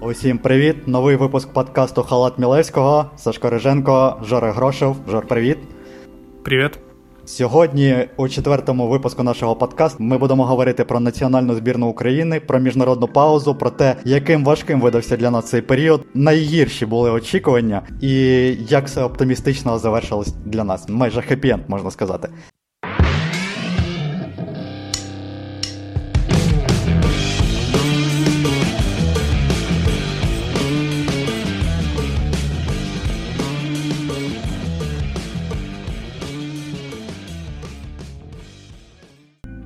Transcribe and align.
Усім 0.00 0.38
привіт! 0.38 0.76
Новий 0.88 1.16
випуск 1.16 1.52
подкасту 1.52 2.02
Халат 2.02 2.38
Мілевського, 2.38 3.10
Сашко 3.16 3.50
Риженко, 3.50 4.16
Жора 4.24 4.52
Грошев. 4.52 4.96
Жор, 5.08 5.26
привіт. 5.26 5.58
Привіт. 6.44 6.78
Сьогодні, 7.24 8.08
у 8.16 8.28
четвертому 8.28 8.88
випуску 8.88 9.22
нашого 9.22 9.56
подкасту, 9.56 10.02
ми 10.02 10.18
будемо 10.18 10.44
говорити 10.44 10.84
про 10.84 11.00
національну 11.00 11.54
збірну 11.54 11.86
України, 11.86 12.40
про 12.40 12.58
міжнародну 12.58 13.06
паузу, 13.06 13.54
про 13.54 13.70
те, 13.70 13.96
яким 14.04 14.44
важким 14.44 14.80
видався 14.80 15.16
для 15.16 15.30
нас 15.30 15.48
цей 15.48 15.62
період. 15.62 16.04
Найгірші 16.14 16.86
були 16.86 17.10
очікування, 17.10 17.82
і 18.00 18.10
як 18.68 18.86
все 18.86 19.02
оптимістично 19.02 19.78
завершилось 19.78 20.34
для 20.44 20.64
нас. 20.64 20.88
Майже 20.88 21.20
хеппі-енд, 21.20 21.62
можна 21.68 21.90
сказати. 21.90 22.28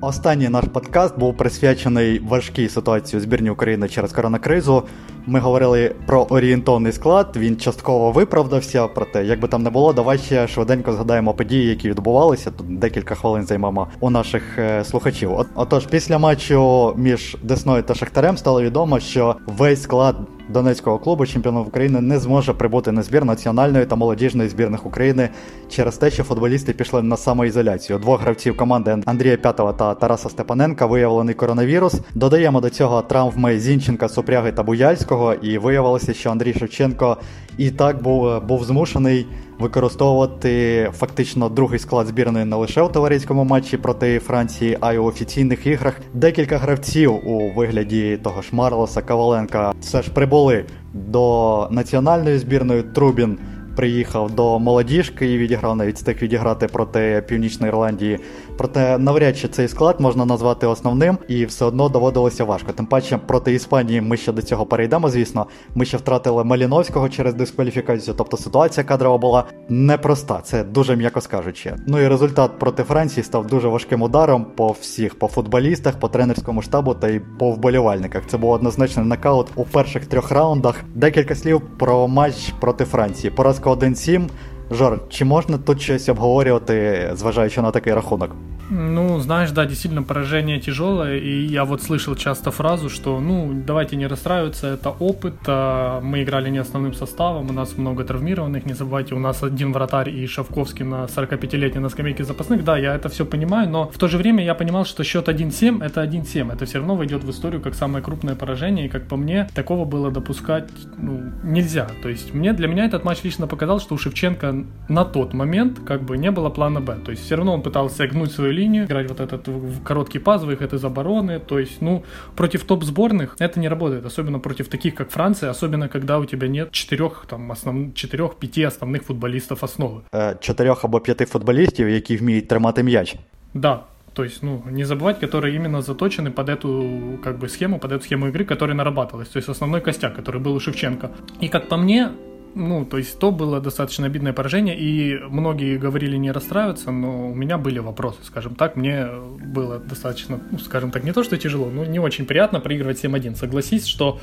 Останній 0.05 0.49
наш 0.49 0.65
подкаст 0.65 1.19
був 1.19 1.37
присвячений 1.37 2.19
важкій 2.19 2.69
ситуації 2.69 3.19
у 3.19 3.23
збірні 3.23 3.49
України 3.49 3.89
через 3.89 4.13
коронакризу. 4.13 4.83
Ми 5.27 5.39
говорили 5.39 5.95
про 6.05 6.23
орієнтовний 6.23 6.91
склад. 6.91 7.37
Він 7.37 7.57
частково 7.57 8.11
виправдався. 8.11 8.87
Проте, 8.87 9.25
як 9.25 9.39
би 9.39 9.47
там 9.47 9.63
не 9.63 9.69
було, 9.69 9.93
давай 9.93 10.17
ще 10.17 10.47
швиденько 10.47 10.93
згадаємо 10.93 11.33
події, 11.33 11.69
які 11.69 11.89
відбувалися. 11.89 12.51
Тут 12.51 12.79
декілька 12.79 13.15
хвилин 13.15 13.45
займемо 13.45 13.87
у 13.99 14.09
наших 14.09 14.59
е, 14.59 14.83
слухачів. 14.83 15.31
Отож, 15.55 15.85
після 15.85 16.17
матчу 16.17 16.93
між 16.97 17.37
Десною 17.43 17.83
та 17.83 17.95
Шахтарем 17.95 18.37
стало 18.37 18.61
відомо, 18.61 18.99
що 18.99 19.35
весь 19.47 19.81
склад 19.81 20.15
Донецького 20.49 20.99
клубу 20.99 21.25
чемпіонів 21.25 21.67
України 21.67 22.01
не 22.01 22.19
зможе 22.19 22.53
прибути 22.53 22.91
на 22.91 23.03
збір 23.03 23.25
національної 23.25 23.85
та 23.85 23.95
молодіжної 23.95 24.49
збірних 24.49 24.85
України 24.85 25.29
через 25.69 25.97
те, 25.97 26.11
що 26.11 26.23
футболісти 26.23 26.73
пішли 26.73 27.01
на 27.01 27.17
самоізоляцію. 27.17 27.99
Двох 27.99 28.21
гравців 28.21 28.57
команди 28.57 28.97
Андрія 29.05 29.37
П'ятова 29.37 29.73
та 29.73 29.93
Тараса 29.93 30.29
Степаненка 30.29 30.85
виявлений 30.85 31.35
коронавірус. 31.35 31.95
Додаємо 32.15 32.61
до 32.61 32.69
цього 32.69 33.01
травми 33.01 33.59
Зінченка, 33.59 34.09
Супряги 34.09 34.51
та 34.51 34.63
Буяльського, 34.63 35.12
і 35.41 35.57
виявилося, 35.57 36.13
що 36.13 36.31
Андрій 36.31 36.53
Шевченко 36.53 37.17
і 37.57 37.71
так 37.71 38.01
був, 38.01 38.45
був 38.45 38.63
змушений 38.63 39.25
використовувати 39.59 40.89
фактично 40.93 41.49
другий 41.49 41.79
склад 41.79 42.07
збірної 42.07 42.45
не 42.45 42.55
лише 42.55 42.81
у 42.81 42.89
товариському 42.89 43.43
матчі 43.43 43.77
проти 43.77 44.19
Франції, 44.19 44.77
а 44.81 44.93
й 44.93 44.97
у 44.97 45.03
офіційних 45.03 45.67
іграх. 45.67 45.99
Декілька 46.13 46.57
гравців 46.57 47.27
у 47.27 47.53
вигляді 47.53 48.19
того 48.23 48.41
ж 48.41 48.49
Марлоса 48.51 49.01
Коваленка 49.01 49.73
все 49.81 50.01
ж 50.01 50.11
прибули 50.11 50.65
до 50.93 51.67
національної 51.71 52.37
збірної 52.37 52.83
Трубін 52.83 53.37
приїхав 53.75 54.31
до 54.31 54.59
молодіжки 54.59 55.33
і 55.33 55.37
відіграв 55.37 55.75
навіть 55.75 55.95
встиг 55.95 56.17
відіграти 56.21 56.67
проти 56.67 57.23
Північної 57.27 57.69
Ірландії. 57.69 58.19
Проте 58.57 58.97
навряд 58.97 59.37
чи 59.37 59.47
цей 59.47 59.67
склад 59.67 59.95
можна 59.99 60.25
назвати 60.25 60.67
основним, 60.67 61.17
і 61.27 61.45
все 61.45 61.65
одно 61.65 61.89
доводилося 61.89 62.43
важко. 62.43 62.71
Тим 62.71 62.85
паче 62.85 63.17
проти 63.17 63.53
Іспанії 63.53 64.01
ми 64.01 64.17
ще 64.17 64.31
до 64.31 64.41
цього 64.41 64.65
перейдемо. 64.65 65.09
Звісно, 65.09 65.47
ми 65.75 65.85
ще 65.85 65.97
втратили 65.97 66.43
Маліновського 66.43 67.09
через 67.09 67.33
дискваліфікацію. 67.33 68.15
Тобто 68.17 68.37
ситуація 68.37 68.83
кадрова 68.83 69.17
була 69.17 69.43
непроста, 69.69 70.41
це 70.43 70.63
дуже 70.63 70.95
м'яко 70.95 71.21
скажучи. 71.21 71.75
Ну 71.87 71.99
і 71.99 72.07
результат 72.07 72.51
проти 72.59 72.83
Франції 72.83 73.23
став 73.23 73.47
дуже 73.47 73.67
важким 73.67 74.01
ударом 74.01 74.45
по 74.55 74.71
всіх, 74.71 75.19
по 75.19 75.27
футболістах, 75.27 75.99
по 75.99 76.07
тренерському 76.07 76.61
штабу 76.61 76.93
та 76.93 77.07
й 77.07 77.21
по 77.39 77.51
вболівальниках. 77.51 78.23
Це 78.27 78.37
був 78.37 78.51
однозначний 78.51 79.05
нокаут 79.05 79.47
у 79.55 79.63
перших 79.63 80.05
трьох 80.05 80.31
раундах. 80.31 80.83
Декілька 80.95 81.35
слів 81.35 81.61
про 81.79 82.07
матч 82.07 82.53
проти 82.59 82.85
Франції. 82.85 83.31
Поразка 83.31 83.53
Поразка 83.53 83.69
1-7. 83.69 84.29
Жор, 84.73 84.99
чи 85.09 85.25
можна 85.25 85.57
тут 85.57 85.81
щось 85.81 86.09
обговорювати, 86.09 87.09
зважаючи 87.15 87.61
на 87.61 87.71
такий 87.71 87.93
рахунок? 87.93 88.35
Ну, 88.69 89.19
знаешь, 89.19 89.51
да, 89.51 89.65
действительно, 89.65 90.03
поражение 90.03 90.59
тяжелое, 90.59 91.17
и 91.17 91.45
я 91.45 91.63
вот 91.63 91.83
слышал 91.83 92.15
часто 92.15 92.51
фразу, 92.51 92.89
что, 92.89 93.19
ну, 93.19 93.51
давайте 93.67 93.95
не 93.95 94.07
расстраиваться, 94.07 94.67
это 94.67 94.89
опыт, 94.89 95.33
а 95.47 95.99
мы 96.01 96.23
играли 96.23 96.49
не 96.49 96.61
основным 96.61 96.93
составом, 96.93 97.49
у 97.49 97.53
нас 97.53 97.77
много 97.77 98.03
травмированных, 98.03 98.65
не 98.65 98.73
забывайте, 98.73 99.15
у 99.15 99.19
нас 99.19 99.43
один 99.43 99.73
вратарь 99.73 100.09
и 100.09 100.27
Шавковский 100.27 100.85
на 100.85 101.05
45-летний 101.05 101.81
на 101.81 101.89
скамейке 101.89 102.23
запасных, 102.23 102.63
да, 102.63 102.77
я 102.77 102.95
это 102.95 103.09
все 103.09 103.25
понимаю, 103.25 103.69
но 103.69 103.85
в 103.85 103.97
то 103.97 104.07
же 104.07 104.17
время 104.17 104.43
я 104.43 104.55
понимал, 104.55 104.85
что 104.85 105.03
счет 105.03 105.27
1-7, 105.27 105.83
это 105.83 106.03
1-7, 106.03 106.53
это 106.53 106.65
все 106.65 106.77
равно 106.77 106.95
войдет 106.95 107.23
в 107.23 107.29
историю 107.29 107.61
как 107.61 107.75
самое 107.75 108.03
крупное 108.03 108.35
поражение, 108.35 108.85
и 108.85 108.89
как 108.89 109.07
по 109.07 109.17
мне, 109.17 109.47
такого 109.53 109.85
было 109.85 110.09
допускать, 110.09 110.69
ну, 110.97 111.21
нельзя, 111.43 111.87
то 112.01 112.09
есть 112.09 112.33
мне, 112.33 112.53
для 112.53 112.67
меня 112.67 112.85
этот 112.85 113.03
матч 113.03 113.23
лично 113.23 113.47
показал, 113.47 113.79
что 113.79 113.95
у 113.95 113.97
Шевченко 113.97 114.62
на 114.62 115.04
тот 115.04 115.34
момент 115.34 115.78
как 115.86 116.02
бы 116.02 116.18
не 116.18 116.30
было 116.30 116.50
плана 116.50 116.80
Б, 116.80 116.96
то 117.04 117.10
есть 117.10 117.24
все 117.24 117.36
равно 117.36 117.54
он 117.54 117.62
пытался 117.62 118.06
гнуть 118.06 118.32
свою 118.32 118.52
линию, 118.52 118.84
играть 118.84 119.08
вот 119.08 119.20
этот 119.20 119.48
короткий 119.84 120.18
паз, 120.18 120.42
выход 120.42 120.72
из 120.72 120.84
обороны. 120.84 121.38
То 121.40 121.58
есть, 121.58 121.82
ну, 121.82 122.02
против 122.36 122.64
топ-сборных 122.64 123.36
это 123.38 123.60
не 123.60 123.68
работает, 123.68 124.06
особенно 124.06 124.38
против 124.38 124.68
таких, 124.68 124.94
как 124.94 125.10
Франция, 125.10 125.50
особенно 125.50 125.88
когда 125.88 126.18
у 126.18 126.24
тебя 126.24 126.48
нет 126.48 126.70
четырех, 126.70 127.26
там, 127.28 127.50
основ... 127.52 127.94
четырех-пяти 127.94 128.62
основных 128.62 129.02
футболистов 129.02 129.62
основы. 129.62 130.02
Э, 130.12 130.34
Чотирьох 130.40 130.84
або 130.84 131.00
п'яти 131.00 131.24
футболістів, 131.24 131.88
які 131.88 132.16
вміють 132.16 132.48
тримати 132.48 132.82
м'яч. 132.82 133.16
Да, 133.54 133.80
то 134.14 134.24
есть, 134.24 134.42
ну, 134.42 134.62
не 134.70 134.84
забывать, 134.84 135.20
которые 135.20 135.54
именно 135.54 135.80
заточены 135.80 136.30
под 136.30 136.48
эту, 136.48 137.18
как 137.22 137.38
бы, 137.38 137.48
схему, 137.48 137.78
под 137.78 137.92
эту 137.92 138.04
схему 138.04 138.26
игры, 138.26 138.44
которая 138.44 138.76
нарабатывалась. 138.76 139.28
То 139.28 139.38
есть, 139.38 139.48
основной 139.48 139.80
костяк, 139.80 140.16
который 140.16 140.40
был 140.40 140.54
у 140.54 140.60
Шевченко. 140.60 141.10
И, 141.40 141.48
как 141.48 141.68
по 141.68 141.76
мне, 141.76 142.10
ну, 142.55 142.85
то 142.85 142.97
есть 142.97 143.19
то 143.19 143.31
было 143.31 143.59
достаточно 143.59 144.05
обидное 144.05 144.33
поражение, 144.33 144.77
и 144.77 145.17
многие 145.29 145.77
говорили 145.77 146.17
не 146.17 146.31
расстраиваться, 146.31 146.91
но 146.91 147.29
у 147.29 147.35
меня 147.35 147.57
были 147.57 147.79
вопросы, 147.79 148.19
скажем 148.23 148.55
так, 148.55 148.75
мне 148.75 149.07
было 149.07 149.79
достаточно, 149.79 150.39
ну, 150.51 150.59
скажем 150.59 150.91
так, 150.91 151.03
не 151.03 151.13
то, 151.13 151.23
что 151.23 151.37
тяжело, 151.37 151.69
но 151.69 151.85
не 151.85 151.99
очень 151.99 152.25
приятно 152.25 152.59
проигрывать 152.59 153.03
7-1. 153.03 153.35
Согласись, 153.35 153.87
что 153.87 154.19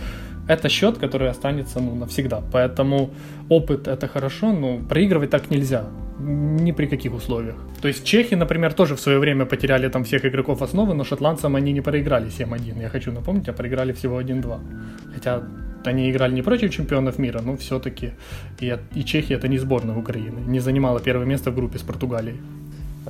это 0.49 0.69
счет, 0.69 0.99
который 0.99 1.29
останется, 1.29 1.81
ну, 1.81 1.95
навсегда, 1.95 2.43
поэтому 2.53 3.11
опыт 3.49 3.89
это 3.89 4.09
хорошо, 4.09 4.53
но 4.53 4.79
проигрывать 4.79 5.31
так 5.31 5.51
нельзя, 5.51 5.85
ни 6.19 6.73
при 6.73 6.87
каких 6.87 7.15
условиях. 7.15 7.57
То 7.83 7.89
есть 7.89 8.05
чехи, 8.05 8.35
например, 8.35 8.73
тоже 8.73 8.95
в 8.95 9.01
свое 9.01 9.19
время 9.19 9.47
потеряли 9.47 9.89
там 9.89 10.05
всех 10.05 10.25
игроков 10.25 10.63
основы, 10.63 10.95
но 10.95 11.05
шотландцам 11.05 11.57
они 11.57 11.73
не 11.73 11.81
проиграли 11.81 12.29
7-1, 12.29 12.81
я 12.81 12.89
хочу 12.89 13.13
напомнить, 13.13 13.49
а 13.49 13.53
проиграли 13.53 13.93
всего 13.93 14.21
1-2. 14.21 14.59
Хотя 15.15 15.43
они 15.87 16.11
играли 16.11 16.35
не 16.35 16.43
против 16.43 16.71
чемпионов 16.71 17.19
мира, 17.19 17.41
но 17.45 17.57
все-таки 17.57 18.11
и, 18.61 18.79
и 18.95 19.05
Чехия 19.05 19.37
это 19.37 19.49
не 19.49 19.59
сборная 19.59 19.97
Украины, 19.97 20.41
не 20.47 20.61
занимала 20.61 21.01
первое 21.01 21.27
место 21.27 21.51
в 21.51 21.55
группе 21.55 21.79
с 21.79 21.83
Португалией. 21.83 22.37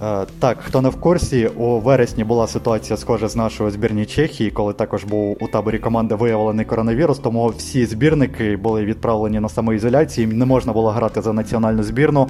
Е, 0.02 0.26
так, 0.38 0.58
хто 0.60 0.80
не 0.80 0.88
в 0.88 1.00
курсі, 1.00 1.46
у 1.46 1.78
вересні 1.78 2.24
була 2.24 2.46
ситуація 2.46 2.96
схожа 2.96 3.28
з 3.28 3.36
нашою 3.36 3.70
збірні 3.70 4.06
Чехії, 4.06 4.50
коли 4.50 4.72
також 4.72 5.04
був 5.04 5.36
у 5.40 5.48
таборі 5.48 5.78
команди 5.78 6.14
виявлений 6.14 6.64
коронавірус, 6.64 7.18
тому 7.18 7.48
всі 7.48 7.86
збірники 7.86 8.56
були 8.56 8.84
відправлені 8.84 9.40
на 9.40 9.48
самоізоляцію, 9.48 10.28
не 10.28 10.46
можна 10.46 10.72
було 10.72 10.90
грати 10.90 11.22
за 11.22 11.32
національну 11.32 11.82
збірну. 11.82 12.28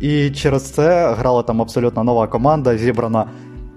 І 0.00 0.30
через 0.30 0.62
це 0.62 1.14
грала 1.14 1.42
там 1.42 1.62
абсолютно 1.62 2.04
нова 2.04 2.26
команда, 2.26 2.78
зібрана 2.78 3.26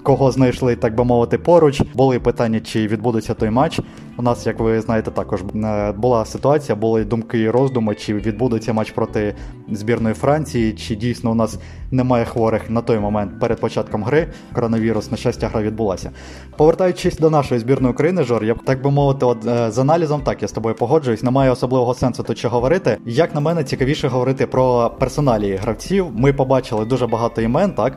кого 0.03 0.31
знайшли, 0.31 0.75
так 0.75 0.95
би 0.95 1.03
мовити, 1.03 1.37
поруч. 1.37 1.81
Були 1.93 2.19
питання, 2.19 2.59
чи 2.59 2.87
відбудеться 2.87 3.33
той 3.33 3.49
матч. 3.49 3.79
У 4.19 4.21
нас, 4.21 4.45
як 4.45 4.59
ви 4.59 4.81
знаєте, 4.81 5.11
також 5.11 5.41
е, 5.41 5.91
була 5.91 6.25
ситуація, 6.25 6.75
були 6.75 7.05
думки 7.05 7.39
і 7.39 7.49
роздуми, 7.49 7.95
чи 7.95 8.13
відбудеться 8.13 8.73
матч 8.73 8.91
проти 8.91 9.35
збірної 9.71 10.15
Франції, 10.15 10.73
чи 10.73 10.95
дійсно 10.95 11.31
у 11.31 11.35
нас 11.35 11.59
немає 11.91 12.25
хворих 12.25 12.69
на 12.69 12.81
той 12.81 12.99
момент 12.99 13.39
перед 13.39 13.59
початком 13.59 14.03
гри. 14.03 14.27
Коронавірус, 14.53 15.11
на 15.11 15.17
щастя, 15.17 15.47
гра 15.47 15.61
відбулася. 15.61 16.11
Повертаючись 16.57 17.17
до 17.17 17.29
нашої 17.29 17.59
збірної 17.59 17.93
України, 17.93 18.23
Жор, 18.23 18.43
я 18.43 18.55
так 18.65 18.81
би 18.81 18.91
мовити, 18.91 19.25
от 19.25 19.47
е, 19.47 19.71
з 19.71 19.79
аналізом, 19.79 20.21
так 20.21 20.41
я 20.41 20.47
з 20.47 20.51
тобою 20.51 20.75
погоджуюсь. 20.75 21.23
Немає 21.23 21.51
особливого 21.51 21.93
сенсу 21.93 22.23
тут 22.23 22.37
що 22.37 22.49
говорити. 22.49 22.97
Як 23.05 23.35
на 23.35 23.41
мене, 23.41 23.63
цікавіше 23.63 24.07
говорити 24.07 24.47
про 24.47 24.91
персоналії 24.99 25.55
гравців. 25.55 26.07
Ми 26.15 26.33
побачили 26.33 26.85
дуже 26.85 27.07
багато 27.07 27.41
імен, 27.41 27.71
так. 27.71 27.95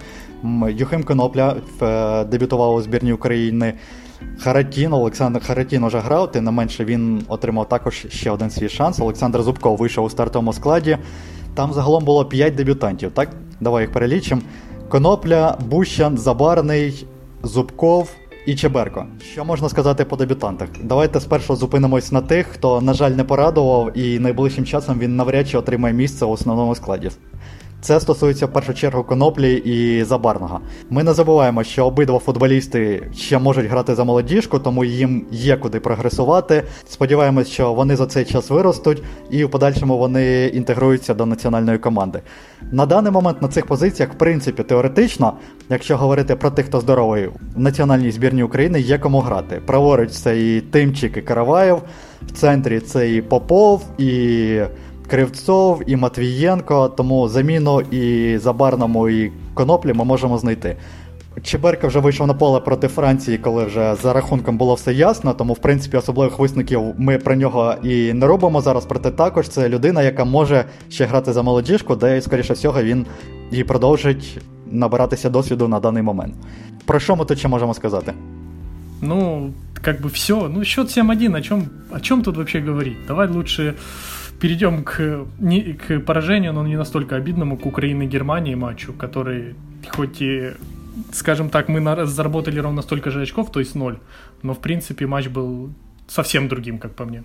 Юхим 0.68 1.04
Конопля 1.04 1.56
е, 1.82 2.25
дебютував 2.25 2.75
у 2.75 2.80
збірні 2.80 3.12
України. 3.12 3.75
Харатін, 4.40 4.92
Олександр 4.92 5.40
Харатін 5.46 5.84
уже 5.84 5.98
грав, 5.98 6.32
тим 6.32 6.44
не 6.44 6.50
менше 6.50 6.84
він 6.84 7.24
отримав 7.28 7.69
також 7.69 8.06
ще 8.08 8.30
один 8.30 8.50
свій 8.50 8.69
шанс. 8.69 9.00
Олександр 9.00 9.42
Зубков 9.42 9.76
вийшов 9.76 10.04
у 10.04 10.10
стартовому 10.10 10.52
складі. 10.52 10.98
Там 11.54 11.72
загалом 11.72 12.04
було 12.04 12.24
5 12.24 12.54
дебютантів. 12.54 13.12
так? 13.12 13.28
Давай 13.60 13.82
їх 13.82 13.92
перелічимо. 13.92 14.40
Конопля, 14.88 15.58
Бущан, 15.69 16.19
Забарний, 16.19 17.06
Зубков 17.42 18.10
і 18.46 18.54
Чеберко. 18.54 19.06
Що 19.32 19.44
можна 19.44 19.69
сказати 19.69 20.04
по 20.04 20.16
дебютантах? 20.16 20.68
Давайте 20.82 21.20
спершу 21.20 21.56
зупинимось 21.56 22.12
на 22.12 22.20
тих, 22.20 22.46
хто, 22.46 22.80
на 22.80 22.94
жаль, 22.94 23.10
не 23.10 23.25
порадував, 23.25 23.98
і 23.98 24.18
найближчим 24.18 24.64
часом 24.64 24.98
він 24.98 25.16
навряд 25.16 25.48
чи 25.48 25.58
отримає 25.58 25.94
місце 25.94 26.25
у 26.25 26.30
основному 26.30 26.75
складі. 26.75 27.10
Це 27.82 28.00
стосується 28.00 28.46
в 28.46 28.52
першу 28.52 28.75
чергу 28.75 29.05
коноплі 29.05 29.55
і 29.55 30.05
забарного. 30.05 30.61
Ми 30.90 31.02
не 31.02 31.12
забуваємо, 31.12 31.64
що 31.64 31.87
обидва 31.87 32.19
футболісти 32.19 33.08
ще 33.17 33.38
можуть 33.38 33.67
грати 33.67 33.94
за 33.94 34.05
молодіжку, 34.05 34.58
тому 34.58 34.84
їм 34.84 35.26
є 35.31 35.56
куди 35.56 35.81
прогресувати. 35.81 36.62
Сподіваємось, 36.88 37.49
що 37.49 37.73
вони 37.73 37.96
за 37.96 38.06
цей 38.06 38.25
час 38.25 38.50
виростуть 38.50 39.02
і 39.31 39.44
в 39.44 39.50
подальшому 39.50 39.99
вони 39.99 40.46
інтегруються 40.46 41.14
до 41.14 41.26
національної 41.26 41.79
команди. 41.79 42.20
На 42.73 42.87
даний 42.87 43.12
момент 43.12 43.43
на 43.43 43.49
цих 43.49 43.67
позиціях, 43.67 44.12
в 44.12 44.19
принципі, 44.19 44.62
теоретично, 44.62 45.32
якщо 45.70 45.96
говорити 45.96 46.37
про 46.37 46.50
тих, 46.50 46.67
хто 46.67 46.81
здоровий, 46.81 47.26
в 47.26 47.61
національній 47.61 48.11
збірні 48.11 48.43
України 48.43 48.81
є 48.81 48.99
кому 48.99 49.20
грати. 49.20 49.61
Праворуч 49.67 50.11
це 50.11 50.40
і 50.40 50.61
Тимчик, 50.61 51.17
і 51.17 51.23
Караваєв, 51.23 51.82
в 52.23 52.32
центрі 52.32 52.81
це 52.81 53.14
і 53.14 53.23
Попов, 53.23 53.85
і. 53.99 54.61
Кривцов 55.12 55.82
і 55.87 55.97
Матвієнко, 55.97 56.88
тому 56.88 57.29
заміну 57.29 57.81
і 57.81 58.38
Забарному, 58.38 59.09
і 59.09 59.32
коноплі 59.55 59.93
ми 59.93 60.05
можемо 60.05 60.38
знайти. 60.38 60.76
Чеберка 61.43 61.87
вже 61.87 61.99
вийшов 61.99 62.26
на 62.26 62.35
поле 62.35 62.61
проти 62.61 62.88
Франції, 62.88 63.38
коли 63.38 63.64
вже 63.64 63.94
за 64.03 64.12
рахунком 64.12 64.59
було 64.59 64.75
все 64.75 64.93
ясно, 64.93 65.35
тому 65.35 65.53
в 65.53 65.59
принципі 65.59 65.97
особливих 65.97 66.38
висновків 66.38 66.82
ми 66.99 67.19
про 67.19 67.35
нього 67.35 67.75
і 67.82 68.12
не 68.12 68.26
робимо 68.26 68.61
зараз. 68.61 68.87
Проте 68.87 69.11
також 69.11 69.49
це 69.49 69.69
людина, 69.69 70.03
яка 70.03 70.25
може 70.25 70.64
ще 70.88 71.05
грати 71.05 71.32
за 71.32 71.43
молодіжку, 71.43 71.97
де, 71.97 72.20
скоріше 72.20 72.53
всього, 72.53 72.82
він 72.82 73.06
і 73.50 73.64
продовжить 73.64 74.38
набиратися 74.70 75.31
досвіду 75.31 75.69
на 75.69 75.81
даний 75.81 76.03
момент. 76.03 76.35
Про 76.85 77.00
що 77.00 77.17
ми 77.17 77.25
тут 77.25 77.38
ще 77.38 77.49
можемо 77.49 77.75
сказати? 77.75 78.12
Ну, 79.03 79.50
как 79.82 80.00
бы 80.00 80.09
все. 80.09 80.49
Ну, 80.49 80.64
счет 80.64 80.87
7-1, 80.87 81.37
о 81.37 81.41
чем, 81.41 81.64
о 81.91 82.00
чем 82.00 82.23
тут 82.23 82.37
вообще 82.37 82.61
говорить? 82.61 82.97
Давай 83.09 83.29
лучше 83.29 83.75
перейдем 84.41 84.83
к, 84.83 85.25
не, 85.39 85.74
к 85.74 86.00
поражению, 86.00 86.53
но 86.53 86.68
не 86.68 86.77
настолько 86.77 87.15
обидному, 87.15 87.57
к 87.57 87.65
Украине-Германии 87.65 88.56
матчу, 88.56 88.94
который 88.94 89.56
хоть 89.89 90.21
и, 90.21 90.51
скажем 91.12 91.50
так, 91.50 91.69
мы 91.69 91.79
на, 91.79 92.06
заработали 92.06 92.59
ровно 92.59 92.81
столько 92.81 93.12
же 93.12 93.21
очков, 93.21 93.51
то 93.51 93.59
есть 93.59 93.75
ноль, 93.75 93.97
но 94.44 94.53
в 94.53 94.59
принципе 94.59 95.07
матч 95.07 95.27
был 95.27 95.69
совсем 96.07 96.47
другим, 96.47 96.77
как 96.77 96.95
по 96.95 97.06
мне. 97.06 97.24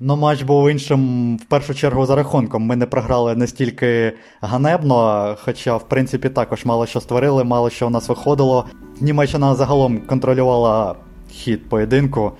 Ну, 0.00 0.16
матч 0.16 0.42
був 0.42 0.70
іншим 0.70 1.36
в 1.36 1.44
першу 1.44 1.74
чергу 1.74 2.06
за 2.06 2.16
рахунком. 2.16 2.62
Ми 2.62 2.76
не 2.76 2.86
програли 2.86 3.36
настільки 3.36 4.12
ганебно, 4.40 5.36
хоча, 5.44 5.76
в 5.76 5.88
принципі, 5.88 6.28
також 6.28 6.64
мало 6.64 6.86
що 6.86 7.00
створили, 7.00 7.44
мало 7.44 7.70
що 7.70 7.86
у 7.86 7.90
нас 7.90 8.08
виходило. 8.08 8.64
Німеччина 9.00 9.54
загалом 9.54 9.98
контролювала 9.98 10.94
хід 11.30 11.68
поєдинку 11.68 12.32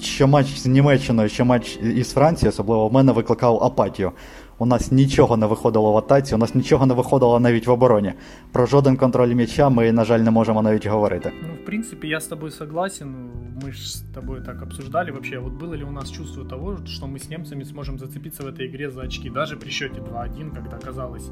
що 0.00 0.28
матч 0.28 0.58
з 0.58 0.66
Німеччиною, 0.66 1.28
що 1.28 1.44
матч 1.44 1.76
із 1.76 2.12
Францією, 2.12 2.50
особливо 2.50 2.88
в 2.88 2.92
мене 2.92 3.12
викликав 3.12 3.62
апатію. 3.62 4.12
У 4.59 4.65
нас 4.65 4.91
нічого 4.91 5.37
не 5.37 5.45
виходило 5.45 5.91
в 5.91 5.97
атаці, 5.97 6.35
у 6.35 6.37
нас 6.37 6.55
нічого 6.55 6.85
не 6.85 6.93
виходило 6.93 7.39
навіть 7.39 7.67
в 7.67 7.71
обороні. 7.71 8.13
Про 8.51 8.65
жоден 8.65 8.97
контроль 8.97 9.33
м'яча 9.33 9.69
ми, 9.69 9.91
на 9.91 10.05
жаль, 10.05 10.19
не 10.19 10.31
можемо 10.31 10.61
навіть 10.61 10.87
говорити. 10.87 11.31
Ну, 11.41 11.53
в 11.63 11.65
принципе, 11.65 12.07
я 12.07 12.17
с 12.17 12.27
тобой 12.27 12.51
согласен. 12.51 13.31
Мы 13.63 13.71
же 13.71 13.87
с 13.87 14.03
тобой 14.13 14.41
так 14.41 14.61
обсуждали 14.61 15.11
вообще, 15.11 15.39
вот 15.39 15.53
было 15.53 15.75
ли 15.75 15.83
у 15.83 15.91
нас 15.91 16.11
чувство 16.11 16.43
того, 16.43 16.77
что 16.85 17.07
мы 17.07 17.19
с 17.19 17.29
немцами 17.29 17.63
сможем 17.63 17.99
зацепиться 17.99 18.43
в 18.43 18.47
этой 18.47 18.67
игре 18.67 18.91
за 18.91 19.01
очки, 19.01 19.29
даже 19.29 19.55
при 19.55 19.69
счете 19.69 20.01
2-1, 20.01 20.53
когда 20.53 20.77
казалось, 20.77 21.31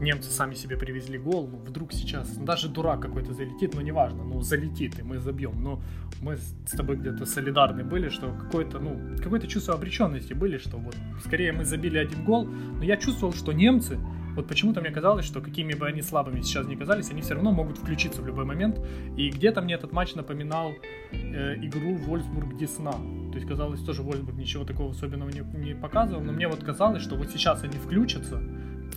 немцы 0.00 0.30
сами 0.30 0.54
себе 0.54 0.76
привезли 0.76 1.18
гол, 1.18 1.48
ну, 1.52 1.58
вдруг 1.58 1.92
сейчас, 1.92 2.36
ну, 2.38 2.44
даже 2.44 2.68
дурак 2.68 3.00
какой-то 3.00 3.32
залетит, 3.32 3.74
но 3.74 3.82
неважно, 3.82 4.24
ну, 4.24 4.40
залетит, 4.42 4.98
и 4.98 5.02
мы 5.02 5.18
забьем. 5.18 5.62
Но 5.62 5.80
мы 6.22 6.36
с 6.36 6.76
тобой 6.76 6.96
где-то 6.96 7.26
солидарны 7.26 7.84
были, 7.84 8.10
что 8.10 8.26
какое-то, 8.28 8.78
ну, 8.78 8.96
какое-то 9.22 9.46
чувство 9.46 9.74
обреченности 9.74 10.34
были, 10.34 10.58
что 10.58 10.76
вот 10.76 10.96
скорее 11.24 11.52
мы 11.52 11.64
забили 11.64 11.98
один 11.98 12.24
гол, 12.24 12.48
но 12.60 12.84
я 12.84 12.96
чувствовал, 12.96 13.32
что 13.34 13.52
немцы, 13.52 13.98
вот 14.36 14.46
почему-то 14.48 14.80
мне 14.82 14.90
казалось, 14.90 15.24
что 15.24 15.40
какими 15.40 15.72
бы 15.72 15.86
они 15.86 16.02
слабыми 16.02 16.42
сейчас 16.42 16.66
ни 16.66 16.76
казались, 16.76 17.10
они 17.10 17.22
все 17.22 17.34
равно 17.34 17.52
могут 17.52 17.78
включиться 17.78 18.20
в 18.20 18.26
любой 18.26 18.44
момент. 18.44 18.78
И 19.16 19.30
где-то 19.30 19.62
мне 19.62 19.74
этот 19.74 19.92
матч 19.92 20.14
напоминал 20.14 20.72
э, 21.12 21.54
игру 21.62 21.96
Вольсбург-Десна. 21.96 22.92
То 23.32 23.38
есть 23.38 23.48
казалось, 23.48 23.80
тоже 23.80 24.02
Вольсбург 24.02 24.36
ничего 24.36 24.64
такого 24.64 24.90
особенного 24.90 25.30
не, 25.30 25.42
не 25.64 25.74
показывал, 25.74 26.20
но 26.20 26.32
мне 26.32 26.48
вот 26.48 26.62
казалось, 26.62 27.02
что 27.02 27.16
вот 27.16 27.30
сейчас 27.30 27.64
они 27.64 27.78
включатся 27.78 28.40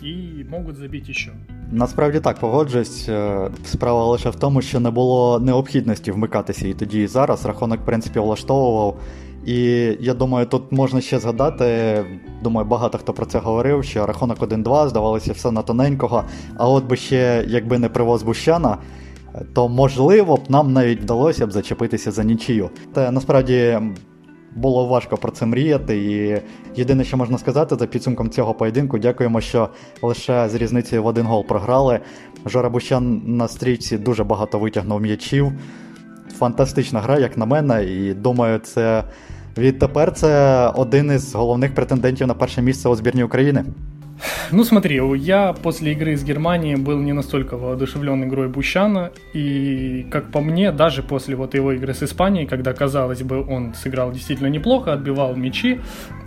і 0.02 0.44
можуть 0.50 0.76
забити 0.76 1.12
ще. 1.12 1.32
Насправді 1.72 2.20
так 2.20 2.40
погоджуюсь. 2.40 3.08
Е, 3.08 3.50
справа 3.64 4.06
лише 4.06 4.30
в 4.30 4.36
тому, 4.36 4.62
що 4.62 4.80
не 4.80 4.90
було 4.90 5.40
необхідності 5.40 6.12
вмикатися 6.12 6.68
і 6.68 6.74
тоді 6.74 7.02
і 7.02 7.06
зараз. 7.06 7.46
Рахунок, 7.46 7.80
в 7.80 7.84
принципі, 7.84 8.18
влаштовував. 8.18 9.00
І 9.45 9.57
я 9.99 10.13
думаю, 10.13 10.45
тут 10.45 10.71
можна 10.71 11.01
ще 11.01 11.19
згадати. 11.19 11.65
Думаю, 12.43 12.67
багато 12.67 12.97
хто 12.97 13.13
про 13.13 13.25
це 13.25 13.39
говорив, 13.39 13.83
що 13.83 14.05
рахунок 14.05 14.39
1-2, 14.39 14.89
здавалося, 14.89 15.33
все 15.33 15.51
на 15.51 15.61
тоненького. 15.61 16.23
А 16.57 16.69
от 16.69 16.85
би 16.85 16.95
ще, 16.95 17.45
якби 17.47 17.79
не 17.79 17.89
привоз 17.89 18.23
Бущана, 18.23 18.77
то 19.53 19.69
можливо 19.69 20.35
б 20.35 20.41
нам 20.49 20.73
навіть 20.73 21.01
вдалося 21.01 21.47
б 21.47 21.51
зачепитися 21.51 22.11
за 22.11 22.23
нічию. 22.23 22.69
Та 22.93 23.11
насправді 23.11 23.79
було 24.55 24.87
важко 24.87 25.17
про 25.17 25.31
це 25.31 25.45
мріяти. 25.45 25.97
І 25.97 26.41
єдине, 26.79 27.03
що 27.03 27.17
можна 27.17 27.37
сказати, 27.37 27.75
за 27.75 27.87
підсумком 27.87 28.29
цього 28.29 28.53
поєдинку, 28.53 28.97
дякуємо, 28.97 29.41
що 29.41 29.69
лише 30.01 30.49
з 30.49 30.55
різницею 30.55 31.03
в 31.03 31.05
один 31.05 31.25
гол 31.25 31.45
програли. 31.45 31.99
Жора 32.45 32.69
Бущан 32.69 33.21
на 33.25 33.47
стрічці 33.47 33.97
дуже 33.97 34.23
багато 34.23 34.59
витягнув 34.59 35.01
м'ячів. 35.01 35.51
Фантастична 36.37 36.99
гра, 36.99 37.19
як 37.19 37.37
на 37.37 37.45
мене, 37.45 37.83
і 37.85 38.13
думаю, 38.13 38.59
це 38.59 39.03
відтепер 39.58 40.12
це 40.12 40.66
один 40.68 41.12
із 41.12 41.34
головних 41.34 41.74
претендентів 41.74 42.26
на 42.26 42.34
перше 42.34 42.62
місце 42.62 42.88
у 42.88 42.94
збірні 42.94 43.24
України. 43.24 43.64
Ну 44.52 44.64
смотри, 44.64 45.00
я 45.16 45.52
после 45.52 45.92
игры 45.92 46.16
с 46.16 46.24
Германией 46.24 46.76
был 46.76 46.98
не 46.98 47.12
настолько 47.12 47.56
воодушевлен 47.56 48.24
игрой 48.24 48.48
Бущана, 48.48 49.10
и, 49.34 50.06
как 50.10 50.30
по 50.30 50.40
мне, 50.40 50.72
даже 50.72 51.02
после 51.02 51.36
вот 51.36 51.54
его 51.54 51.72
игры 51.72 51.94
с 51.94 52.02
Испанией, 52.02 52.46
когда, 52.46 52.72
казалось 52.72 53.22
бы, 53.22 53.46
он 53.48 53.74
сыграл 53.74 54.12
действительно 54.12 54.48
неплохо, 54.48 54.92
отбивал 54.92 55.36
мячи, 55.36 55.80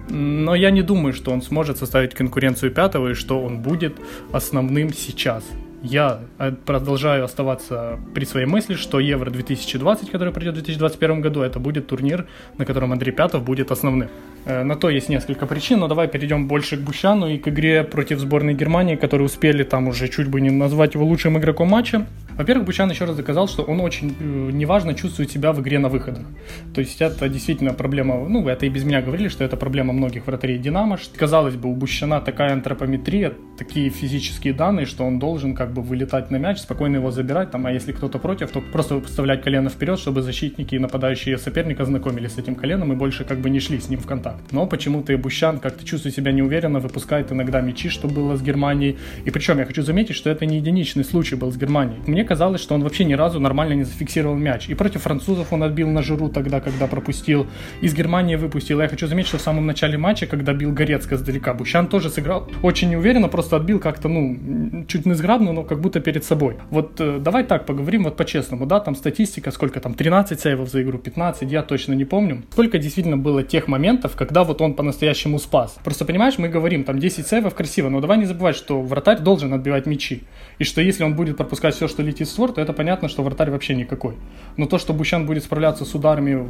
но 0.10 0.56
я 0.56 0.72
не 0.72 0.82
думаю, 0.82 1.14
что 1.14 1.32
он 1.32 1.42
сможет 1.42 1.78
составить 1.78 2.14
конкуренцию 2.14 2.72
пятого 2.72 3.10
и 3.10 3.14
что 3.14 3.42
он 3.44 3.62
будет 3.62 3.94
основным 4.32 4.94
сейчас. 4.94 5.44
Я 5.88 6.22
э, 6.40 6.52
продолжаю 6.52 7.26
оставаться 7.26 8.00
при 8.16 8.26
своей 8.26 8.46
мысли, 8.46 8.76
что 8.76 9.00
Евро 9.00 9.30
2020, 9.30 10.12
который 10.12 10.34
придет 10.34 10.54
в 10.54 10.58
2021 10.58 11.22
году, 11.22 11.42
это 11.42 11.60
будет 11.60 11.88
турнир, 11.88 12.26
на 12.58 12.66
котором 12.66 12.94
Андрей 12.94 13.12
Пятов 13.12 13.44
будет 13.44 13.72
основным. 13.72 14.10
Э, 14.49 14.65
на 14.65 14.77
то 14.77 14.89
есть 14.89 15.11
несколько 15.11 15.47
причин, 15.47 15.81
но 15.81 15.89
давай 15.89 16.09
перейдем 16.09 16.49
больше 16.49 16.79
к 16.79 16.81
Бущану 16.81 17.29
и 17.29 17.37
к 17.37 17.49
игре 17.49 17.85
против 17.85 18.19
сборной 18.19 18.55
Германии, 18.55 18.97
которые 18.97 19.27
успели 19.27 19.63
там 19.63 19.89
уже 19.89 20.09
чуть 20.09 20.29
бы 20.29 20.41
не 20.41 20.51
назвать 20.51 20.95
его 20.95 21.05
лучшим 21.05 21.37
игроком 21.37 21.69
матча. 21.69 22.07
Во-первых, 22.39 22.67
Бучан 22.67 22.89
еще 22.89 23.05
раз 23.05 23.17
доказал, 23.17 23.49
что 23.49 23.63
он 23.65 23.81
очень 23.81 24.15
э, 24.19 24.51
неважно 24.53 24.95
чувствует 24.95 25.31
себя 25.31 25.53
в 25.53 25.61
игре 25.61 25.79
на 25.79 25.89
выходах. 25.89 26.25
То 26.73 26.81
есть 26.81 27.03
это 27.03 27.29
действительно 27.29 27.75
проблема, 27.75 28.27
ну, 28.29 28.49
это 28.49 28.65
и 28.65 28.69
без 28.71 28.85
меня 28.85 29.03
говорили, 29.03 29.29
что 29.29 29.45
это 29.45 29.57
проблема 29.57 29.93
многих 29.93 30.27
вратарей 30.27 30.57
Динамо. 30.57 30.99
Казалось 31.17 31.57
бы, 31.57 31.69
у 31.69 31.75
Бущана 31.75 32.21
такая 32.21 32.53
антропометрия, 32.53 33.33
такие 33.59 33.91
физические 33.91 34.55
данные, 34.55 34.87
что 34.87 35.05
он 35.05 35.19
должен 35.19 35.55
как 35.55 35.73
бы 35.73 35.83
вылетать 35.83 36.31
на 36.31 36.37
мяч, 36.37 36.59
спокойно 36.59 36.97
его 36.97 37.11
забирать, 37.11 37.51
там, 37.51 37.67
а 37.67 37.73
если 37.73 37.93
кто-то 37.93 38.19
против, 38.19 38.51
то 38.51 38.61
просто 38.61 39.01
вставлять 39.01 39.43
колено 39.43 39.69
вперед, 39.69 39.99
чтобы 39.99 40.23
защитники 40.23 40.77
и 40.77 40.79
нападающие 40.79 41.37
соперника 41.39 41.85
знакомились 41.85 42.33
с 42.33 42.39
этим 42.39 42.55
коленом 42.55 42.93
и 42.93 42.97
больше 42.97 43.25
как 43.25 43.41
бы 43.41 43.51
не 43.51 43.61
шли 43.61 43.81
с 43.81 43.89
ним 43.89 43.99
в 43.99 44.07
контакт. 44.07 44.38
Но 44.51 44.67
почему-то 44.67 45.13
и 45.13 45.17
Бущан 45.17 45.59
как-то 45.59 45.85
чувствует 45.85 46.15
себя 46.15 46.33
неуверенно, 46.33 46.81
выпускает 46.81 47.33
иногда 47.33 47.61
мячи, 47.61 47.89
что 47.89 48.09
было 48.09 48.37
с 48.37 48.43
Германией. 48.43 48.99
И 49.25 49.31
причем 49.31 49.59
я 49.59 49.65
хочу 49.65 49.83
заметить, 49.83 50.17
что 50.17 50.31
это 50.31 50.47
не 50.47 50.57
единичный 50.57 51.05
случай 51.05 51.37
был 51.37 51.53
с 51.53 51.57
Германией. 51.57 52.01
Мне 52.07 52.25
казалось, 52.25 52.61
что 52.61 52.75
он 52.75 52.83
вообще 52.83 53.05
ни 53.05 53.15
разу 53.15 53.41
нормально 53.41 53.75
не 53.75 53.85
зафиксировал 53.85 54.37
мяч. 54.37 54.69
И 54.69 54.75
против 54.75 55.03
французов 55.03 55.53
он 55.53 55.63
отбил 55.63 55.89
на 55.89 56.03
жиру 56.03 56.29
тогда, 56.29 56.61
когда 56.61 56.87
пропустил. 56.87 57.47
Из 57.81 57.95
Германии 57.95 58.37
выпустил. 58.37 58.81
Я 58.81 58.89
хочу 58.89 59.07
заметить, 59.07 59.29
что 59.29 59.39
в 59.39 59.43
самом 59.43 59.67
начале 59.67 59.99
матча, 59.99 60.27
когда 60.27 60.53
бил 60.53 60.73
Горецко 60.73 61.17
сдалека, 61.17 61.55
Бущан 61.55 61.89
тоже 61.89 62.11
сыграл 62.11 62.49
очень 62.63 62.91
неуверенно, 62.91 63.29
просто 63.29 63.57
отбил 63.57 63.81
как-то, 63.81 64.09
ну, 64.09 64.85
чуть 64.87 65.07
не 65.07 65.15
сграбно, 65.15 65.53
но 65.53 65.63
как 65.65 65.81
будто 65.81 66.01
перед 66.01 66.25
собой. 66.25 66.57
Вот 66.71 67.01
э, 67.01 67.19
давай 67.21 67.45
так 67.45 67.67
поговорим 67.67 68.05
вот 68.05 68.17
по-честному, 68.17 68.67
да, 68.67 68.81
там 68.81 68.95
статистика, 68.95 69.51
сколько 69.51 69.81
там, 69.81 69.95
13 69.95 70.41
сейвов 70.41 70.71
за 70.71 70.83
игру, 70.83 70.99
15, 70.99 71.51
я 71.51 71.63
точно 71.63 71.95
не 71.95 72.05
помню. 72.05 72.43
Сколько 72.53 72.79
действительно 72.79 73.17
было 73.17 73.43
тех 73.43 73.69
моментов, 73.69 74.17
когда 74.19 74.43
вот 74.43 74.61
он 74.61 74.75
по-настоящему 74.75 75.39
спас. 75.39 75.77
Просто 75.85 76.05
понимаешь, 76.05 76.39
мы 76.39 76.49
говорим, 76.49 76.83
там 76.83 76.99
10 76.99 77.25
сейвов 77.25 77.55
красиво, 77.55 77.89
но 77.89 78.01
давай 78.01 78.19
не 78.19 78.25
забывать, 78.25 78.57
что 78.57 78.83
вратарь 78.83 79.21
должен 79.21 79.55
отбивать 79.55 79.87
мячи. 79.87 80.25
И 80.59 80.65
что 80.65 80.81
если 80.81 81.05
он 81.05 81.15
будет 81.15 81.37
пропускать 81.37 81.77
все, 81.77 81.87
что 81.87 82.03
летит 82.03 82.27
в 82.27 82.31
створ, 82.33 82.51
то 82.51 82.61
это 82.61 82.73
понятно, 82.73 83.09
что 83.09 83.23
вратарь 83.23 83.51
вообще 83.51 83.77
никакой. 83.77 84.17
Но 84.57 84.67
то, 84.67 84.79
что 84.79 84.93
Бущан 84.93 85.25
будет 85.25 85.45
справляться 85.45 85.85
с 85.85 85.95
ударами 85.95 86.49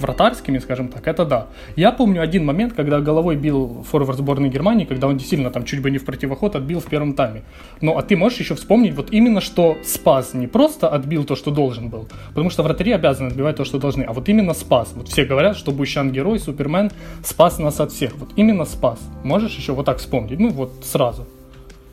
вратарскими, 0.00 0.58
скажем 0.58 0.88
так, 0.88 1.06
это 1.06 1.24
да. 1.24 1.46
Я 1.76 1.92
помню 1.92 2.22
один 2.22 2.44
момент, 2.44 2.72
когда 2.74 3.00
головой 3.00 3.36
бил 3.36 3.84
форвард 3.90 4.18
сборной 4.18 4.48
Германии, 4.48 4.84
когда 4.84 5.06
он 5.06 5.16
действительно 5.16 5.50
там 5.50 5.64
чуть 5.64 5.82
бы 5.82 5.90
не 5.90 5.98
в 5.98 6.04
противоход 6.04 6.56
отбил 6.56 6.80
в 6.80 6.86
первом 6.86 7.14
тайме. 7.14 7.42
Ну, 7.80 7.96
а 7.96 8.02
ты 8.02 8.16
можешь 8.16 8.38
еще 8.38 8.54
вспомнить 8.54 8.94
вот 8.94 9.12
именно, 9.12 9.40
что 9.40 9.76
спас, 9.84 10.34
не 10.34 10.46
просто 10.46 10.88
отбил 10.88 11.24
то, 11.24 11.36
что 11.36 11.50
должен 11.50 11.88
был, 11.88 12.08
потому 12.28 12.50
что 12.50 12.62
вратари 12.62 12.92
обязаны 12.92 13.28
отбивать 13.28 13.56
то, 13.56 13.64
что 13.64 13.78
должны, 13.78 14.02
а 14.02 14.12
вот 14.12 14.28
именно 14.28 14.54
спас. 14.54 14.92
Вот 14.94 15.08
все 15.08 15.24
говорят, 15.24 15.56
что 15.56 15.72
Бущан 15.72 16.12
герой, 16.12 16.38
Супермен, 16.38 16.90
спас 17.22 17.58
нас 17.58 17.80
от 17.80 17.92
всех. 17.92 18.16
Вот 18.16 18.30
именно 18.36 18.64
спас. 18.64 19.00
Можешь 19.24 19.56
еще 19.56 19.72
вот 19.72 19.86
так 19.86 19.98
вспомнить? 19.98 20.38
Ну, 20.38 20.50
вот 20.50 20.72
сразу. 20.82 21.26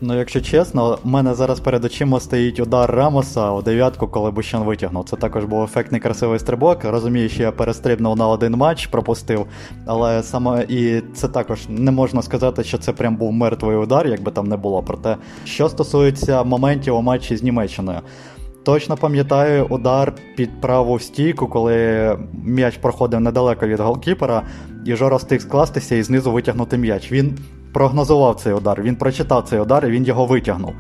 Ну, 0.05 0.17
якщо 0.17 0.41
чесно, 0.41 0.97
у 1.03 1.09
мене 1.09 1.33
зараз 1.33 1.59
перед 1.59 1.85
очима 1.85 2.19
стоїть 2.19 2.59
удар 2.59 2.91
Рамоса 2.91 3.51
у 3.51 3.61
дев'ятку, 3.61 4.07
коли 4.07 4.31
Бущан 4.31 4.63
витягнув. 4.63 5.05
Це 5.09 5.15
також 5.15 5.45
був 5.45 5.63
ефектний 5.63 6.01
красивий 6.01 6.39
стрибок. 6.39 6.83
Розумію, 6.83 7.29
що 7.29 7.43
я 7.43 7.51
перестрибнув 7.51 8.17
на 8.17 8.27
один 8.27 8.53
матч, 8.53 8.87
пропустив. 8.87 9.45
Але 9.85 10.23
саме 10.23 10.65
і 10.69 11.01
це 11.13 11.27
також 11.27 11.59
не 11.69 11.91
можна 11.91 12.21
сказати, 12.21 12.63
що 12.63 12.77
це 12.77 12.91
прям 12.91 13.15
був 13.15 13.33
мертвий 13.33 13.77
удар, 13.77 14.07
якби 14.07 14.31
там 14.31 14.47
не 14.47 14.57
було. 14.57 14.83
Проте, 14.83 15.17
що 15.45 15.69
стосується 15.69 16.43
моментів 16.43 16.95
у 16.95 17.01
матчі 17.01 17.37
з 17.37 17.43
Німеччиною. 17.43 17.99
Точно 18.63 18.97
пам'ятаю 18.97 19.65
удар 19.69 20.13
під 20.35 20.61
праву 20.61 20.99
стійку, 20.99 21.47
коли 21.47 22.17
м'яч 22.43 22.77
проходив 22.77 23.19
недалеко 23.19 23.67
від 23.67 23.79
голкіпера, 23.79 24.41
і 24.85 24.95
Жора 24.95 25.17
встиг 25.17 25.41
скластися 25.41 25.95
і 25.95 26.03
знизу 26.03 26.31
витягнути 26.31 26.77
м'яч. 26.77 27.11
Він 27.11 27.37
прогнозував 27.73 28.35
цей 28.35 28.53
удар, 28.53 28.81
він 28.81 28.95
прочитав 28.95 29.43
цей 29.49 29.59
удар 29.59 29.85
і 29.85 29.89
він 29.89 30.05
його 30.05 30.25
витягнув. 30.25 30.73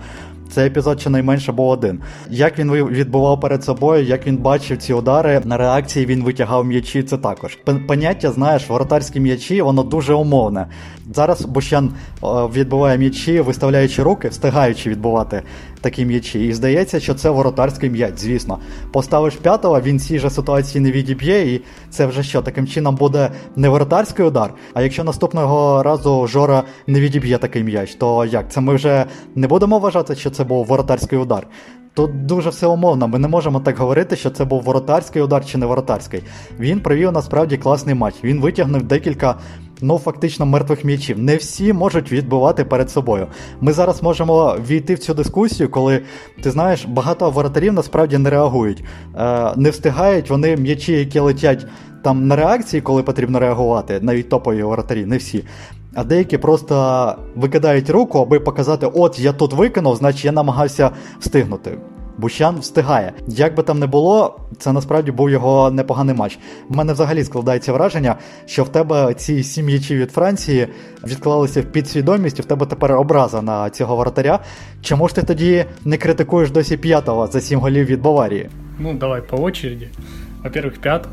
Цей 0.53 0.67
епізод 0.67 1.01
щонайменше 1.01 1.51
був 1.51 1.67
один. 1.67 1.99
Як 2.29 2.59
він 2.59 2.71
відбував 2.71 3.39
перед 3.39 3.63
собою, 3.63 4.03
як 4.03 4.27
він 4.27 4.37
бачив 4.37 4.77
ці 4.77 4.93
удари, 4.93 5.41
на 5.45 5.57
реакції 5.57 6.05
він 6.05 6.23
витягав 6.23 6.65
м'ячі. 6.65 7.03
Це 7.03 7.17
також 7.17 7.57
поняття, 7.87 8.31
знаєш, 8.31 8.69
воротарські 8.69 9.19
м'ячі, 9.19 9.61
воно 9.61 9.83
дуже 9.83 10.13
умовне. 10.13 10.67
Зараз 11.13 11.41
Бущан 11.41 11.93
відбуває 12.23 12.97
м'ячі, 12.97 13.41
виставляючи 13.41 14.03
руки, 14.03 14.27
встигаючи 14.27 14.89
відбувати 14.89 15.41
такі 15.81 16.05
м'ячі. 16.05 16.47
І 16.47 16.53
здається, 16.53 16.99
що 16.99 17.13
це 17.13 17.29
воротарський 17.29 17.89
м'яч, 17.89 18.13
звісно. 18.17 18.59
Поставиш 18.91 19.35
п'ятого, 19.35 19.81
він 19.81 19.99
цій 19.99 20.19
же 20.19 20.29
ситуації 20.29 20.81
не 20.81 20.91
відіб'є, 20.91 21.53
і 21.53 21.61
це 21.89 22.05
вже 22.05 22.23
що, 22.23 22.41
таким 22.41 22.67
чином 22.67 22.95
буде 22.95 23.29
не 23.55 23.69
воротарський 23.69 24.25
удар. 24.25 24.53
А 24.73 24.81
якщо 24.81 25.03
наступного 25.03 25.83
разу 25.83 26.27
Жора 26.27 26.63
не 26.87 26.99
відіб'є 26.99 27.37
такий 27.37 27.63
м'яч, 27.63 27.95
то 27.95 28.25
як? 28.25 28.51
Це 28.51 28.61
ми 28.61 28.75
вже 28.75 29.05
не 29.35 29.47
будемо 29.47 29.79
вважати, 29.79 30.15
що 30.15 30.29
це 30.29 30.42
був 30.43 30.65
воротарський 30.65 31.19
удар. 31.19 31.47
Тут 31.95 32.25
дуже 32.25 32.49
все 32.49 32.67
умовно, 32.67 33.07
ми 33.07 33.19
не 33.19 33.27
можемо 33.27 33.59
так 33.59 33.77
говорити, 33.77 34.15
що 34.15 34.29
це 34.29 34.45
був 34.45 34.61
воротарський 34.61 35.21
удар 35.21 35.45
чи 35.45 35.57
не 35.57 35.65
воротарський. 35.65 36.23
Він 36.59 36.79
провів 36.79 37.11
насправді 37.11 37.57
класний 37.57 37.95
матч. 37.95 38.15
Він 38.23 38.41
витягнув 38.41 38.83
декілька 38.83 39.35
ну 39.81 39.97
фактично 39.97 40.45
мертвих 40.45 40.83
м'ячів. 40.83 41.19
Не 41.19 41.35
всі 41.35 41.73
можуть 41.73 42.11
відбивати 42.11 42.65
перед 42.65 42.91
собою. 42.91 43.27
Ми 43.61 43.73
зараз 43.73 44.03
можемо 44.03 44.57
війти 44.67 44.95
в 44.95 44.99
цю 44.99 45.13
дискусію, 45.13 45.69
коли 45.69 46.01
ти 46.43 46.51
знаєш, 46.51 46.85
багато 46.85 47.31
воротарів 47.31 47.73
насправді 47.73 48.17
не 48.17 48.29
реагують, 48.29 48.83
е, 49.15 49.53
не 49.55 49.69
встигають 49.69 50.29
вони 50.29 50.57
м'ячі, 50.57 50.93
які 50.93 51.19
летять 51.19 51.65
там 52.03 52.27
на 52.27 52.35
реакції, 52.35 52.81
коли 52.81 53.03
потрібно 53.03 53.39
реагувати, 53.39 53.99
навіть 54.01 54.29
топові 54.29 54.63
воротарі, 54.63 55.05
не 55.05 55.17
всі. 55.17 55.43
А 55.95 56.03
деякі 56.03 56.37
просто 56.37 57.15
викидають 57.35 57.89
руку, 57.89 58.19
аби 58.19 58.39
показати, 58.39 58.85
от 58.93 59.19
я 59.19 59.33
тут 59.33 59.53
викинув, 59.53 59.95
значить 59.95 60.25
я 60.25 60.31
намагався 60.31 60.91
встигнути. 61.19 61.77
Бущан 62.17 62.59
встигає. 62.59 63.13
Як 63.27 63.55
би 63.55 63.63
там 63.63 63.79
не 63.79 63.87
було, 63.87 64.39
це 64.57 64.71
насправді 64.71 65.11
був 65.11 65.29
його 65.29 65.71
непоганий 65.71 66.15
матч. 66.15 66.39
У 66.69 66.73
мене 66.73 66.93
взагалі 66.93 67.23
складається 67.23 67.73
враження, 67.73 68.15
що 68.45 68.63
в 68.63 68.69
тебе 68.69 69.13
ці 69.13 69.43
сім 69.43 69.65
м'ячів 69.65 69.97
від 69.97 70.11
Франції 70.11 70.67
відклалися 71.07 71.61
в 71.61 71.65
підсвідомість, 71.65 72.39
і 72.39 72.41
в 72.41 72.45
тебе 72.45 72.65
тепер 72.65 72.91
образа 72.91 73.41
на 73.41 73.69
цього 73.69 73.95
воротаря. 73.95 74.39
Чому 74.81 75.07
ж 75.07 75.15
ти 75.15 75.23
тоді 75.23 75.65
не 75.85 75.97
критикуєш 75.97 76.51
досі 76.51 76.77
п'ятого 76.77 77.27
за 77.27 77.41
сім 77.41 77.59
голів 77.59 77.85
від 77.85 78.01
Баварії? 78.01 78.49
Ну, 78.79 78.93
давай 78.93 79.21
по 79.21 79.37
очереді. 79.37 79.87
Во-первых, 80.43 80.81
пятов. 80.81 81.11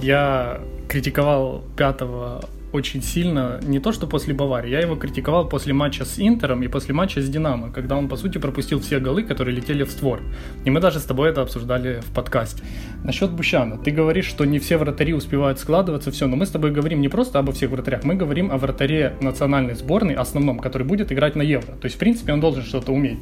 Я 0.00 0.56
критиковал 0.86 1.60
пятого 1.76 2.40
очень 2.72 3.02
сильно, 3.02 3.60
не 3.62 3.78
то 3.78 3.92
что 3.92 4.06
после 4.06 4.34
Баварии, 4.34 4.70
я 4.70 4.80
его 4.80 4.96
критиковал 4.96 5.48
после 5.48 5.72
матча 5.72 6.04
с 6.04 6.18
Интером 6.18 6.62
и 6.62 6.68
после 6.68 6.94
матча 6.94 7.20
с 7.20 7.28
Динамо, 7.28 7.70
когда 7.72 7.96
он, 7.96 8.08
по 8.08 8.16
сути, 8.16 8.38
пропустил 8.38 8.80
все 8.80 8.98
голы, 8.98 9.22
которые 9.22 9.56
летели 9.56 9.84
в 9.84 9.90
створ. 9.90 10.20
И 10.64 10.70
мы 10.70 10.80
даже 10.80 10.98
с 10.98 11.04
тобой 11.04 11.30
это 11.30 11.42
обсуждали 11.42 12.00
в 12.00 12.12
подкасте. 12.12 12.62
Насчет 13.04 13.30
Бущана. 13.30 13.78
Ты 13.78 13.90
говоришь, 13.90 14.26
что 14.26 14.44
не 14.44 14.58
все 14.58 14.76
вратари 14.76 15.14
успевают 15.14 15.58
складываться, 15.58 16.10
все, 16.10 16.26
но 16.26 16.36
мы 16.36 16.46
с 16.46 16.50
тобой 16.50 16.70
говорим 16.70 17.00
не 17.00 17.08
просто 17.08 17.38
обо 17.38 17.52
всех 17.52 17.70
вратарях, 17.70 18.04
мы 18.04 18.14
говорим 18.14 18.50
о 18.52 18.58
вратаре 18.58 19.14
национальной 19.20 19.74
сборной, 19.74 20.14
основном, 20.14 20.58
который 20.58 20.86
будет 20.86 21.10
играть 21.12 21.36
на 21.36 21.42
Евро. 21.42 21.72
То 21.72 21.86
есть, 21.86 21.96
в 21.96 21.98
принципе, 21.98 22.32
он 22.32 22.40
должен 22.40 22.64
что-то 22.64 22.92
уметь. 22.92 23.18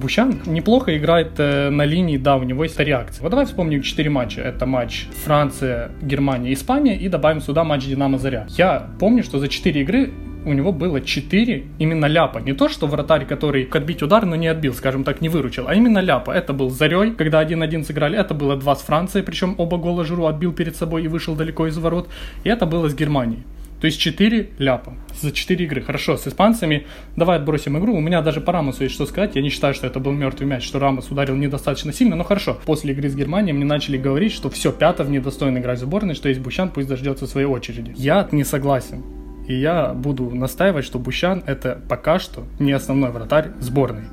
Бущан 0.00 0.40
неплохо 0.46 0.96
играет 0.96 1.32
э, 1.38 1.70
на 1.70 1.84
линии, 1.84 2.16
да, 2.16 2.36
у 2.36 2.42
него 2.42 2.64
есть 2.64 2.78
реакция. 2.80 3.22
Вот 3.22 3.30
давай 3.30 3.46
вспомним 3.46 3.82
4 3.82 4.10
матча. 4.10 4.40
Это 4.40 4.66
матч 4.66 5.06
Франция, 5.24 5.92
Германия, 6.02 6.52
Испания 6.52 6.96
и 6.96 7.08
добавим 7.08 7.40
сюда 7.40 7.64
матч 7.64 7.86
Динамо-Заря. 7.86 8.46
Я 8.50 8.87
помню, 8.98 9.22
что 9.22 9.38
за 9.38 9.48
4 9.48 9.80
игры 9.80 10.10
у 10.44 10.52
него 10.52 10.72
было 10.72 11.00
4 11.00 11.64
именно 11.78 12.06
ляпа. 12.06 12.38
Не 12.38 12.52
то, 12.52 12.68
что 12.68 12.86
вратарь, 12.86 13.26
который 13.26 13.64
отбить 13.64 14.02
удар, 14.02 14.24
но 14.24 14.36
не 14.36 14.48
отбил, 14.48 14.72
скажем 14.74 15.04
так, 15.04 15.20
не 15.20 15.28
выручил, 15.28 15.66
а 15.68 15.74
именно 15.74 15.98
ляпа. 15.98 16.30
Это 16.30 16.52
был 16.52 16.70
Зарей, 16.70 17.12
когда 17.12 17.44
1-1 17.44 17.84
сыграли, 17.84 18.18
это 18.18 18.34
было 18.34 18.56
2 18.56 18.76
с 18.76 18.82
Францией, 18.82 19.24
причем 19.24 19.54
оба 19.58 19.76
гола 19.76 20.04
Жиру 20.04 20.26
отбил 20.26 20.52
перед 20.52 20.76
собой 20.76 21.04
и 21.04 21.08
вышел 21.08 21.34
далеко 21.34 21.66
из 21.66 21.76
ворот, 21.76 22.08
и 22.44 22.48
это 22.48 22.66
было 22.66 22.88
с 22.88 22.94
Германией. 22.94 23.42
То 23.80 23.86
есть 23.86 24.00
4 24.00 24.50
ляпа 24.58 24.94
за 25.20 25.32
4 25.32 25.64
игры. 25.64 25.82
Хорошо, 25.82 26.16
с 26.16 26.26
испанцами 26.26 26.86
давай 27.16 27.38
отбросим 27.38 27.78
игру. 27.78 27.94
У 27.94 28.00
меня 28.00 28.22
даже 28.22 28.40
по 28.40 28.52
Рамосу 28.52 28.82
есть 28.84 28.94
что 28.94 29.06
сказать. 29.06 29.36
Я 29.36 29.42
не 29.42 29.50
считаю, 29.50 29.74
что 29.74 29.86
это 29.86 30.00
был 30.00 30.12
мертвый 30.12 30.48
мяч, 30.48 30.64
что 30.64 30.78
Рамос 30.78 31.10
ударил 31.10 31.36
недостаточно 31.36 31.92
сильно, 31.92 32.16
но 32.16 32.24
хорошо. 32.24 32.58
После 32.64 32.92
игры 32.92 33.08
с 33.08 33.14
Германией 33.14 33.52
мне 33.52 33.64
начали 33.64 33.96
говорить, 33.96 34.32
что 34.32 34.50
все, 34.50 34.72
Пятов 34.72 35.08
недостоин 35.08 35.56
играть 35.58 35.78
в 35.78 35.82
сборной, 35.82 36.14
что 36.14 36.28
есть 36.28 36.40
Бущан, 36.40 36.70
пусть 36.70 36.88
дождется 36.88 37.26
своей 37.26 37.46
очереди. 37.46 37.94
Я 37.96 38.28
не 38.32 38.44
согласен. 38.44 39.04
И 39.46 39.54
я 39.54 39.94
буду 39.94 40.30
настаивать, 40.30 40.84
что 40.84 40.98
Бущан 40.98 41.42
это 41.46 41.80
пока 41.88 42.18
что 42.18 42.44
не 42.58 42.72
основной 42.72 43.10
вратарь 43.10 43.52
сборной. 43.60 44.04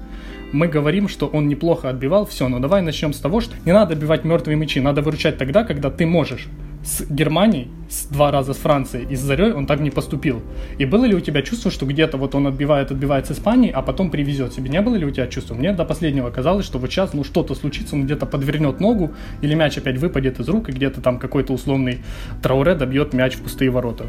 Мы 0.55 0.69
говорим, 0.69 1.09
что 1.09 1.27
он 1.27 1.49
неплохо 1.49 1.89
отбивал, 1.89 2.25
все, 2.25 2.47
но 2.47 2.59
давай 2.59 2.81
начнем 2.81 3.11
с 3.11 3.19
того, 3.19 3.41
что 3.41 3.53
не 3.65 3.73
надо 3.73 3.91
отбивать 3.91 4.23
мертвые 4.23 4.55
мячи, 4.55 4.79
надо 4.79 5.01
выручать 5.01 5.37
тогда, 5.37 5.65
когда 5.65 5.91
ты 5.91 6.05
можешь 6.05 6.47
с 6.81 7.01
Германией, 7.09 7.67
с 7.89 8.05
два 8.05 8.31
раза 8.31 8.53
с 8.53 8.57
Францией 8.57 9.05
и 9.09 9.15
с 9.17 9.19
Зарей 9.19 9.51
он 9.51 9.65
так 9.65 9.81
не 9.81 9.89
поступил. 9.89 10.41
И 10.77 10.85
было 10.85 11.03
ли 11.03 11.13
у 11.13 11.19
тебя 11.19 11.41
чувство, 11.41 11.71
что 11.71 11.85
где-то 11.85 12.17
вот 12.17 12.35
он 12.35 12.47
отбивает, 12.47 12.89
отбивает 12.91 13.27
с 13.27 13.31
Испанией, 13.31 13.73
а 13.73 13.81
потом 13.81 14.09
привезет 14.09 14.53
себе? 14.53 14.69
Не 14.69 14.81
было 14.81 14.95
ли 14.95 15.05
у 15.05 15.11
тебя 15.11 15.27
чувства? 15.27 15.55
Мне 15.55 15.73
до 15.73 15.83
последнего 15.83 16.29
казалось, 16.29 16.65
что 16.65 16.77
вот 16.77 16.89
сейчас 16.89 17.13
ну 17.13 17.25
что-то 17.25 17.53
случится, 17.53 17.95
он 17.95 18.05
где-то 18.05 18.25
подвернет 18.25 18.79
ногу, 18.79 19.11
или 19.41 19.55
мяч 19.55 19.77
опять 19.77 19.97
выпадет 19.97 20.39
из 20.39 20.47
рук, 20.47 20.69
и 20.69 20.71
где-то 20.71 21.01
там 21.01 21.19
какой-то 21.19 21.51
условный 21.51 21.99
Трауре 22.41 22.75
добьет 22.75 23.13
мяч 23.13 23.35
в 23.35 23.41
пустые 23.41 23.71
ворота. 23.71 24.05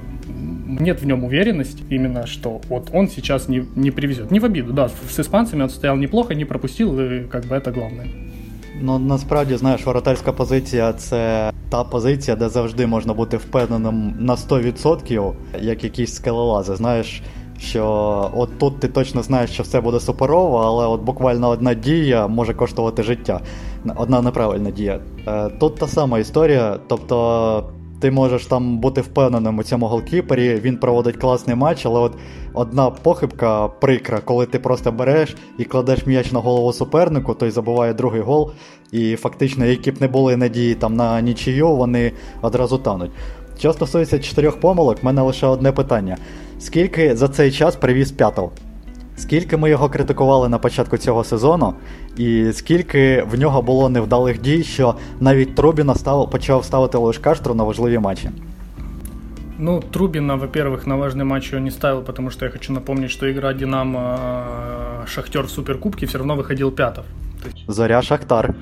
Нет 0.66 1.02
в 1.02 1.06
нем 1.06 1.24
уверенности 1.24 1.82
именно, 1.90 2.26
что 2.26 2.60
вот 2.68 2.90
он 2.92 3.08
сейчас 3.08 3.48
не, 3.48 3.64
не 3.76 3.90
привезет. 3.90 4.30
Не 4.30 4.40
в 4.40 4.44
обиду, 4.44 4.72
да, 4.72 4.88
с 4.88 5.20
испанцами 5.20 5.62
он 5.62 5.70
стоял 5.70 5.96
неплохо, 5.96 6.34
не 6.34 6.44
пропустил, 6.44 6.98
и 7.00 7.24
как 7.24 7.44
бы 7.44 7.54
это 7.54 7.72
главное. 7.72 8.08
Ну 8.80 8.98
насправді 8.98 9.56
знаєш, 9.56 9.86
воротарська 9.86 10.32
позиція 10.32 10.92
це 10.92 11.52
та 11.68 11.84
позиція, 11.84 12.36
де 12.36 12.48
завжди 12.48 12.86
можна 12.86 13.14
бути 13.14 13.36
впевненим 13.36 14.14
на 14.18 14.34
100%, 14.34 15.32
як 15.60 15.84
якісь 15.84 16.14
скелелази. 16.14 16.76
Знаєш, 16.76 17.22
що 17.58 17.84
от 18.34 18.58
тут 18.58 18.80
ти 18.80 18.88
точно 18.88 19.22
знаєш, 19.22 19.50
що 19.50 19.62
все 19.62 19.80
буде 19.80 20.00
суперово, 20.00 20.58
але 20.58 20.86
от 20.86 21.02
буквально 21.02 21.48
одна 21.48 21.74
дія 21.74 22.26
може 22.26 22.54
коштувати 22.54 23.02
життя. 23.02 23.40
Одна 23.96 24.22
неправильна 24.22 24.70
дія. 24.70 25.00
Е, 25.26 25.48
тут 25.48 25.74
та 25.74 25.86
сама 25.88 26.18
історія, 26.18 26.78
тобто 26.88 27.70
ти 28.06 28.10
можеш 28.10 28.46
там 28.46 28.78
бути 28.78 29.00
впевненим 29.00 29.58
у 29.58 29.62
цьому 29.62 29.86
голкіпері, 29.86 30.54
він 30.54 30.76
проводить 30.76 31.16
класний 31.16 31.56
матч, 31.56 31.86
але 31.86 32.00
от 32.00 32.12
одна 32.52 32.90
похибка 32.90 33.68
прикра, 33.68 34.20
коли 34.24 34.46
ти 34.46 34.58
просто 34.58 34.92
береш 34.92 35.36
і 35.58 35.64
кладеш 35.64 36.06
м'яч 36.06 36.32
на 36.32 36.40
голову 36.40 36.72
супернику, 36.72 37.34
той 37.34 37.50
забуває 37.50 37.94
другий 37.94 38.20
гол, 38.20 38.52
і 38.92 39.16
фактично, 39.16 39.64
які 39.64 39.92
б 39.92 40.00
не 40.00 40.08
були 40.08 40.36
надії 40.36 40.74
там 40.74 40.94
на 40.96 41.20
нічию, 41.20 41.76
вони 41.76 42.12
одразу 42.42 42.78
тануть. 42.78 43.10
Що 43.58 43.72
стосується 43.72 44.18
чотирьох 44.18 44.60
помилок, 44.60 45.02
в 45.02 45.06
мене 45.06 45.22
лише 45.22 45.46
одне 45.46 45.72
питання: 45.72 46.16
скільки 46.58 47.16
за 47.16 47.28
цей 47.28 47.52
час 47.52 47.76
привіз 47.76 48.12
п'ятов? 48.12 48.52
Скільки 49.15 49.57
ми 49.57 49.69
його 49.69 49.89
критикували 49.89 50.49
на 50.49 50.57
початку 50.57 50.97
цього 50.97 51.23
сезону, 51.23 51.73
і 52.17 52.51
скільки 52.53 53.25
в 53.31 53.39
нього 53.39 53.61
було 53.61 53.89
невдалих 53.89 54.41
дій, 54.41 54.63
що 54.63 54.95
навіть 55.19 55.55
Трубіна 55.55 55.95
став, 55.95 56.29
почав 56.29 56.65
ставити 56.65 56.97
Лошкаштру 56.97 57.53
на 57.55 57.63
важливі 57.63 57.99
матчі. 57.99 58.29
Ну, 59.57 59.79
Трубина, 59.91 60.35
во-первых, 60.35 60.87
на 60.87 60.95
важный 60.95 61.23
матч 61.23 61.53
его 61.53 61.59
не 61.59 61.71
ставил, 61.71 62.01
потому 62.01 62.31
что 62.31 62.45
я 62.45 62.51
хочу 62.51 62.73
напомнить, 62.73 63.11
что 63.11 63.31
игра 63.31 63.53
Динамо-Шахтер 63.53 65.43
в 65.43 65.51
Суперкубке 65.51 66.07
все 66.07 66.17
равно 66.17 66.35
выходил 66.35 66.71
пятов. 66.71 67.05
Заря-Шахтар. 67.67 68.55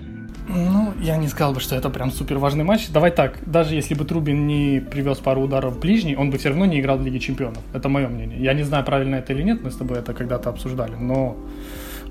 Ну, 0.49 0.82
я 1.04 1.16
не 1.18 1.28
сказал 1.28 1.52
бы, 1.52 1.60
что 1.60 1.76
это 1.76 1.90
прям 1.90 2.10
супер 2.10 2.38
важный 2.38 2.64
матч. 2.64 2.88
Давай 2.88 3.10
так, 3.10 3.38
даже 3.46 3.74
если 3.74 3.94
бы 3.94 4.04
Трубин 4.04 4.46
не 4.46 4.80
привез 4.80 5.18
пару 5.18 5.42
ударов 5.42 5.78
ближний, 5.78 6.16
он 6.16 6.30
бы 6.30 6.38
все 6.38 6.48
равно 6.48 6.64
не 6.64 6.80
играл 6.80 6.96
в 6.96 7.04
Лиге 7.04 7.20
Чемпионов. 7.20 7.62
Это 7.74 7.88
мое 7.88 8.08
мнение. 8.08 8.42
Я 8.42 8.54
не 8.54 8.62
знаю, 8.62 8.84
правильно 8.84 9.16
это 9.16 9.34
или 9.34 9.42
нет, 9.42 9.62
мы 9.62 9.70
с 9.70 9.76
тобой 9.76 9.98
это 9.98 10.14
когда-то 10.14 10.48
обсуждали, 10.48 10.94
но 10.96 11.36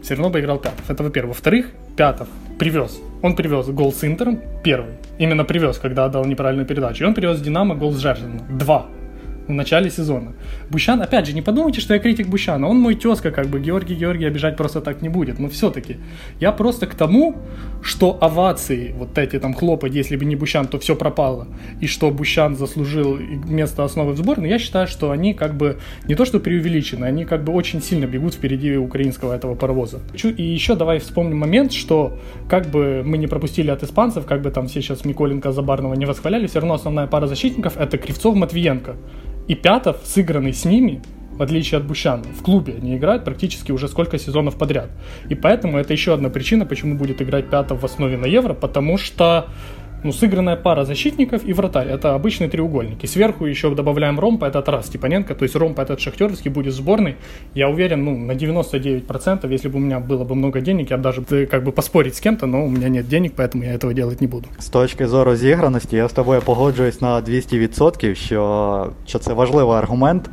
все 0.04 0.14
равно 0.14 0.30
бы 0.30 0.40
играл 0.40 0.60
Пятов. 0.60 0.90
Это 0.90 1.04
во-первых. 1.04 1.36
Во-вторых, 1.36 1.72
Пятов 1.98 2.28
привез. 2.60 3.00
Он 3.24 3.36
привез 3.36 3.68
гол 3.68 3.92
с 3.92 4.04
Интером, 4.04 4.40
первый. 4.64 4.94
Именно 5.18 5.44
привез, 5.44 5.80
когда 5.80 6.06
отдал 6.06 6.26
неправильную 6.26 6.68
передачу. 6.68 7.04
И 7.04 7.08
он 7.08 7.14
привез 7.16 7.42
Динамо 7.42 7.76
гол 7.76 7.94
с 7.94 7.98
Жержином. 7.98 8.42
Два. 8.58 8.86
В 9.48 9.52
начале 9.52 9.90
сезона. 9.90 10.34
Бущан, 10.70 11.02
опять 11.02 11.28
же, 11.28 11.34
не 11.34 11.42
подумайте, 11.42 11.82
что 11.82 11.94
я 11.94 12.00
критик 12.00 12.28
Бущана. 12.28 12.68
Он 12.68 12.80
мой 12.80 12.96
тезка, 12.96 13.32
как 13.32 13.48
бы 13.48 13.60
Георгий 13.60 13.96
Георгий 13.96 14.26
обижать 14.26 14.58
просто 14.58 14.82
так 14.82 15.02
не 15.02 15.10
будет. 15.10 15.40
Но 15.40 15.50
все-таки 15.50 15.98
я 16.40 16.52
просто 16.52 16.88
к 16.88 16.96
тому, 16.96 17.36
что 17.82 18.18
овации, 18.22 18.94
вот 18.98 19.18
эти 19.18 19.40
там 19.40 19.54
хлопать, 19.54 19.94
если 19.94 20.16
бы 20.16 20.26
не 20.26 20.36
Бущан, 20.36 20.68
то 20.68 20.80
все 20.80 20.96
пропало. 20.96 21.48
И 21.82 21.88
что 21.88 22.10
Бущан 22.12 22.56
заслужил 22.56 23.18
место 23.18 23.84
основы 23.84 24.14
в 24.14 24.18
сборной, 24.18 24.50
я 24.50 24.60
считаю, 24.60 24.88
что 24.88 25.12
они 25.12 25.34
как 25.34 25.56
бы 25.56 25.78
не 26.08 26.16
то 26.16 26.26
что 26.26 26.40
преувеличены, 26.40 27.06
они 27.06 27.26
как 27.26 27.44
бы 27.44 27.54
очень 27.54 27.82
сильно 27.82 28.06
бегут 28.06 28.36
впереди 28.36 28.78
украинского 28.78 29.34
этого 29.34 29.56
паровоза. 29.56 30.00
И 30.38 30.44
еще 30.44 30.76
давай 30.76 31.00
вспомним 31.00 31.38
момент, 31.38 31.74
что 31.74 32.20
как 32.50 32.68
бы 32.68 33.04
мы 33.06 33.18
не 33.18 33.28
пропустили 33.28 33.70
от 33.70 33.84
испанцев, 33.84 34.26
как 34.26 34.42
бы 34.42 34.52
там 34.52 34.68
все 34.68 34.82
сейчас 34.82 35.06
Миколенко, 35.06 35.52
Забарного 35.52 35.94
не 35.96 36.06
восхваляли, 36.06 36.48
все 36.48 36.60
равно 36.60 36.76
основная 36.76 37.08
пара 37.08 37.28
защитников 37.28 37.78
это 37.78 37.98
Кривцов-Матвиенко. 37.98 38.96
И 39.48 39.56
Пятов, 39.56 39.98
сыгранный 40.04 40.54
с 40.54 40.66
ними, 40.66 41.02
в 41.32 41.42
отличие 41.42 41.80
от 41.80 41.86
Бущана, 41.86 42.24
в 42.24 42.44
клубе 42.44 42.76
не 42.80 42.96
играет 42.96 43.24
практически 43.24 43.72
уже 43.72 43.88
сколько 43.88 44.18
сезонов 44.18 44.58
подряд. 44.58 44.90
И 45.30 45.36
поэтому 45.36 45.78
это 45.78 45.94
еще 45.94 46.14
одна 46.14 46.30
причина, 46.30 46.66
почему 46.66 46.96
будет 46.96 47.22
играть 47.22 47.50
Пятов 47.50 47.82
в 47.82 47.86
основе 47.86 48.18
на 48.18 48.26
Евро, 48.26 48.54
потому 48.54 48.98
что 48.98 49.48
ну, 50.05 50.13
сыгранная 50.13 50.57
пара 50.57 50.85
защитников 50.85 51.45
и 51.45 51.53
вратарь. 51.53 51.89
Это 51.89 52.15
обычные 52.15 52.49
треугольники. 52.49 53.07
Сверху 53.07 53.47
еще 53.47 53.75
добавляем 53.75 54.21
Ромпа, 54.21 54.47
это 54.47 54.63
Тарас 54.63 54.87
Степаненко, 54.87 55.35
то 55.35 55.43
есть 55.43 55.57
Ромпа 55.57 55.83
этот 55.83 56.01
шахтерский 56.01 56.51
будет 56.51 56.75
в 56.75 56.77
сборной. 56.77 57.17
Я 57.55 57.69
уверен, 57.69 58.05
ну, 58.05 58.17
на 58.17 58.33
99%, 58.33 59.53
если 59.53 59.69
бы 59.69 59.77
у 59.77 59.81
меня 59.81 60.01
было 60.01 60.25
бы 60.25 60.35
много 60.35 60.61
денег, 60.61 60.91
я 60.91 60.97
бы 60.97 61.03
даже 61.03 61.23
как 61.47 61.65
бы 61.65 61.73
поспорить 61.73 62.15
с 62.15 62.21
кем-то, 62.21 62.47
но 62.47 62.65
у 62.65 62.71
меня 62.71 62.89
нет 62.89 63.09
денег, 63.09 63.33
поэтому 63.37 63.65
я 63.65 63.75
этого 63.75 63.95
делать 63.95 64.21
не 64.21 64.27
буду. 64.27 64.49
З 64.59 64.69
точки 64.69 65.07
зору 65.07 65.37
зіграності, 65.37 65.97
я 65.97 66.09
з 66.09 66.13
тобою 66.13 66.41
погоджуюсь 66.41 67.01
на 67.01 67.21
200%, 67.21 68.15
що, 68.15 68.93
що 69.07 69.19
це 69.19 69.33
важливий 69.33 69.77
аргумент. 69.77 70.31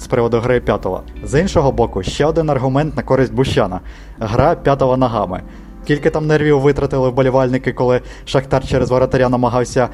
З 0.00 0.06
приводу 0.06 0.38
гри 0.38 0.60
п'ятого. 0.60 1.02
З 1.24 1.40
іншого 1.40 1.72
боку, 1.72 2.02
ще 2.02 2.26
один 2.26 2.50
аргумент 2.50 2.96
на 2.96 3.02
користь 3.02 3.34
Бущана: 3.34 3.80
гра 4.18 4.54
п'ятого 4.54 4.96
ногами. 4.96 5.42
Скільки 5.83 6.09
там 6.09 6.27
нервів 6.27 6.59
витратили 6.59 7.09
вболівальники, 7.09 7.73
коли 7.73 8.01
Шахтар 8.25 8.67
через 8.67 8.89
воротаря 8.91 9.29
намагався 9.29 9.89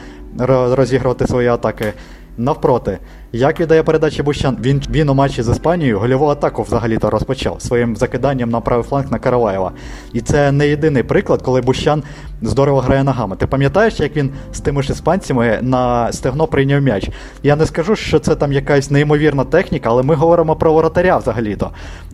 розігрувати 0.71 1.27
свої 1.27 1.47
атаки. 1.47 1.93
Навпроти, 2.39 2.99
як 3.31 3.59
віддає 3.59 3.83
передачі 3.83 4.23
Бущан, 4.23 4.57
він 4.61 4.81
він 4.89 5.09
у 5.09 5.13
матчі 5.13 5.43
з 5.43 5.49
Іспанією 5.49 5.99
гольову 5.99 6.25
атаку 6.25 6.63
взагалі-то 6.63 7.09
розпочав 7.09 7.61
своїм 7.61 7.95
закиданням 7.95 8.49
на 8.49 8.59
правий 8.59 8.85
фланг 8.85 9.11
на 9.11 9.19
Караваєва. 9.19 9.71
І 10.13 10.21
це 10.21 10.51
не 10.51 10.67
єдиний 10.67 11.03
приклад, 11.03 11.41
коли 11.41 11.61
Бущан 11.61 12.03
здорово 12.41 12.79
грає 12.79 13.03
ногами. 13.03 13.35
Ти 13.35 13.47
пам'ятаєш, 13.47 13.99
як 13.99 14.15
він 14.15 14.31
з 14.53 14.59
тими 14.59 14.83
ж 14.83 14.91
іспанцями 14.91 15.59
на 15.61 16.11
стегно 16.11 16.47
прийняв 16.47 16.81
м'яч? 16.81 17.09
Я 17.43 17.55
не 17.55 17.65
скажу, 17.65 17.95
що 17.95 18.19
це 18.19 18.35
там 18.35 18.53
якась 18.53 18.91
неймовірна 18.91 19.43
техніка, 19.43 19.89
але 19.89 20.03
ми 20.03 20.15
говоримо 20.15 20.55
про 20.55 20.73
воротаря 20.73 21.17
взагалі-то. 21.17 21.69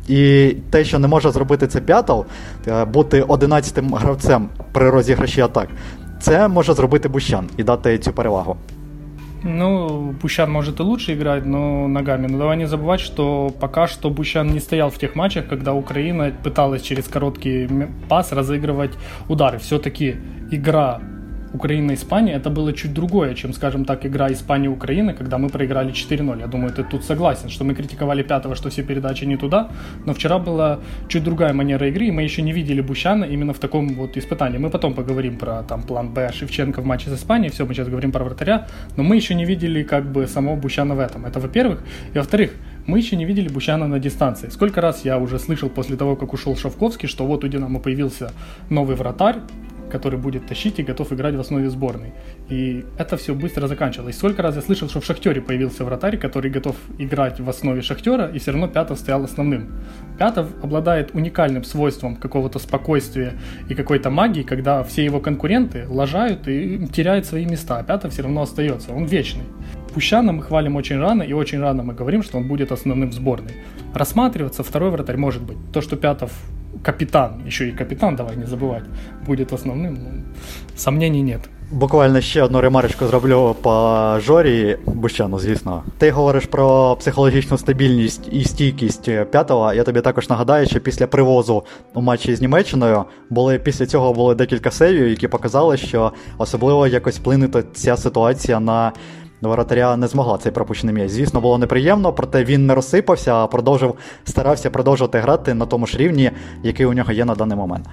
І 0.07 0.49
те, 0.69 0.83
що 0.83 0.99
не 0.99 1.07
може 1.07 1.31
зробити 1.31 1.67
це 1.67 1.81
п'ятов, 1.81 2.25
е, 2.67 2.85
бути 2.85 3.21
одинадцятим 3.21 3.93
гравцем 3.93 4.49
при 4.71 4.89
розіграші 4.89 5.41
атак, 5.41 5.67
це 6.19 6.47
може 6.47 6.73
зробити 6.73 7.09
Бущан 7.09 7.49
і 7.57 7.63
дати 7.63 7.97
цю 7.97 8.11
перевагу. 8.11 8.57
Ну, 9.47 10.11
Бущан 10.19 10.51
может 10.51 10.79
и 10.79 10.83
лучше 10.83 11.13
играть, 11.13 11.45
но 11.45 11.87
ногами. 11.87 12.25
Но 12.25 12.39
давай 12.39 12.57
не 12.57 12.65
забывать, 12.65 12.99
что 12.99 13.53
пока 13.59 13.85
что 13.85 14.09
Бущан 14.09 14.47
не 14.47 14.59
стоял 14.59 14.89
в 14.89 14.97
тех 14.97 15.13
матчах, 15.13 15.47
когда 15.47 15.75
Украина 15.75 16.33
пыталась 16.43 16.81
через 16.81 17.07
короткий 17.07 17.69
пас 18.09 18.31
разыгрывать 18.31 18.93
удары. 19.29 19.59
Все-таки 19.59 20.15
игра 20.49 20.99
Украина-Испания, 21.55 22.33
это 22.33 22.49
было 22.49 22.73
чуть 22.73 22.93
другое, 22.93 23.33
чем, 23.33 23.53
скажем 23.53 23.85
так, 23.85 24.05
игра 24.05 24.31
Испания-Украина, 24.31 25.13
когда 25.13 25.37
мы 25.37 25.49
проиграли 25.49 25.91
4-0. 25.91 26.39
Я 26.39 26.47
думаю, 26.47 26.71
ты 26.73 26.83
тут 26.83 27.03
согласен, 27.03 27.49
что 27.49 27.63
мы 27.63 27.73
критиковали 27.75 28.23
пятого, 28.23 28.55
что 28.55 28.69
все 28.69 28.83
передачи 28.83 29.25
не 29.25 29.37
туда, 29.37 29.69
но 30.05 30.13
вчера 30.13 30.39
была 30.39 30.79
чуть 31.07 31.23
другая 31.23 31.53
манера 31.53 31.87
игры, 31.87 32.05
и 32.05 32.11
мы 32.11 32.23
еще 32.23 32.41
не 32.41 32.51
видели 32.51 32.81
Бущана 32.81 33.25
именно 33.25 33.53
в 33.53 33.59
таком 33.59 33.87
вот 33.95 34.17
испытании. 34.17 34.57
Мы 34.57 34.69
потом 34.69 34.93
поговорим 34.93 35.37
про 35.37 35.63
там 35.63 35.81
план 35.81 36.13
Б 36.13 36.31
Шевченко 36.33 36.81
в 36.81 36.85
матче 36.85 37.09
с 37.09 37.13
Испанией, 37.13 37.51
все, 37.51 37.65
мы 37.65 37.73
сейчас 37.73 37.87
говорим 37.87 38.11
про 38.11 38.23
вратаря, 38.23 38.67
но 38.97 39.03
мы 39.03 39.15
еще 39.15 39.35
не 39.35 39.45
видели 39.45 39.83
как 39.83 40.11
бы 40.11 40.27
самого 40.27 40.55
Бущана 40.55 40.95
в 40.95 40.99
этом. 40.99 41.25
Это 41.25 41.39
во-первых. 41.39 41.79
И 42.13 42.17
во-вторых, 42.17 42.51
мы 42.87 42.99
еще 42.99 43.15
не 43.15 43.25
видели 43.25 43.49
Бущана 43.49 43.87
на 43.87 43.99
дистанции. 43.99 44.49
Сколько 44.49 44.81
раз 44.81 45.05
я 45.05 45.17
уже 45.17 45.39
слышал 45.39 45.69
после 45.69 45.95
того, 45.95 46.15
как 46.15 46.33
ушел 46.33 46.55
Шавковский, 46.55 47.07
что 47.07 47.25
вот 47.25 47.43
у 47.43 47.47
Динамо 47.47 47.79
появился 47.79 48.31
новый 48.69 48.95
вратарь, 48.95 49.37
который 49.89 50.19
будет 50.19 50.47
тащить 50.47 50.79
и 50.79 50.83
готов 50.83 51.13
играть 51.13 51.35
в 51.35 51.39
основе 51.39 51.69
сборной. 51.69 52.13
И 52.49 52.85
это 52.97 53.17
все 53.17 53.33
быстро 53.33 53.67
заканчивалось. 53.67 54.17
Сколько 54.17 54.41
раз 54.41 54.55
я 54.55 54.61
слышал, 54.61 54.89
что 54.89 55.01
в 55.01 55.05
Шахтере 55.05 55.41
появился 55.41 55.83
вратарь, 55.83 56.17
который 56.17 56.51
готов 56.51 56.75
играть 56.97 57.39
в 57.39 57.49
основе 57.49 57.81
Шахтера, 57.81 58.27
и 58.27 58.39
все 58.39 58.51
равно 58.51 58.67
Пятов 58.67 58.99
стоял 58.99 59.23
основным. 59.23 59.71
Пятов 60.17 60.47
обладает 60.63 61.13
уникальным 61.13 61.63
свойством 61.63 62.15
какого-то 62.15 62.59
спокойствия 62.59 63.33
и 63.69 63.75
какой-то 63.75 64.09
магии, 64.09 64.43
когда 64.43 64.83
все 64.83 65.03
его 65.03 65.19
конкуренты 65.19 65.85
лажают 65.87 66.47
и 66.47 66.87
теряют 66.87 67.25
свои 67.25 67.45
места, 67.45 67.77
а 67.79 67.83
Пятов 67.83 68.13
все 68.13 68.23
равно 68.23 68.41
остается. 68.41 68.93
Он 68.93 69.05
вечный. 69.05 69.43
Пущана 69.93 70.33
мы 70.33 70.43
хвалим 70.43 70.75
очень 70.75 70.99
рано, 70.99 71.23
и 71.23 71.31
очень 71.31 71.59
рано 71.59 71.81
мы 71.81 71.93
говорим, 71.93 72.21
что 72.21 72.37
он 72.37 72.47
будет 72.47 72.71
основным 72.71 73.11
в 73.11 73.13
сборной. 73.13 73.53
Рассматриваться 73.94 74.62
второй 74.62 74.90
вратарь 74.90 75.16
может 75.16 75.42
быть. 75.42 75.58
То, 75.72 75.80
что 75.80 75.96
Пятов 75.96 76.32
капитан, 76.82 77.42
еще 77.46 77.68
и 77.68 77.72
капитан, 77.72 78.16
давай 78.16 78.36
не 78.36 78.44
забывать, 78.44 78.84
будет 79.26 79.52
основным, 79.52 79.94
ну, 79.94 80.22
сомнений 80.76 81.22
нет. 81.22 81.40
Буквально 81.72 82.20
ще 82.20 82.42
одну 82.42 82.60
ремарочку 82.60 83.06
зроблю 83.06 83.56
по 83.62 84.16
Жорі 84.20 84.78
Бущану, 84.86 85.38
звісно. 85.38 85.82
Ти 85.98 86.10
говориш 86.10 86.46
про 86.46 86.96
психологічну 86.96 87.58
стабільність 87.58 88.28
і 88.32 88.44
стійкість 88.44 89.04
п'ятого. 89.30 89.72
Я 89.72 89.84
тобі 89.84 90.00
також 90.00 90.28
нагадаю, 90.28 90.66
що 90.66 90.80
після 90.80 91.06
привозу 91.06 91.64
у 91.94 92.02
матчі 92.02 92.34
з 92.34 92.40
Німеччиною 92.40 93.04
були 93.30 93.58
після 93.58 93.86
цього 93.86 94.12
були 94.12 94.34
декілька 94.34 94.70
серій, 94.70 95.10
які 95.10 95.28
показали, 95.28 95.76
що 95.76 96.12
особливо 96.38 96.86
якось 96.86 97.18
вплинути 97.18 97.64
ця 97.74 97.96
ситуація 97.96 98.60
на 98.60 98.92
воротаря 99.47 99.97
не 99.97 100.07
змогла 100.07 100.37
цей 100.37 100.51
пропущений 100.51 100.95
м'яч. 100.95 101.11
Звісно, 101.11 101.41
було 101.41 101.57
неприємно, 101.57 102.13
проте 102.13 102.43
він 102.43 102.65
не 102.65 102.75
розсипався, 102.75 103.35
а 103.35 103.47
продовжив 103.47 103.95
старався 104.25 104.69
продовжувати 104.69 105.19
грати 105.19 105.53
на 105.53 105.65
тому 105.65 105.87
ж 105.87 105.97
рівні, 105.97 106.31
який 106.63 106.85
у 106.85 106.93
нього 106.93 107.11
є 107.11 107.25
на 107.25 107.35
даний 107.35 107.57
момент. 107.57 107.85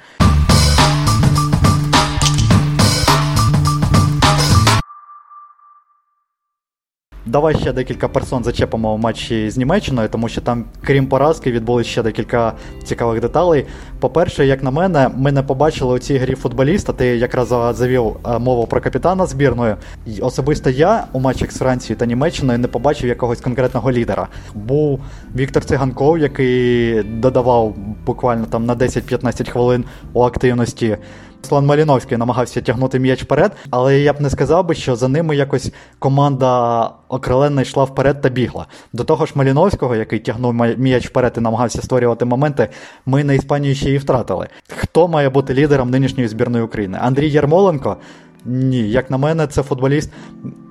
Давай 7.26 7.54
ще 7.54 7.72
декілька 7.72 8.08
персон 8.08 8.44
зачепимо 8.44 8.96
в 8.96 8.98
матчі 8.98 9.50
з 9.50 9.56
Німеччиною, 9.56 10.08
тому 10.08 10.28
що 10.28 10.40
там, 10.40 10.64
крім 10.84 11.06
поразки, 11.06 11.52
відбулися 11.52 11.90
ще 11.90 12.02
декілька 12.02 12.52
цікавих 12.84 13.20
деталей. 13.20 13.66
По-перше, 14.00 14.46
як 14.46 14.62
на 14.62 14.70
мене, 14.70 15.10
ми 15.16 15.32
не 15.32 15.42
побачили 15.42 15.94
у 15.94 15.98
цій 15.98 16.16
грі 16.16 16.34
футболіста. 16.34 16.92
Ти 16.92 17.06
якраз 17.06 17.48
завів 17.76 18.16
е, 18.26 18.38
мову 18.38 18.66
про 18.66 18.80
капітана 18.80 19.26
збірної. 19.26 19.74
Особисто 20.20 20.70
я 20.70 21.04
у 21.12 21.20
матчах 21.20 21.52
з 21.52 21.58
Францією 21.58 21.98
та 21.98 22.06
Німеччиною 22.06 22.58
не 22.58 22.68
побачив 22.68 23.08
якогось 23.08 23.40
конкретного 23.40 23.92
лідера. 23.92 24.28
Був 24.54 25.00
Віктор 25.36 25.64
Циганков, 25.64 26.18
який 26.18 27.02
додавав 27.02 27.74
буквально 28.06 28.46
там 28.46 28.66
на 28.66 28.74
10-15 28.74 29.50
хвилин 29.50 29.84
у 30.12 30.22
активності. 30.22 30.96
Слан 31.42 31.66
Маліновський 31.66 32.18
намагався 32.18 32.60
тягнути 32.60 32.98
м'яч 32.98 33.22
вперед, 33.22 33.52
але 33.70 33.98
я 33.98 34.12
б 34.12 34.20
не 34.20 34.30
сказав 34.30 34.66
би, 34.66 34.74
що 34.74 34.96
за 34.96 35.08
ними 35.08 35.36
якось 35.36 35.72
команда 35.98 36.90
окрилена 37.08 37.62
йшла 37.62 37.84
вперед 37.84 38.20
та 38.20 38.28
бігла. 38.28 38.66
До 38.92 39.04
того 39.04 39.26
ж, 39.26 39.32
Маліновського, 39.34 39.96
який 39.96 40.18
тягнув 40.18 40.54
м'яч 40.54 41.06
вперед 41.06 41.34
і 41.36 41.40
намагався 41.40 41.82
створювати 41.82 42.24
моменти, 42.24 42.68
ми 43.06 43.24
на 43.24 43.32
Іспанії 43.32 43.74
ще 43.74 43.90
й 43.90 43.98
втратили. 43.98 44.48
Хто 44.76 45.08
має 45.08 45.28
бути 45.28 45.54
лідером 45.54 45.90
нинішньої 45.90 46.28
збірної 46.28 46.64
України? 46.64 46.98
Андрій 47.02 47.30
Ярмоленко. 47.30 47.96
Ні, 48.44 48.90
як 48.90 49.10
на 49.10 49.16
мене, 49.16 49.46
це 49.46 49.62
футболіст. 49.62 50.10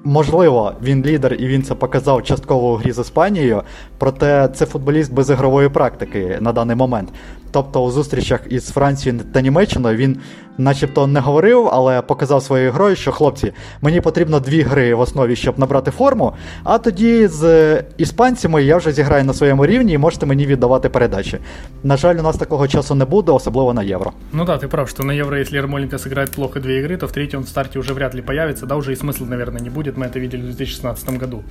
Можливо, 0.04 0.74
він 0.84 1.06
лідер 1.06 1.34
і 1.34 1.48
він 1.48 1.64
це 1.64 1.76
показав 1.76 2.24
частково 2.24 2.74
у 2.74 2.76
грі 2.76 2.92
з 2.92 3.00
Іспанією, 3.00 3.64
проте 3.98 4.50
це 4.54 4.66
футболіст 4.66 5.14
без 5.14 5.30
ігрової 5.30 5.70
практики 5.70 6.38
на 6.42 6.52
даний 6.54 6.76
момент. 6.76 7.10
Тобто 7.51 7.85
у 7.85 7.91
зустрічах 7.91 8.41
із 8.49 8.69
Францією 8.69 9.21
та 9.33 9.41
Німеччиною 9.41 9.97
він 9.97 10.19
начебто 10.59 11.07
не 11.07 11.21
говорив, 11.21 11.69
але 11.73 12.03
показав 12.03 12.43
своєю 12.43 12.73
грою, 12.73 12.97
що 12.97 13.13
хлопці, 13.13 13.53
мені 13.81 14.01
потрібно 14.01 14.41
дві 14.41 14.63
гри 14.63 14.95
в 14.95 15.01
основі, 15.01 15.37
щоб 15.37 15.59
набрати 15.59 15.91
форму. 15.91 16.33
А 16.65 16.79
тоді 16.79 17.27
з 17.27 17.83
іспанцями 17.97 18.65
я 18.65 18.77
вже 18.77 18.93
зіграю 18.93 19.25
на 19.25 19.35
своєму 19.35 19.67
рівні 19.67 19.93
і 19.93 19.99
можете 19.99 20.27
мені 20.27 20.47
віддавати 20.47 20.89
передачі. 20.89 21.39
На 21.83 21.97
жаль, 21.97 22.17
у 22.17 22.23
нас 22.23 22.37
такого 22.37 22.69
часу 22.69 22.95
не 22.95 23.05
буде, 23.05 23.33
особливо 23.33 23.75
на 23.75 23.83
євро. 23.83 24.13
Ну 24.33 24.45
да, 24.45 24.59
ти 24.59 24.69
прав, 24.69 24.89
що 24.89 25.03
на 25.03 25.15
євро, 25.15 25.39
якщо 25.39 25.57
Ярмоленко 25.57 25.97
сыграет 25.97 26.35
плохо 26.35 26.61
дві 26.61 26.75
ігри, 26.75 26.97
то 26.97 27.07
в 27.07 27.13
третьем 27.13 27.45
старті 27.45 27.79
вже 27.79 27.93
вряд 27.93 28.15
ли 28.15 28.23
появится, 28.23 28.67
да, 28.67 28.75
уже 28.75 28.93
и 28.93 28.97
смысла, 28.97 29.27
наверное, 29.27 29.63
не 29.63 29.71
будет, 29.71 29.97
мы 29.97 30.07
это 30.07 30.21
видели 30.21 30.43
в 30.43 30.47
2016 30.47 31.21
году. 31.21 31.43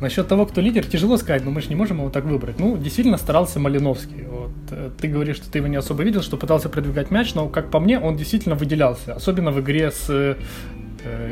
Насчет 0.00 0.28
того, 0.28 0.44
кто 0.46 0.60
лидер, 0.60 0.84
тяжело 0.84 1.16
сказать, 1.16 1.44
но 1.44 1.50
мы 1.50 1.62
же 1.62 1.68
не 1.68 1.74
можем 1.74 1.98
его 1.98 2.10
так 2.10 2.24
выбрать. 2.24 2.58
Ну, 2.58 2.76
действительно 2.76 3.16
старался 3.16 3.58
Малиновский. 3.58 4.24
Вот. 4.24 4.52
Э, 4.70 4.90
ты 5.00 5.08
говоришь, 5.08 5.36
что 5.36 5.50
ты 5.50 5.58
его 5.58 5.68
не 5.68 5.76
особо 5.76 6.02
видел, 6.02 6.22
что 6.22 6.36
пытался 6.36 6.68
продвигать 6.68 7.10
мяч, 7.10 7.34
но, 7.34 7.48
как 7.48 7.70
по 7.70 7.80
мне, 7.80 7.98
он 7.98 8.16
действительно 8.16 8.54
выделялся. 8.54 9.14
Особенно 9.14 9.52
в 9.52 9.60
игре 9.60 9.90
с 9.90 10.06
э, 10.08 10.36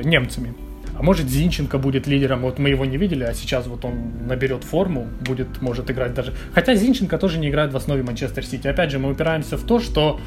немцами. 0.03 0.55
А 0.96 1.03
может 1.03 1.29
Зинченко 1.29 1.79
будет 1.79 2.07
лидером, 2.07 2.42
вот 2.42 2.59
мы 2.59 2.68
его 2.68 2.85
не 2.85 2.96
видели, 2.96 3.24
а 3.24 3.35
сейчас 3.35 3.66
вот 3.66 3.85
он 3.85 4.27
наберет 4.29 4.62
форму, 4.62 5.09
будет, 5.20 5.61
может 5.61 5.90
играть 5.90 6.14
даже... 6.14 6.33
Хотя 6.53 6.77
Зинченко 6.77 7.18
тоже 7.18 7.38
не 7.38 7.48
играет 7.48 7.72
в 7.72 7.77
основе 7.77 8.03
Манчестер 8.05 8.46
Сити. 8.46 8.68
Опять 8.68 8.92
же, 8.92 9.00
мы 9.00 9.11
упираемся 9.11 9.57
в 9.57 9.64
то, 9.64 9.81
что 9.81 10.20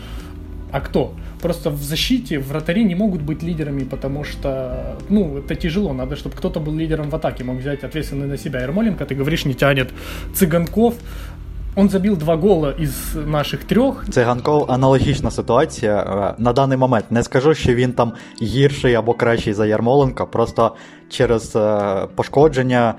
а 0.76 0.80
кто? 0.80 1.14
Просто 1.40 1.70
в 1.70 1.82
защите 1.82 2.38
вратари 2.38 2.84
не 2.84 2.94
могут 2.94 3.20
быть 3.20 3.42
лидерами, 3.42 3.84
потому 3.84 4.24
что, 4.24 4.96
ну, 5.08 5.38
это 5.38 5.54
тяжело. 5.54 5.92
Надо, 5.92 6.16
чтобы 6.16 6.36
кто-то 6.36 6.60
был 6.60 6.74
лидером 6.74 7.10
в 7.10 7.14
атаке, 7.14 7.44
мог 7.44 7.56
взять 7.56 7.84
ответственность 7.84 8.30
на 8.30 8.38
себя. 8.38 8.62
Ермоленко, 8.62 9.04
ты 9.04 9.14
говоришь, 9.14 9.44
не 9.44 9.54
тянет. 9.54 9.90
Цыганков, 10.34 10.94
он 11.76 11.90
забив 11.90 12.16
два 12.16 12.36
гола 12.36 12.74
із 12.78 13.16
наших 13.26 13.64
трьох. 13.64 14.04
Циганков 14.10 14.70
аналогічна 14.70 15.30
ситуація. 15.30 16.00
Е, 16.00 16.42
на 16.42 16.52
даний 16.52 16.78
момент 16.78 17.04
не 17.10 17.22
скажу, 17.22 17.54
що 17.54 17.74
він 17.74 17.92
там 17.92 18.12
гірший 18.42 18.94
або 18.94 19.14
кращий 19.14 19.52
за 19.52 19.66
Ярмоленка. 19.66 20.26
Просто 20.26 20.76
через 21.08 21.56
е, 21.56 22.06
пошкодження, 22.14 22.94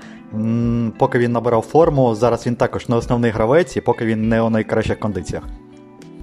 поки 0.98 1.18
він 1.18 1.32
набирав 1.32 1.62
форму, 1.62 2.14
зараз 2.14 2.46
він 2.46 2.56
також 2.56 2.88
не 2.88 2.96
основний 2.96 3.30
гравець, 3.30 3.76
і 3.76 3.80
поки 3.80 4.04
він 4.04 4.28
не 4.28 4.42
у 4.42 4.50
найкращих 4.50 4.98
кондиціях. 4.98 5.42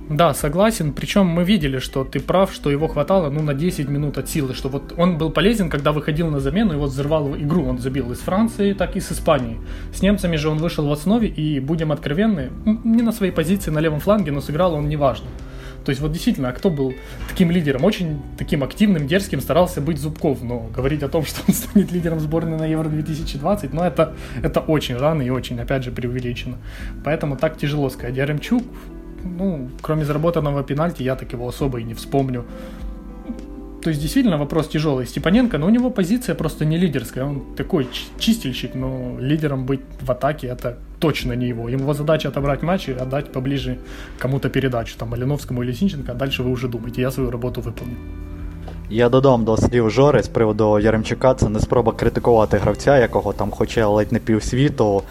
Да, 0.09 0.35
согласен. 0.35 0.93
Причем 0.93 1.27
мы 1.27 1.43
видели, 1.43 1.79
что 1.79 2.05
ты 2.05 2.21
прав, 2.21 2.53
что 2.53 2.71
его 2.71 2.87
хватало 2.87 3.29
ну, 3.29 3.43
на 3.43 3.55
10 3.55 3.89
минут 3.89 4.19
от 4.19 4.29
силы. 4.29 4.55
Что 4.55 4.69
вот 4.69 4.95
он 4.97 5.19
был 5.19 5.31
полезен, 5.31 5.69
когда 5.69 5.91
выходил 5.93 6.31
на 6.31 6.39
замену 6.39 6.75
и 6.75 6.77
вот 6.77 6.91
взорвал 6.91 7.37
игру. 7.37 7.67
Он 7.67 7.79
забил 7.79 8.13
из 8.13 8.19
Франции, 8.19 8.73
так 8.73 8.97
и 8.97 9.01
с 9.01 9.11
Испанией. 9.11 9.59
С 9.93 10.03
немцами 10.03 10.37
же 10.37 10.49
он 10.49 10.59
вышел 10.59 10.87
в 10.87 10.93
основе 10.93 11.29
и, 11.29 11.59
будем 11.59 11.91
откровенны, 11.91 12.51
не 12.85 13.03
на 13.03 13.11
своей 13.11 13.33
позиции 13.33 13.71
на 13.73 13.81
левом 13.81 13.99
фланге, 13.99 14.31
но 14.31 14.41
сыграл 14.41 14.75
он 14.75 14.89
неважно. 14.89 15.27
То 15.87 15.91
есть 15.91 16.03
вот 16.03 16.11
действительно, 16.11 16.49
а 16.49 16.53
кто 16.53 16.69
был 16.69 16.95
таким 17.29 17.53
лидером? 17.53 17.85
Очень 17.85 18.21
таким 18.37 18.65
активным, 18.65 19.07
дерзким 19.07 19.41
старался 19.41 19.81
быть 19.81 19.99
Зубков, 19.99 20.43
но 20.43 20.69
говорить 20.75 21.05
о 21.05 21.09
том, 21.09 21.25
что 21.27 21.43
он 21.47 21.55
станет 21.55 21.93
лидером 21.93 22.19
сборной 22.19 22.59
на 22.59 22.67
Евро 22.67 22.89
2020, 22.89 23.73
ну 23.73 23.83
это, 23.83 24.15
это 24.43 24.59
очень 24.59 24.97
рано 24.97 25.23
и 25.23 25.31
очень, 25.31 25.61
опять 25.61 25.85
же, 25.85 25.93
преувеличено. 25.93 26.57
Поэтому 27.05 27.37
так 27.37 27.57
тяжело 27.57 27.89
сказать. 27.89 28.17
Яремчук, 28.17 28.65
ну, 29.24 29.70
кроме 29.82 30.06
заработанного 30.06 30.64
пенальти, 30.64 31.04
я 31.04 31.16
так 31.16 31.34
его 31.34 31.48
особо 31.48 31.80
и 31.80 31.84
не 31.84 31.94
вспомню. 31.94 32.44
То 33.82 33.90
есть, 33.90 34.02
действительно, 34.02 34.38
вопрос 34.38 34.68
тяжелый. 34.68 35.08
Степаненко, 35.08 35.58
но 35.58 35.66
у 35.66 35.70
него 35.70 35.90
позиция 35.90 36.36
просто 36.36 36.66
не 36.66 36.78
лидерская. 36.78 37.26
Он 37.26 37.42
такой 37.56 37.88
чистильщик, 38.20 38.76
но 38.76 39.18
лидером 39.20 39.66
быть 39.66 39.82
в 40.02 40.12
атаке 40.12 40.48
это 40.48 40.78
точно 41.00 41.34
не 41.34 41.48
его. 41.48 41.70
Его 41.70 41.94
задача 41.94 42.30
отобрать 42.30 42.62
матч 42.62 42.90
и 42.90 42.92
отдать 42.92 43.32
поближе 43.32 43.78
кому-то 44.20 44.50
передачу, 44.50 44.96
там, 44.98 45.10
Малиновскому 45.10 45.64
или 45.64 45.74
Синченко, 45.74 46.12
а 46.12 46.16
дальше 46.16 46.44
вы 46.44 46.52
уже 46.52 46.68
думаете, 46.68 47.02
я 47.02 47.12
свою 47.12 47.32
роботу 47.32 47.62
выполню. 47.62 47.96
Я 48.90 49.10
додам 49.10 49.46
до 49.46 49.58
слів 49.58 49.90
Жори 49.90 50.24
з 50.24 50.28
приводу 50.28 50.80
Яремчука, 50.80 51.34
це 51.34 51.50
не 51.50 51.60
спроба 51.60 51.92
критикувати 51.92 52.58
гравця, 52.58 53.00
якого 53.00 53.34
там 53.34 53.52
хоче 53.52 53.86
ледь 53.86 54.12
не 54.12 54.20
півсвіту, 54.20 55.04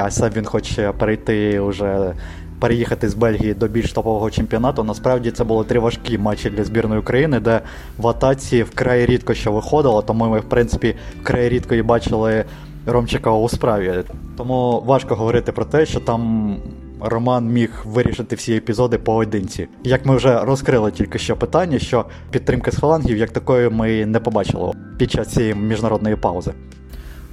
а 0.00 0.10
сам 0.10 0.30
він 0.36 0.44
хоче 0.44 0.92
перейти 0.92 1.60
уже 1.60 2.14
переїхати 2.59 3.09
з 3.09 3.13
Бельгії 3.13 3.53
до 3.53 3.67
більш 3.67 3.93
топового 3.93 4.31
чемпіонату. 4.31 4.83
Насправді 4.83 5.31
це 5.31 5.43
були 5.43 5.63
три 5.63 5.79
важкі 5.79 6.17
матчі 6.17 6.49
для 6.49 6.63
збірної 6.63 6.99
України, 7.01 7.39
де 7.39 7.61
в 7.97 8.07
атаці 8.07 8.63
вкрай 8.63 9.05
рідко 9.05 9.33
що 9.33 9.51
виходило, 9.51 10.01
тому 10.01 10.29
ми, 10.29 10.39
в 10.39 10.49
принципі, 10.49 10.95
вкрай 11.21 11.49
рідко 11.49 11.75
і 11.75 11.81
бачили 11.81 12.45
Ромчика 12.85 13.31
у 13.31 13.49
справі. 13.49 13.93
Тому 14.37 14.83
важко 14.85 15.15
говорити 15.15 15.51
про 15.51 15.65
те, 15.65 15.85
що 15.85 15.99
там. 15.99 16.55
Роман 17.01 17.45
міг 17.45 17.83
вирішити 17.85 18.35
всі 18.35 18.55
епізоди 18.55 18.97
поодинці. 18.97 19.67
Як 19.83 20.05
ми 20.05 20.15
вже 20.15 20.39
розкрили 20.39 20.91
тільки 20.91 21.19
що 21.19 21.35
питання, 21.35 21.79
що 21.79 22.05
підтримки 22.31 22.71
з 22.71 22.75
фалангів 22.75 23.17
як 23.17 23.31
такої 23.31 23.69
ми 23.69 24.05
не 24.05 24.19
побачили 24.19 24.73
під 24.97 25.11
час 25.11 25.27
цієї 25.27 25.55
міжнародної 25.55 26.15
паузи. 26.15 26.51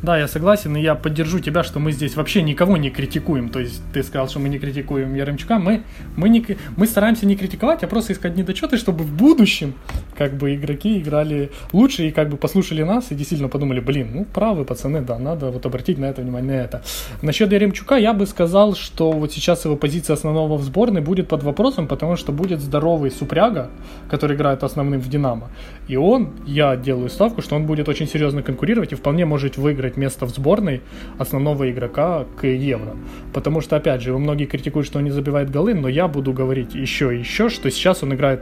Да, 0.02 0.18
я 0.18 0.28
согласен, 0.28 0.76
и 0.76 0.82
я 0.82 0.94
поддержу 0.94 1.40
тебя, 1.40 1.64
что 1.64 1.80
мы 1.80 1.90
здесь 1.90 2.16
вообще 2.16 2.42
никого 2.42 2.76
не 2.76 2.90
критикуем. 2.90 3.48
То 3.48 3.60
есть 3.60 3.82
ты 3.94 4.02
сказал, 4.02 4.28
что 4.28 4.40
мы 4.40 4.48
не 4.50 4.58
критикуем 4.58 5.14
Яремчука. 5.14 5.58
Мы, 5.58 5.82
мы, 6.16 6.28
не, 6.28 6.44
мы 6.76 6.86
стараемся 6.86 7.24
не 7.26 7.34
критиковать, 7.34 7.82
а 7.82 7.86
просто 7.86 8.12
искать 8.12 8.36
недочеты, 8.36 8.76
чтобы 8.76 9.04
в 9.04 9.16
будущем 9.16 9.74
как 10.16 10.36
бы 10.36 10.54
игроки 10.54 10.98
играли 10.98 11.50
лучше 11.72 12.08
и 12.08 12.10
как 12.10 12.28
бы 12.28 12.36
послушали 12.36 12.82
нас 12.82 13.10
и 13.10 13.14
действительно 13.14 13.48
подумали, 13.48 13.80
блин, 13.80 14.10
ну 14.12 14.24
правы 14.24 14.64
пацаны, 14.64 15.00
да, 15.00 15.18
надо 15.18 15.50
вот 15.50 15.64
обратить 15.64 15.98
на 15.98 16.06
это 16.06 16.20
внимание, 16.20 16.52
на 16.52 16.64
это. 16.64 16.82
Насчет 17.22 17.50
Яремчука 17.52 17.96
я 17.96 18.12
бы 18.12 18.26
сказал, 18.26 18.74
что 18.74 19.12
вот 19.12 19.32
сейчас 19.32 19.64
его 19.64 19.76
позиция 19.76 20.14
основного 20.14 20.56
в 20.58 20.62
сборной 20.62 21.00
будет 21.00 21.28
под 21.28 21.42
вопросом, 21.42 21.88
потому 21.88 22.16
что 22.16 22.32
будет 22.32 22.60
здоровый 22.60 23.10
Супряга, 23.10 23.70
который 24.10 24.36
играет 24.36 24.62
основным 24.62 25.00
в 25.00 25.08
Динамо. 25.08 25.48
И 25.88 25.96
он, 25.96 26.30
я 26.46 26.76
делаю 26.76 27.08
ставку, 27.08 27.40
что 27.40 27.56
он 27.56 27.66
будет 27.66 27.88
очень 27.88 28.06
серьезно 28.06 28.42
конкурировать 28.42 28.92
и 28.92 28.94
вполне 28.94 29.24
может 29.24 29.56
выиграть 29.56 29.85
выиграть 29.86 29.96
место 29.96 30.26
в 30.26 30.30
сборной 30.30 30.80
основного 31.18 31.70
игрока 31.70 32.26
к 32.40 32.46
Евро. 32.46 32.96
Потому 33.32 33.60
что, 33.60 33.76
опять 33.76 34.02
же, 34.02 34.16
многие 34.16 34.46
критикуют, 34.46 34.86
что 34.86 34.98
он 34.98 35.04
не 35.04 35.10
забивает 35.10 35.50
голы, 35.50 35.74
но 35.74 35.88
я 35.88 36.08
буду 36.08 36.32
говорить 36.32 36.74
еще 36.74 37.14
и 37.14 37.18
еще, 37.20 37.48
что 37.48 37.70
сейчас 37.70 38.02
он 38.02 38.12
играет 38.12 38.40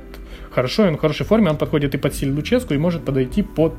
хорошо, 0.50 0.84
он 0.84 0.96
в 0.96 1.00
хорошей 1.00 1.26
форме, 1.26 1.50
он 1.50 1.56
подходит 1.56 1.94
и 1.94 1.98
под 1.98 2.14
стиль 2.14 2.30
Луческу, 2.30 2.74
и 2.74 2.78
может 2.78 3.04
подойти 3.04 3.42
под 3.42 3.74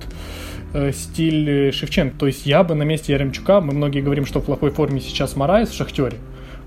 э, 0.73 0.91
стиль 0.91 1.71
Шевченко. 1.71 2.15
То 2.19 2.27
есть 2.27 2.45
я 2.45 2.63
бы 2.63 2.75
на 2.75 2.83
месте 2.83 3.13
Яремчука, 3.13 3.61
мы 3.61 3.73
многие 3.73 4.01
говорим, 4.01 4.25
что 4.25 4.39
в 4.39 4.45
плохой 4.45 4.69
форме 4.69 4.99
сейчас 4.99 5.35
Мараес 5.35 5.69
в 5.69 5.73
Шахтере, 5.73 6.17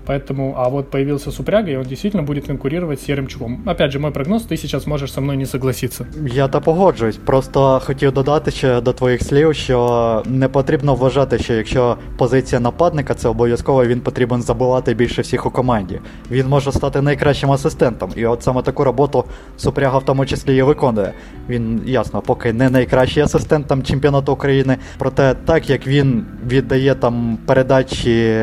Поэтому, 0.09 0.55
а 0.57 0.69
вот 0.69 0.89
появился 0.89 1.29
Супряга, 1.29 1.69
и 1.69 1.75
он 1.75 1.83
действительно 1.83 2.23
будет 2.23 2.47
конкурировать 2.47 2.99
с 2.99 3.07
Яремчуком. 3.07 3.61
Опять 3.67 3.91
же, 3.91 3.99
мой 3.99 4.11
прогноз, 4.11 4.41
ты 4.41 4.57
сейчас 4.57 4.87
можешь 4.87 5.11
со 5.11 5.21
мной 5.21 5.37
не 5.37 5.45
согласиться. 5.45 6.07
Я 6.33 6.47
та 6.47 6.59
погоджуюсь. 6.59 7.17
Просто 7.17 7.81
хотів 7.85 8.11
додати 8.11 8.51
ще 8.51 8.81
до 8.81 8.93
твоїх 8.93 9.23
слів, 9.23 9.55
що 9.55 10.23
не 10.25 10.47
потрібно 10.47 10.95
вважати, 10.95 11.39
що 11.39 11.53
якщо 11.53 11.97
позиція 12.17 12.61
нападника, 12.61 13.13
це 13.13 13.29
обов'язково 13.29 13.85
він 13.85 14.01
потрібен 14.01 14.41
забивати 14.41 14.93
більше 14.93 15.21
всіх 15.21 15.45
у 15.45 15.49
команді. 15.49 15.99
Він 16.31 16.47
може 16.47 16.71
стати 16.71 17.01
найкращим 17.01 17.51
асистентом. 17.51 18.11
І 18.15 18.25
от 18.25 18.43
саме 18.43 18.61
таку 18.61 18.83
роботу 18.83 19.23
Супряга 19.57 19.97
в 19.97 20.05
тому 20.05 20.25
числі 20.25 20.57
і 20.57 20.61
виконує. 20.61 21.13
Він 21.49 21.81
ясно, 21.85 22.21
поки 22.21 22.53
не 22.53 22.69
найкращий 22.69 23.23
асистент 23.23 23.67
там 23.67 23.83
чемпіонату 23.83 24.33
України. 24.33 24.77
Проте 24.97 25.35
так 25.45 25.69
як 25.69 25.87
він 25.87 26.25
віддає 26.47 26.95
там 26.95 27.37
передачі 27.45 28.33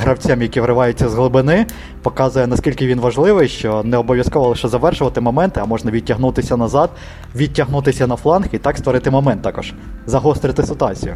гравцям, 0.00 0.42
які 0.42 0.60
вриваються 0.60 1.11
з 1.11 1.13
глибини, 1.13 1.65
показує 2.01 2.47
наскільки 2.47 2.87
він 2.87 2.99
важливий, 2.99 3.47
що 3.47 3.83
не 3.83 3.97
обов'язково 3.97 4.47
лише 4.49 4.67
завершувати 4.67 5.21
моменти, 5.21 5.59
а 5.63 5.65
можна 5.65 5.91
відтягнутися 5.91 6.57
назад, 6.57 6.89
відтягнутися 7.35 8.07
на 8.07 8.15
фланг 8.15 8.47
і 8.51 8.57
так 8.57 8.77
створити 8.77 9.11
момент 9.11 9.41
також, 9.41 9.73
загострити 10.05 10.63
ситуацію. 10.63 11.15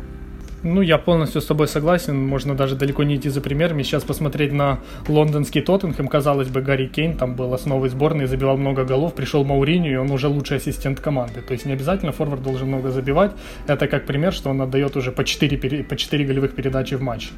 Ну, 0.64 0.82
я 0.82 0.98
полностью 0.98 1.42
с 1.42 1.46
тобой 1.46 1.68
согласен. 1.68 2.28
Можно 2.28 2.54
даже 2.54 2.76
далеко 2.76 3.04
не 3.04 3.16
идти 3.16 3.30
за 3.30 3.42
примерами. 3.42 3.84
Сейчас 3.84 4.04
посмотреть 4.04 4.54
на 4.54 4.80
лондонский 5.08 5.62
Тоттенхэм. 5.62 6.08
Казалось 6.08 6.50
бы, 6.50 6.62
Гарри 6.62 6.86
Кейн 6.86 7.18
там 7.18 7.36
был 7.36 7.54
основой 7.54 7.90
сборной, 7.90 8.28
забивал 8.28 8.58
много 8.58 8.86
голов. 8.86 9.16
Пришел 9.16 9.44
Мауриню, 9.44 9.92
и 9.92 9.96
он 9.96 10.12
уже 10.12 10.28
лучший 10.28 10.58
ассистент 10.58 11.00
команды. 11.00 11.42
То 11.42 11.54
есть 11.54 11.66
не 11.66 11.74
обязательно 11.74 12.12
форвард 12.12 12.44
должен 12.44 12.68
много 12.68 12.92
забивать. 12.92 13.32
Это 13.68 13.88
как 13.88 14.06
пример, 14.06 14.34
что 14.34 14.52
он 14.52 14.62
отдает 14.62 14.96
уже 14.96 15.12
по 15.12 15.24
4, 15.24 15.84
по 15.84 15.96
4 15.96 16.26
голевых 16.26 16.54
передачи 16.54 16.96
в 16.96 17.02
матч. 17.02 17.32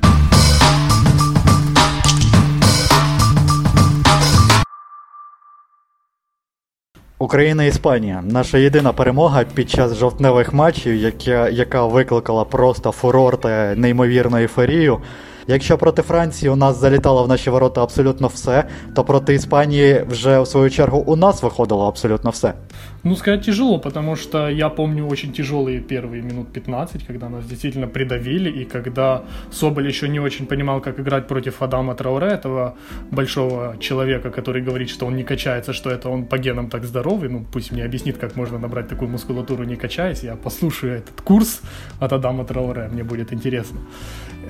Україна 7.21 7.65
Іспанія 7.65 8.23
наша 8.27 8.59
єдина 8.59 8.93
перемога 8.93 9.45
під 9.55 9.71
час 9.71 9.95
жовтневих 9.95 10.53
матчів, 10.53 10.95
яка 10.95 11.49
яка 11.49 11.85
викликала 11.87 12.45
просто 12.45 12.93
фурор 12.93 13.37
та 13.41 13.75
неймовірну 13.75 14.37
ейфорію. 14.37 14.99
Якщо 15.48 15.78
проти 15.78 16.02
Франції 16.02 16.50
у 16.50 16.56
нас 16.56 16.80
залітало 16.80 17.24
в 17.24 17.28
наші 17.28 17.50
ворота 17.50 17.84
абсолютно 17.84 18.28
все, 18.28 18.64
то 18.96 19.04
проти 19.04 19.34
Іспанії 19.34 20.06
вже 20.10 20.40
в 20.40 20.48
свою 20.48 20.70
чергу 20.70 21.04
у 21.08 21.16
нас 21.16 21.44
виходило 21.44 21.88
абсолютно 21.88 22.30
все. 22.30 22.54
Ну, 23.06 23.16
сказать 23.16 23.46
тяжело, 23.46 23.80
потому 23.80 24.16
что 24.16 24.50
я 24.50 24.70
помню 24.70 25.08
очень 25.08 25.34
тяжелые 25.34 25.80
первые 25.80 26.22
минут 26.22 26.54
15, 26.54 27.04
когда 27.04 27.30
нас 27.30 27.46
действительно 27.46 27.88
придавили, 27.88 28.50
и 28.50 28.66
когда 28.66 29.22
Соболь 29.52 29.88
еще 29.88 30.10
не 30.10 30.20
очень 30.20 30.46
понимал, 30.46 30.82
как 30.82 31.00
играть 31.00 31.28
против 31.28 31.62
Адама 31.62 31.96
Трауре, 31.96 32.28
этого 32.28 32.76
большого 33.12 33.76
человека, 33.80 34.30
который 34.30 34.62
говорит, 34.62 34.90
что 34.90 35.06
он 35.06 35.16
не 35.16 35.24
качается, 35.24 35.74
что 35.74 35.90
это 35.90 36.10
он 36.10 36.26
по 36.26 36.38
генам 36.38 36.70
так 36.70 36.86
здоровый. 36.86 37.30
Ну, 37.30 37.46
пусть 37.52 37.72
мне 37.72 37.86
объяснит, 37.86 38.18
как 38.18 38.36
можно 38.36 38.58
набрать 38.58 38.88
такую 38.88 39.12
мускулатуру, 39.12 39.64
не 39.66 39.76
качаясь. 39.76 40.24
Я 40.24 40.36
послушаю 40.36 40.98
этот 40.98 41.22
курс 41.22 41.62
от 42.00 42.14
Адама 42.14 42.46
Трауре, 42.46 42.90
мне 42.92 43.04
будет 43.04 43.34
интересно. 43.34 43.80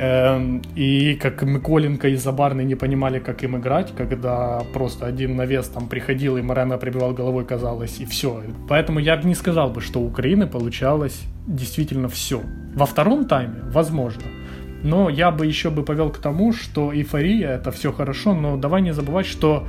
Эм, 0.00 0.62
и 0.76 1.14
как 1.14 1.42
Миколенко 1.42 2.08
и 2.08 2.14
Забарный 2.14 2.64
не 2.64 2.76
понимали, 2.76 3.18
как 3.18 3.42
им 3.42 3.56
играть, 3.56 3.92
когда 3.96 4.62
просто 4.72 5.06
один 5.06 5.34
навес 5.34 5.66
там 5.66 5.88
приходил, 5.88 6.37
и 6.37 6.42
Морено 6.42 6.78
прибивал 6.78 7.12
головой, 7.12 7.44
казалось, 7.44 7.98
и 7.98 8.04
все. 8.04 8.42
Поэтому 8.68 9.00
я 9.00 9.16
бы 9.16 9.26
не 9.26 9.34
сказал 9.34 9.70
бы, 9.70 9.80
что 9.80 10.00
у 10.00 10.06
Украины 10.06 10.46
получалось 10.46 11.20
действительно 11.48 12.08
все. 12.08 12.40
Во 12.76 12.87
втором 12.87 13.24
тайме, 13.24 13.61
возможно. 13.72 14.22
Но 14.84 15.08
я 15.08 15.32
бы 15.32 15.46
еще 15.46 15.70
бы 15.70 15.82
повел 15.82 16.11
к 16.11 16.18
тому, 16.18 16.52
что 16.52 16.94
эйфория 16.94 17.56
это 17.56 17.72
все 17.72 17.92
хорошо, 17.92 18.34
но 18.34 18.56
давай 18.56 18.82
не 18.82 18.94
забывать, 18.94 19.26
что 19.26 19.66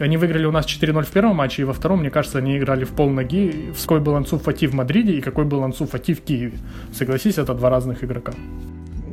они 0.00 0.16
выиграли 0.16 0.46
у 0.46 0.50
нас 0.50 0.66
4-0 0.66 1.04
в 1.04 1.10
первом 1.10 1.36
матче, 1.36 1.62
и 1.62 1.64
во 1.64 1.72
втором, 1.72 2.00
мне 2.00 2.10
кажется, 2.10 2.38
они 2.38 2.58
играли 2.58 2.82
в 2.82 2.90
пол 2.90 3.10
ноги. 3.10 3.72
Какой 3.80 4.00
был 4.00 4.16
Ансу 4.16 4.38
Фати 4.38 4.66
в 4.66 4.74
Мадриде 4.74 5.12
и 5.12 5.20
какой 5.20 5.44
был 5.44 5.62
Ансу 5.62 5.86
Фати 5.86 6.14
в 6.14 6.22
Киеве. 6.22 6.58
Согласись, 6.92 7.38
это 7.38 7.54
два 7.54 7.70
разных 7.70 8.02
игрока. 8.02 8.32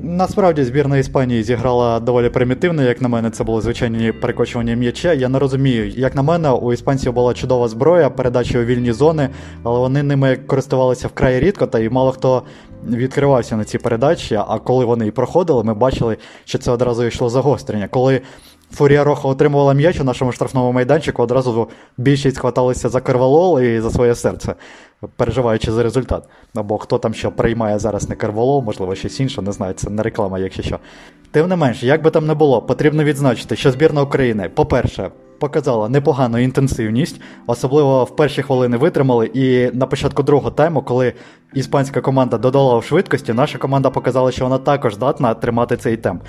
Насправді 0.02 0.64
збірна 0.64 0.98
Іспанії 0.98 1.44
зіграла 1.44 2.00
доволі 2.00 2.30
примітивно, 2.30 2.84
як 2.84 3.02
на 3.02 3.08
мене, 3.08 3.30
це 3.30 3.44
було 3.44 3.62
звичайні 3.62 4.12
перекочування 4.12 4.76
м'яча. 4.76 5.14
Я 5.14 5.30
не 5.30 5.40
розумію, 5.40 5.88
як 5.88 6.16
на 6.16 6.22
мене, 6.22 6.50
у 6.50 6.74
іспанців 6.74 7.14
була 7.14 7.34
чудова 7.34 7.68
зброя, 7.68 8.10
передачі 8.10 8.60
у 8.60 8.64
вільні 8.64 8.92
зони, 8.92 9.30
але 9.64 9.80
вони 9.80 10.04
ними 10.04 10.36
користувалися 10.36 11.08
вкрай 11.08 11.40
рідко, 11.40 11.68
та 11.68 11.80
й 11.80 11.90
мало 11.90 12.12
хто 12.12 12.44
відкривався 12.88 13.58
на 13.58 13.64
ці 13.64 13.78
передачі. 13.78 14.36
А 14.48 14.60
коли 14.60 14.86
вони 14.86 15.08
і 15.08 15.12
проходили, 15.12 15.64
ми 15.64 15.74
бачили, 15.74 16.18
що 16.46 16.58
це 16.58 16.72
одразу 16.72 17.04
йшло 17.04 17.30
загострення. 17.30 17.88
Коли 17.88 18.22
Фурія 18.72 19.04
Роха 19.04 19.28
отримувала 19.28 19.74
м'яч 19.74 20.00
у 20.00 20.04
нашому 20.04 20.32
штрафному 20.32 20.72
майданчику, 20.72 21.24
одразу 21.24 21.68
більшість 21.98 22.38
хваталися 22.38 22.90
за 22.90 23.02
Карвалол 23.02 23.62
і 23.62 23.80
за 23.80 23.92
своє 23.92 24.16
серце, 24.16 24.56
переживаючи 25.16 25.72
за 25.72 25.84
результат. 25.84 26.24
Або 26.56 26.78
хто 26.78 26.98
там 26.98 27.14
що 27.14 27.32
приймає 27.32 27.80
зараз 27.80 28.10
не 28.10 28.16
Карвалол, 28.16 28.64
можливо, 28.64 28.96
щось 28.96 29.20
інше, 29.20 29.42
не 29.42 29.52
знаю, 29.52 29.74
це 29.74 29.90
не 29.90 30.04
реклама, 30.04 30.40
якщо 30.40 30.64
що. 30.64 30.80
Тим 31.32 31.48
не 31.48 31.56
менш, 31.56 31.84
як 31.84 32.04
би 32.04 32.12
там 32.12 32.28
не 32.28 32.34
було, 32.34 32.62
потрібно 32.62 33.04
відзначити, 33.04 33.56
що 33.56 33.72
збірна 33.72 34.02
України, 34.02 34.50
по-перше, 34.50 35.12
показала 35.40 35.90
непогану 35.90 36.38
інтенсивність, 36.38 37.22
особливо 37.48 38.04
в 38.04 38.16
перші 38.16 38.42
хвилини 38.42 38.78
витримали. 38.78 39.26
І 39.34 39.70
на 39.74 39.86
початку 39.88 40.24
другого 40.24 40.52
тайму, 40.52 40.82
коли 40.82 41.14
іспанська 41.54 42.02
команда 42.02 42.38
додала 42.38 42.78
в 42.78 42.84
швидкості, 42.84 43.34
наша 43.34 43.58
команда 43.58 43.90
показала, 43.90 44.32
що 44.32 44.44
вона 44.44 44.58
також 44.58 44.96
здатна 44.96 45.34
тримати 45.34 45.78
цей 45.78 45.98
темп. 45.98 46.24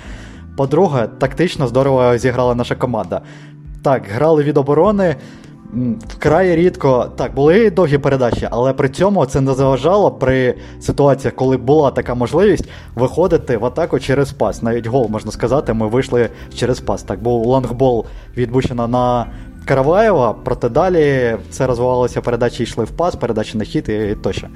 По-друге, 0.57 1.07
тактично 1.19 1.67
здорово 1.67 2.17
зіграла 2.17 2.55
наша 2.55 2.75
команда. 2.75 3.21
Так, 3.83 4.03
грали 4.15 4.43
від 4.43 4.57
оборони. 4.57 5.15
Вкрай 6.07 6.55
рідко 6.55 7.11
так, 7.15 7.33
були 7.35 7.69
довгі 7.71 7.97
передачі, 7.97 8.47
але 8.51 8.73
при 8.73 8.89
цьому 8.89 9.25
це 9.25 9.41
не 9.41 9.53
заважало 9.53 10.11
при 10.11 10.55
ситуаціях, 10.79 11.35
коли 11.35 11.57
була 11.57 11.91
така 11.91 12.15
можливість 12.15 12.69
виходити 12.95 13.57
в 13.57 13.65
атаку 13.65 13.99
через 13.99 14.31
пас. 14.31 14.63
Навіть 14.63 14.87
гол 14.87 15.07
можна 15.09 15.31
сказати, 15.31 15.73
ми 15.73 15.87
вийшли 15.87 16.29
через 16.55 16.79
пас. 16.79 17.03
Так, 17.03 17.23
був 17.23 17.45
лонгбол 17.45 18.05
від 18.37 18.49
Бущана 18.49 18.87
на 18.87 19.25
Караваєва, 19.65 20.35
проте 20.43 20.69
далі 20.69 21.37
це 21.49 21.67
розвивалося 21.67 22.21
передачі 22.21 22.63
йшли 22.63 22.85
в 22.85 22.91
пас, 22.91 23.15
передачі 23.15 23.57
на 23.57 23.63
хід 23.63 23.89
і 23.89 24.15
тощо. 24.23 24.47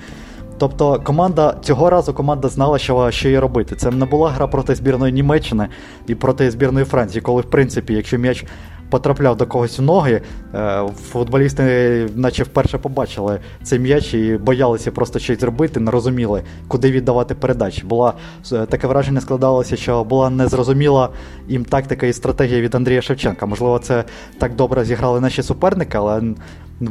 Тобто 0.57 1.01
команда 1.03 1.55
цього 1.61 1.89
разу 1.89 2.13
команда 2.13 2.49
знала, 2.49 2.77
що 2.77 3.11
що 3.11 3.29
їй 3.29 3.39
робити. 3.39 3.75
Це 3.75 3.91
не 3.91 4.05
була 4.05 4.29
гра 4.29 4.47
проти 4.47 4.75
збірної 4.75 5.13
Німеччини 5.13 5.67
і 6.07 6.15
проти 6.15 6.51
збірної 6.51 6.85
Франції, 6.85 7.21
коли, 7.21 7.41
в 7.41 7.49
принципі, 7.49 7.93
якщо 7.93 8.17
м'яч 8.17 8.45
потрапляв 8.93 9.37
до 9.37 9.47
когось 9.47 9.79
у 9.79 9.81
ноги, 9.81 10.21
е, 10.53 10.83
футболісти, 11.09 12.09
наче 12.15 12.43
вперше 12.43 12.77
побачили 12.77 13.39
цей 13.63 13.79
м'яч 13.79 14.13
і 14.13 14.37
боялися 14.37 14.91
просто 14.91 15.19
щось 15.19 15.39
зробити, 15.39 15.79
не 15.79 15.91
розуміли, 15.91 16.41
куди 16.67 16.91
віддавати 16.91 17.35
передачі. 17.35 17.83
Була 17.85 18.13
е, 18.51 18.65
таке 18.65 18.87
враження 18.87 19.21
складалося, 19.21 19.75
що 19.75 20.03
була 20.03 20.29
незрозуміла 20.29 21.09
їм 21.47 21.65
тактика 21.65 22.05
і 22.05 22.13
стратегія 22.13 22.61
від 22.61 22.75
Андрія 22.75 23.01
Шевченка. 23.01 23.45
Можливо, 23.45 23.79
це 23.79 24.03
так 24.37 24.55
добре 24.55 24.85
зіграли 24.85 25.19
наші 25.19 25.43
суперники, 25.43 25.97
але 25.97 26.21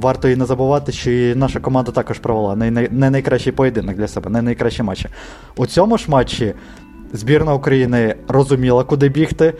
Варто 0.00 0.28
і 0.28 0.36
не 0.36 0.44
забувати, 0.44 0.92
що 0.92 1.10
і 1.10 1.34
наша 1.34 1.60
команда 1.60 1.92
також 1.92 2.18
провела 2.18 2.56
не, 2.56 2.70
не, 2.70 3.10
найкращий 3.10 3.52
поєдинок 3.52 3.96
для 3.96 4.08
себе, 4.08 4.30
не 4.30 4.42
найкращі 4.42 4.82
матчі. 4.82 5.08
У 5.56 5.66
цьому 5.66 5.98
ж 5.98 6.04
матчі 6.08 6.54
збірна 7.12 7.54
України 7.54 8.14
розуміла, 8.28 8.84
куди 8.84 9.08
бігти, 9.08 9.54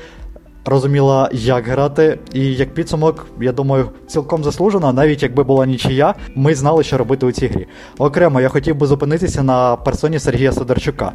розуміла, 0.65 1.31
як 1.33 1.67
грати. 1.67 2.19
І 2.33 2.55
як 2.55 2.75
підсумок, 2.75 3.27
я 3.41 3.53
думаю, 3.53 3.89
цілком 4.07 4.45
заслужено, 4.45 4.93
навіть 4.93 5.23
якби 5.23 5.45
була 5.45 5.67
нічия, 5.67 6.15
ми 6.35 6.55
знали, 6.55 6.83
що 6.83 6.99
робити 6.99 7.27
у 7.27 7.33
цій 7.33 7.47
грі. 7.47 7.67
Окремо, 7.99 8.41
я 8.41 8.49
хотів 8.49 8.77
би 8.77 8.87
зупинитися 8.87 9.43
на 9.43 9.77
персоні 9.77 10.19
Сергія 10.19 10.53
Сидорчука. 10.53 11.13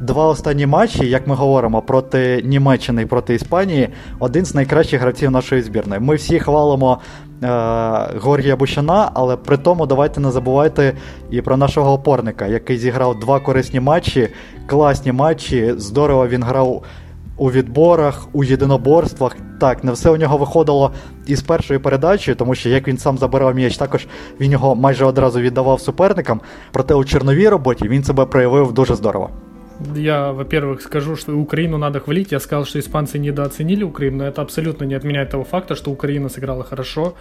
Два 0.00 0.26
останні 0.26 0.66
матчі, 0.66 1.06
як 1.06 1.26
ми 1.26 1.34
говоримо, 1.34 1.82
проти 1.82 2.42
Німеччини 2.44 3.02
і 3.02 3.06
проти 3.06 3.34
Іспанії, 3.34 3.88
один 4.18 4.44
з 4.44 4.54
найкращих 4.54 5.00
гравців 5.00 5.30
нашої 5.30 5.62
збірної. 5.62 6.00
Ми 6.00 6.14
всі 6.14 6.38
хвалимо 6.38 7.00
Горгія 8.20 8.56
Бущана, 8.56 9.10
але 9.14 9.36
при 9.36 9.56
тому 9.56 9.86
давайте 9.86 10.20
не 10.20 10.30
забувайте 10.30 10.96
і 11.30 11.40
про 11.42 11.56
нашого 11.56 11.92
опорника, 11.92 12.46
який 12.46 12.78
зіграв 12.78 13.18
два 13.18 13.40
корисні 13.40 13.80
матчі, 13.80 14.28
класні 14.66 15.12
матчі. 15.12 15.74
Здорово 15.76 16.28
він 16.28 16.42
грав 16.42 16.82
у 17.36 17.50
відборах, 17.50 18.28
у 18.32 18.44
єдиноборствах. 18.44 19.36
Так, 19.60 19.84
не 19.84 19.92
все 19.92 20.10
у 20.10 20.16
нього 20.16 20.38
виходило 20.38 20.92
із 21.26 21.42
першої 21.42 21.80
передачі, 21.80 22.34
тому 22.34 22.54
що 22.54 22.68
як 22.68 22.88
він 22.88 22.98
сам 22.98 23.18
забирав 23.18 23.54
м'яч, 23.54 23.76
також 23.76 24.06
він 24.40 24.52
його 24.52 24.74
майже 24.74 25.04
одразу 25.04 25.40
віддавав 25.40 25.80
суперникам. 25.80 26.40
Проте 26.72 26.94
у 26.94 27.04
черновій 27.04 27.48
роботі 27.48 27.88
він 27.88 28.04
себе 28.04 28.26
проявив 28.26 28.72
дуже 28.72 28.94
здорово. 28.94 29.30
Я, 29.94 30.32
во-первых, 30.32 30.82
скажу, 30.82 31.16
что 31.16 31.32
Украину 31.34 31.78
надо 31.78 32.00
хвалить. 32.00 32.32
Я 32.32 32.40
сказал, 32.40 32.66
что 32.66 32.78
испанцы 32.78 33.18
недооценили 33.18 33.82
Украину, 33.82 34.24
это 34.24 34.42
абсолютно 34.42 34.84
не 34.84 34.94
отменяет 34.94 35.30
того 35.30 35.44
факта, 35.44 35.74
что 35.74 35.90
Украина 35.90 36.28
сыграла 36.28 36.64
хорошо, 36.64 37.14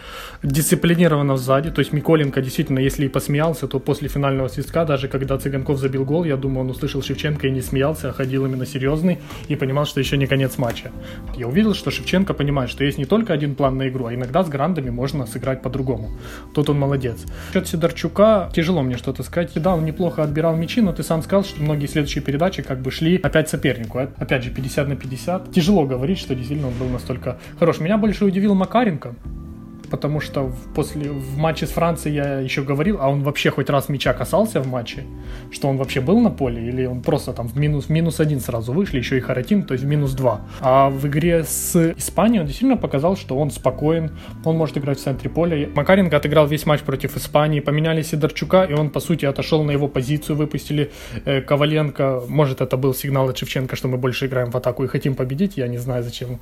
дисциплинированно 0.44 1.38
сзади. 1.38 1.72
То 1.72 1.80
есть 1.80 1.94
Миколенко 1.94 2.42
действительно, 2.42 2.80
если 2.80 3.06
и 3.06 3.10
посмеялся, 3.10 3.68
то 3.68 3.80
после 3.80 4.10
финального 4.10 4.50
свистка, 4.50 4.86
даже 4.86 5.08
когда 5.08 5.38
Цыганков 5.38 5.80
забил 5.80 6.04
гол, 6.04 6.26
я 6.26 6.36
думаю, 6.36 6.62
он 6.62 6.70
услышал 6.72 7.02
Шевченко 7.02 7.48
и 7.48 7.52
не 7.52 7.62
смеялся, 7.62 8.10
а 8.10 8.12
ходил 8.12 8.46
именно 8.46 8.66
серьезный 8.66 9.20
и 9.48 9.56
понимал, 9.56 9.86
что 9.86 10.02
еще 10.02 10.18
не 10.18 10.28
конец 10.28 10.58
матча. 10.58 10.92
Я 11.38 11.48
увидел, 11.48 11.74
что 11.74 11.92
Шевченко 11.92 12.34
понимает, 12.34 12.70
что 12.70 12.84
есть 12.84 12.98
не 12.98 13.06
только 13.06 13.34
один 13.34 13.56
план 13.56 13.78
на 13.78 13.88
игру, 13.88 14.08
а 14.08 14.14
иногда 14.14 14.44
с 14.44 14.50
грандами 14.50 14.90
можно 14.90 15.26
сыграть 15.26 15.62
по-другому. 15.62 16.10
Тут 16.54 16.70
он 16.70 16.80
молодец. 16.80 17.20
Счет 17.54 17.68
Сидорчука, 17.68 18.50
тяжело 18.54 18.82
мне 18.82 18.98
что-то 18.98 19.24
сказать. 19.24 19.52
Да, 19.56 19.76
он 19.76 19.86
неплохо 19.86 20.24
отбирал 20.24 20.58
мячи, 20.58 20.82
но 20.82 20.92
ты 20.92 21.04
сам 21.04 21.22
сказал, 21.24 21.46
что 21.46 21.62
многие 21.62 21.88
следующие 21.88 22.22
передачи 22.22 22.49
передачи 22.50 22.62
как 22.68 22.82
бы 22.82 22.92
шли 22.92 23.18
опять 23.18 23.50
сопернику. 23.50 24.00
Опять 24.00 24.44
же, 24.44 24.50
50 24.50 24.88
на 24.88 24.96
50. 24.96 25.52
Тяжело 25.52 25.86
говорить, 25.86 26.20
что 26.20 26.36
действительно 26.36 26.70
он 26.70 26.78
был 26.78 26.90
настолько 26.90 27.38
хорош. 27.60 27.80
Меня 27.80 27.98
больше 27.98 28.26
удивил 28.26 28.56
Макаренко 28.56 29.16
потому 29.90 30.20
что 30.22 30.52
после, 30.76 31.12
в 31.12 31.38
матче 31.38 31.66
с 31.66 31.72
Францией 31.72 32.16
я 32.16 32.40
еще 32.40 32.62
говорил, 32.62 32.98
а 33.02 33.10
он 33.10 33.24
вообще 33.24 33.52
хоть 33.52 33.70
раз 33.70 33.90
мяча 33.90 34.14
касался 34.14 34.62
в 34.62 34.68
матче, 34.68 35.04
что 35.52 35.68
он 35.68 35.78
вообще 35.78 36.02
был 36.02 36.20
на 36.20 36.30
поле, 36.30 36.68
или 36.68 36.86
он 36.86 37.02
просто 37.02 37.34
там 37.34 37.48
в 37.48 37.58
минус, 37.58 37.86
в 37.86 37.90
минус 37.90 38.20
один 38.20 38.40
сразу 38.40 38.74
вышли, 38.74 38.98
еще 38.98 39.18
и 39.18 39.20
Харатин, 39.20 39.64
то 39.64 39.74
есть 39.74 39.84
в 39.84 39.88
минус 39.88 40.14
два. 40.14 40.42
А 40.62 40.90
в 40.90 41.08
игре 41.08 41.44
с 41.44 41.94
Испанией 41.98 42.42
он 42.42 42.48
действительно 42.48 42.78
показал, 42.78 43.18
что 43.18 43.38
он 43.38 43.52
спокоен, 43.52 44.12
он 44.46 44.58
может 44.58 44.78
играть 44.78 45.00
в 45.00 45.04
центре 45.04 45.30
поля. 45.30 45.70
Макаренко 45.76 46.18
отыграл 46.18 46.48
весь 46.48 46.66
матч 46.66 46.82
против 46.82 47.18
Испании, 47.18 47.60
поменяли 47.60 48.02
Сидорчука, 48.02 48.64
и 48.64 48.74
он, 48.74 48.90
по 48.90 49.00
сути, 49.00 49.26
отошел 49.26 49.64
на 49.64 49.72
его 49.72 49.88
позицию, 49.88 50.36
выпустили 50.36 50.92
э, 51.26 51.42
Коваленко. 51.42 52.24
Может, 52.28 52.62
это 52.62 52.78
был 52.78 52.94
сигнал 52.94 53.30
от 53.30 53.38
Шевченко, 53.38 53.76
что 53.76 53.88
мы 53.88 53.98
больше 53.98 54.26
играем 54.26 54.52
в 54.52 54.56
атаку 54.56 54.84
и 54.84 54.88
хотим 54.88 55.16
победить, 55.16 55.58
я 55.58 55.68
не 55.68 55.78
знаю, 55.78 56.04
зачем 56.04 56.40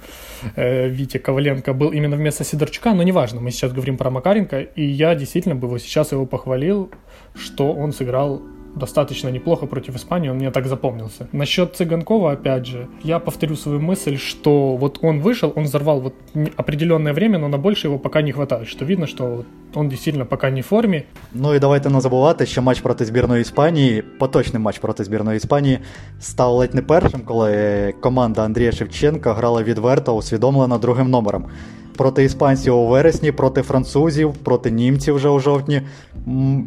э, 0.56 0.88
Витя 0.90 1.18
Коваленко 1.18 1.74
был 1.74 1.92
именно 1.92 2.16
вместо 2.16 2.44
Сидорчука, 2.44 2.94
но 2.94 3.04
неважно 3.04 3.37
важно. 3.37 3.41
Мы 3.41 3.51
сейчас 3.51 3.73
говорим 3.73 3.97
про 3.97 4.11
Макаренко, 4.11 4.61
и 4.61 4.85
я 4.85 5.15
действительно 5.15 5.55
бы 5.55 5.67
его 5.69 5.79
сейчас 5.79 6.13
его 6.13 6.27
похвалил, 6.27 6.91
что 7.35 7.73
он 7.73 7.93
сыграл 7.93 8.43
достаточно 8.75 9.31
неплохо 9.31 9.67
против 9.67 9.97
Испании, 9.97 10.31
он 10.31 10.37
мне 10.37 10.51
так 10.51 10.67
запомнился. 10.67 11.29
Насчет 11.33 11.77
Цыганкова, 11.77 12.33
опять 12.33 12.67
же, 12.67 12.89
я 13.05 13.19
повторю 13.19 13.57
свою 13.57 13.81
мысль, 13.81 14.17
что 14.17 14.77
вот 14.77 14.99
он 15.03 15.21
вышел, 15.21 15.53
он 15.57 15.65
взорвал 15.65 16.01
вот 16.01 16.15
определенное 16.57 17.13
время, 17.13 17.39
но 17.39 17.49
на 17.49 17.59
больше 17.59 17.89
его 17.89 17.99
пока 17.99 18.23
не 18.23 18.33
хватает, 18.33 18.69
что 18.69 18.85
видно, 18.85 19.07
что 19.07 19.45
он 19.75 19.89
действительно 19.89 20.25
пока 20.25 20.51
не 20.51 20.61
в 20.61 20.65
формі. 20.65 21.03
Ну 21.35 21.55
і 21.55 21.59
давайте 21.59 21.91
не 21.91 22.01
забувати, 22.01 22.47
що 22.47 22.63
матч 22.63 22.81
проти 22.81 23.05
збірної 23.05 23.43
Іспанії, 23.43 24.03
поточний 24.19 24.63
матч 24.63 24.79
проти 24.79 25.05
збірної 25.05 25.37
Іспанії, 25.37 25.79
став 26.21 26.53
ледь 26.53 26.75
не 26.75 26.83
першим, 26.83 27.21
коли 27.25 27.95
команда 28.01 28.45
Андрія 28.45 28.73
Шевченка 28.73 29.35
грала 29.35 29.63
відверто, 29.63 30.17
усвідомлено 30.17 30.79
другим 30.79 31.11
номером 31.11 31.45
Проти 31.98 32.24
іспанців 32.24 32.76
у 32.76 32.88
вересні, 32.88 33.32
проти 33.32 33.62
французів, 33.62 34.34
проти 34.34 34.72
німців 34.72 35.16
вже 35.16 35.30
у 35.30 35.40
жовтні. 35.40 35.82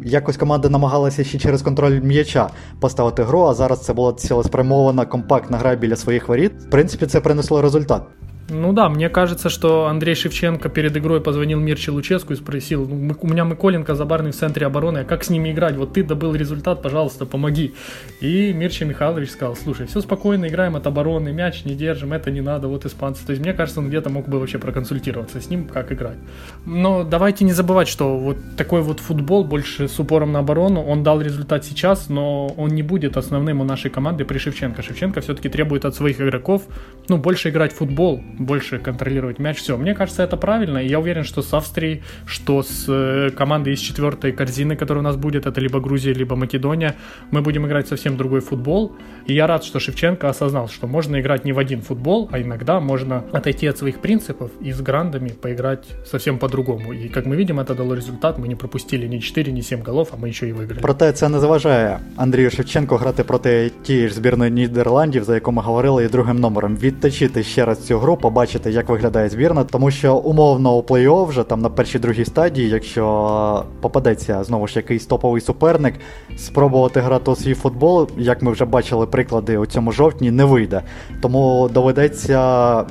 Якось 0.05 0.37
команда 0.37 0.69
намагалася 0.69 1.23
ще 1.23 1.39
через 1.39 1.61
контроль 1.61 1.99
м'яча 2.03 2.49
поставити 2.79 3.23
гру, 3.23 3.41
а 3.41 3.53
зараз 3.53 3.81
це 3.81 3.93
була 3.93 4.13
цілеспрямована 4.13 5.05
компактна 5.05 5.57
гра 5.57 5.75
біля 5.75 5.95
своїх 5.95 6.27
воріт. 6.27 6.51
В 6.67 6.69
принципі, 6.69 7.05
це 7.05 7.21
принесло 7.21 7.61
результат. 7.61 8.01
Ну 8.49 8.73
да, 8.73 8.89
мне 8.89 9.07
кажется, 9.07 9.49
что 9.49 9.85
Андрей 9.85 10.13
Шевченко 10.13 10.67
перед 10.67 10.95
игрой 10.97 11.21
позвонил 11.21 11.59
Мирче 11.59 11.91
Луческу 11.91 12.33
и 12.33 12.35
спросил, 12.35 12.85
ну, 12.85 13.15
у 13.21 13.27
меня 13.27 13.43
Миколенко 13.43 13.95
забарный 13.95 14.31
в 14.31 14.35
центре 14.35 14.65
обороны, 14.65 14.99
а 14.99 15.03
как 15.05 15.23
с 15.23 15.29
ними 15.29 15.51
играть? 15.51 15.77
Вот 15.77 15.93
ты 15.93 16.03
добыл 16.03 16.35
результат, 16.35 16.81
пожалуйста, 16.81 17.25
помоги. 17.25 17.73
И 18.19 18.51
Мирче 18.51 18.83
Михайлович 18.85 19.29
сказал, 19.29 19.55
слушай, 19.55 19.87
все 19.87 20.01
спокойно, 20.01 20.47
играем 20.47 20.75
от 20.75 20.85
обороны, 20.85 21.31
мяч 21.31 21.63
не 21.63 21.75
держим, 21.75 22.11
это 22.11 22.29
не 22.29 22.41
надо, 22.41 22.67
вот 22.67 22.85
испанцы. 22.85 23.25
То 23.25 23.31
есть 23.31 23.41
мне 23.41 23.53
кажется, 23.53 23.79
он 23.79 23.87
где-то 23.87 24.09
мог 24.09 24.27
бы 24.27 24.39
вообще 24.39 24.57
проконсультироваться 24.59 25.39
с 25.39 25.49
ним, 25.49 25.65
как 25.65 25.91
играть. 25.93 26.17
Но 26.65 27.03
давайте 27.03 27.45
не 27.45 27.53
забывать, 27.53 27.87
что 27.87 28.17
вот 28.17 28.37
такой 28.57 28.81
вот 28.81 28.99
футбол, 28.99 29.45
больше 29.45 29.87
с 29.87 29.97
упором 29.99 30.33
на 30.33 30.39
оборону, 30.39 30.83
он 30.83 31.03
дал 31.03 31.21
результат 31.21 31.63
сейчас, 31.63 32.09
но 32.09 32.47
он 32.47 32.71
не 32.71 32.83
будет 32.83 33.15
основным 33.15 33.61
у 33.61 33.63
нашей 33.63 33.89
команды 33.89 34.25
при 34.25 34.37
Шевченко. 34.37 34.81
Шевченко 34.81 35.21
все-таки 35.21 35.47
требует 35.47 35.85
от 35.85 35.95
своих 35.95 36.19
игроков, 36.19 36.63
ну, 37.07 37.17
больше 37.17 37.49
играть 37.49 37.71
в 37.71 37.77
футбол, 37.77 38.21
больше 38.40 38.78
контролировать 38.78 39.38
мяч. 39.38 39.58
Все, 39.58 39.76
мне 39.76 39.94
кажется, 39.94 40.22
это 40.22 40.36
правильно. 40.36 40.78
И 40.78 40.88
я 40.88 40.98
уверен, 40.98 41.24
что 41.24 41.42
с 41.42 41.52
Австрией, 41.54 42.02
что 42.26 42.62
с 42.62 42.86
э, 42.88 43.30
командой 43.30 43.74
из 43.74 43.80
четвертой 43.80 44.32
корзины, 44.32 44.76
которая 44.76 45.02
у 45.02 45.04
нас 45.04 45.16
будет, 45.16 45.46
это 45.46 45.60
либо 45.60 45.80
Грузия, 45.80 46.12
либо 46.12 46.36
Македония, 46.36 46.94
мы 47.30 47.42
будем 47.42 47.66
играть 47.66 47.88
совсем 47.88 48.16
другой 48.16 48.40
футбол. 48.40 48.96
И 49.26 49.34
я 49.34 49.46
рад, 49.46 49.64
что 49.64 49.80
Шевченко 49.80 50.28
осознал, 50.28 50.68
что 50.68 50.86
можно 50.86 51.20
играть 51.20 51.44
не 51.44 51.52
в 51.52 51.58
один 51.58 51.80
футбол, 51.82 52.28
а 52.32 52.40
иногда 52.40 52.80
можно 52.80 53.24
отойти 53.32 53.66
от 53.66 53.78
своих 53.78 54.00
принципов 54.00 54.50
и 54.60 54.72
с 54.72 54.80
грандами 54.80 55.28
поиграть 55.28 55.86
совсем 56.04 56.38
по-другому. 56.38 56.92
И 56.92 57.08
как 57.08 57.26
мы 57.26 57.36
видим, 57.36 57.60
это 57.60 57.74
дало 57.74 57.94
результат. 57.94 58.38
Мы 58.38 58.48
не 58.48 58.54
пропустили 58.54 59.06
ни 59.06 59.18
4, 59.18 59.52
ни 59.52 59.60
7 59.60 59.82
голов, 59.82 60.08
а 60.12 60.16
мы 60.16 60.28
еще 60.28 60.48
и 60.48 60.52
выиграли. 60.52 60.80
Проте 60.80 61.12
це 61.12 61.28
не 61.28 61.40
заважає 61.40 61.98
Андрію 62.16 62.50
Шевченко 62.50 62.96
грати 62.96 63.24
проти 63.24 63.70
тієї 63.82 64.08
ж 64.08 64.14
збірної 64.14 64.50
Нідерландів, 64.50 65.24
за 65.24 65.34
яку 65.34 65.52
ми 65.52 65.62
говорили, 65.62 66.04
і 66.04 66.08
другим 66.08 66.40
номером 66.40 66.76
відточити 66.76 67.42
ще 67.42 67.64
раз 67.64 67.86
цю 67.86 67.98
гру, 67.98 68.16
побачити, 68.20 68.70
як 68.70 68.88
виглядає 68.88 69.28
збірна, 69.28 69.64
тому 69.64 69.90
що 69.90 70.16
умовно 70.16 70.76
у 70.76 70.82
плей-офф 70.82 71.26
вже 71.26 71.42
там 71.42 71.60
на 71.60 71.68
першій 71.68 71.98
другій 71.98 72.24
стадії, 72.24 72.68
якщо 72.68 73.64
попадеться 73.80 74.44
знову 74.44 74.66
ж 74.66 74.76
якийсь 74.76 75.06
топовий 75.06 75.40
суперник, 75.40 75.94
спробувати 76.36 77.00
грати 77.00 77.30
у 77.30 77.36
свій 77.36 77.54
футбол, 77.54 78.08
як 78.18 78.42
ми 78.42 78.52
вже 78.52 78.64
бачили 78.64 79.06
приклади 79.06 79.58
у 79.58 79.66
цьому 79.66 79.92
жовтні, 79.92 80.30
не 80.30 80.44
вийде. 80.44 80.82
Тому 81.22 81.70
доведеться 81.74 82.38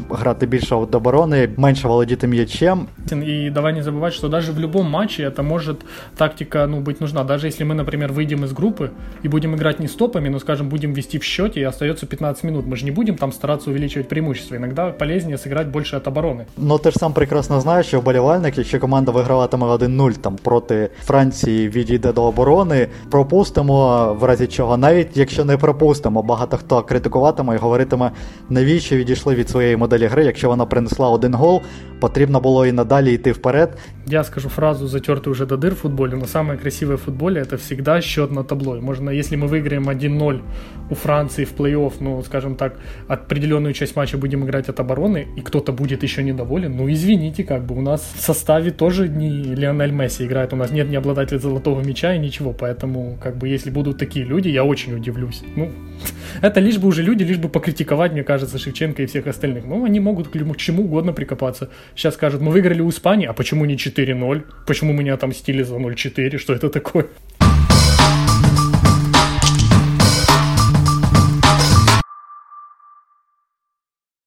грати 0.10 0.46
більше 0.46 0.76
від 0.76 0.96
оборони, 0.96 1.50
менше 1.58 1.88
володіти 1.88 2.28
м'ячем. 2.28 2.88
И 3.12 3.52
давай 3.54 3.74
не 3.74 3.82
забывать, 3.82 4.13
что 4.13 4.30
даже 4.30 4.52
в 4.52 4.60
любом 4.60 4.89
матче 4.89 5.24
это 5.24 5.44
может 5.44 5.86
тактика 6.18 6.68
ну, 6.68 6.82
быть 6.82 7.02
нужна. 7.02 7.24
Даже 7.24 7.48
если 7.48 7.65
мы, 7.65 7.76
например, 7.76 8.12
выйдем 8.12 8.44
из 8.44 8.54
группы 8.54 8.89
и 9.24 9.28
будем 9.28 9.56
играть 9.56 9.80
не 9.80 9.88
стопами, 9.88 10.30
но, 10.30 10.39
скажем, 10.39 10.70
будем 10.70 10.94
вести 10.94 11.18
в 11.20 11.24
счете 11.24 11.60
и 11.60 11.63
остается 11.63 12.06
15 12.06 12.44
минут, 12.44 12.65
мы 12.65 12.76
же 12.76 12.86
не 12.86 12.91
будем 12.91 13.15
там 13.15 13.32
стараться 13.32 13.70
увеличивать 13.70 14.08
преимущество. 14.08 14.56
Иногда 14.56 14.89
полезнее 15.20 15.38
сыграть 15.38 15.68
больше 15.68 15.98
от 15.98 16.08
обороны. 16.08 16.46
Ну 16.58 16.78
ти 16.78 16.91
ж 16.91 17.00
сам 17.00 17.13
прекрасно 17.13 17.62
знаєш, 17.62 17.88
що 17.88 18.00
вболівальник, 18.00 18.58
якщо 18.58 18.80
команда 18.80 19.12
виграватиме 19.12 19.65
1-0 19.65 20.13
там 20.13 20.36
проти 20.44 20.89
Франції, 21.04 21.70
відійде 21.70 22.13
до 22.13 22.24
оборони, 22.24 22.88
пропустимо 23.12 24.13
в 24.20 24.24
разі 24.24 24.48
чого, 24.48 24.78
навіть 24.78 25.18
якщо 25.18 25.46
не 25.46 25.58
пропустимо, 25.58 26.24
багато 26.24 26.58
хто 26.58 26.82
критикуватиме 26.82 27.56
і 27.56 27.58
говоритиме, 27.58 28.12
навіщо 28.50 28.96
відійшли 28.96 29.36
від 29.36 29.50
своєї 29.50 29.78
моделі 29.78 30.08
гри, 30.08 30.26
якщо 30.26 30.50
вона 30.50 30.65
принесла 30.65 31.10
один 31.10 31.34
гол, 31.34 31.62
потрібно 32.00 32.39
було 32.39 32.65
і 32.65 32.72
надалі 32.72 33.13
йти 33.13 33.32
вперед. 33.32 33.78
Я 34.08 34.24
скажу 34.24 34.50
фразу, 34.50 34.88
затертую 34.88 35.32
уже 35.32 35.46
до 35.46 35.58
дыр 35.58 35.74
в 35.74 35.76
футболе, 35.76 36.15
но 36.15 36.26
самое 36.26 36.60
красивое 36.60 36.96
в 36.96 37.02
футболе 37.02 37.41
это 37.41 37.58
всегда 37.58 38.02
счет 38.02 38.32
на 38.32 38.44
табло. 38.44 38.78
И 38.78 38.82
Можно, 38.82 39.10
если 39.10 39.36
мы 39.36 39.48
выиграем 39.48 39.89
1-0 39.89 40.41
у 40.89 40.96
Франции 40.96 41.46
в 41.46 41.54
плей-офф, 41.58 41.94
ну, 42.00 42.24
скажем 42.24 42.56
так, 42.56 42.74
определенную 43.08 43.74
часть 43.74 43.96
матча 43.96 44.18
будем 44.18 44.44
играть 44.44 44.70
от 44.70 44.80
обороны, 44.80 45.09
и 45.18 45.40
кто-то 45.40 45.73
будет 45.73 46.03
еще 46.03 46.23
недоволен, 46.23 46.77
ну, 46.77 46.90
извините, 46.90 47.44
как 47.44 47.64
бы 47.64 47.77
у 47.77 47.81
нас 47.81 48.12
в 48.14 48.20
составе 48.20 48.70
тоже 48.70 49.09
не 49.09 49.29
Лионель 49.29 49.92
Месси 49.92 50.25
играет, 50.25 50.53
у 50.53 50.57
нас 50.57 50.70
нет 50.70 50.88
ни 50.88 50.96
обладателя 50.96 51.38
золотого 51.38 51.83
мяча 51.83 52.14
и 52.14 52.18
ничего, 52.18 52.53
поэтому, 52.53 53.18
как 53.23 53.37
бы, 53.37 53.49
если 53.49 53.70
будут 53.70 53.99
такие 53.99 54.25
люди, 54.25 54.49
я 54.49 54.64
очень 54.64 54.94
удивлюсь. 54.94 55.42
Ну, 55.57 55.70
это 56.42 56.61
лишь 56.61 56.79
бы 56.79 56.88
уже 56.88 57.03
люди, 57.03 57.23
лишь 57.23 57.38
бы 57.38 57.49
покритиковать, 57.49 58.12
мне 58.12 58.25
кажется, 58.25 58.59
Шевченко 58.59 59.03
и 59.03 59.07
всех 59.07 59.27
остальных. 59.27 59.64
Ну, 59.66 59.85
они 59.85 60.01
могут 60.01 60.29
к 60.29 60.57
чему 60.57 60.85
угодно 60.85 61.12
прикопаться. 61.12 61.70
Сейчас 61.94 62.14
скажут, 62.14 62.40
мы 62.40 62.51
выиграли 62.51 62.81
у 62.81 62.90
Испании, 62.90 63.27
а 63.27 63.33
почему 63.33 63.64
не 63.64 63.75
4-0? 63.75 64.44
Почему 64.66 64.92
мы 64.92 65.05
не 65.05 65.11
отомстили 65.11 65.62
за 65.62 65.77
0-4? 65.77 66.38
Что 66.38 66.53
это 66.53 66.68
такое? 66.68 67.07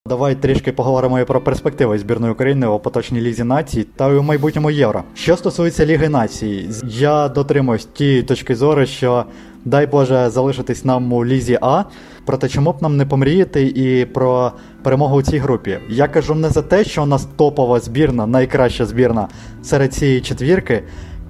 Давай 0.10 0.36
трішки 0.36 0.72
поговоримо 0.72 1.20
і 1.20 1.26
про 1.26 1.42
перспективи 1.42 2.00
збірної 2.00 2.34
України 2.34 2.68
у 2.68 2.80
поточній 2.80 3.22
лізі 3.22 3.44
націй 3.44 3.88
та 3.96 4.10
у 4.10 4.22
майбутньому 4.22 4.72
євро. 4.72 5.04
Що 5.14 5.38
стосується 5.38 5.86
Ліги 5.86 6.10
націй, 6.10 6.70
я 6.84 7.30
дотримуюсь 7.30 7.86
тієї 7.86 8.24
точки 8.24 8.56
зору, 8.56 8.86
що 8.86 9.26
дай 9.66 9.88
Боже 9.88 10.30
залишитись 10.30 10.86
нам 10.86 11.14
у 11.14 11.26
лізі 11.26 11.60
А. 11.62 11.84
Проте 12.26 12.50
чому 12.50 12.72
б 12.72 12.82
нам 12.82 12.98
не 12.98 13.06
помріяти 13.06 13.64
і 13.68 14.06
про 14.06 14.52
перемогу 14.82 15.16
у 15.18 15.22
цій 15.22 15.38
групі? 15.38 15.80
Я 15.90 16.08
кажу 16.08 16.36
не 16.36 16.50
за 16.50 16.62
те, 16.62 16.84
що 16.84 17.04
у 17.04 17.06
нас 17.06 17.28
топова 17.36 17.80
збірна, 17.80 18.28
найкраща 18.28 18.86
збірна 18.86 19.28
серед 19.62 19.94
цієї 19.94 20.22
четвірки. 20.22 20.84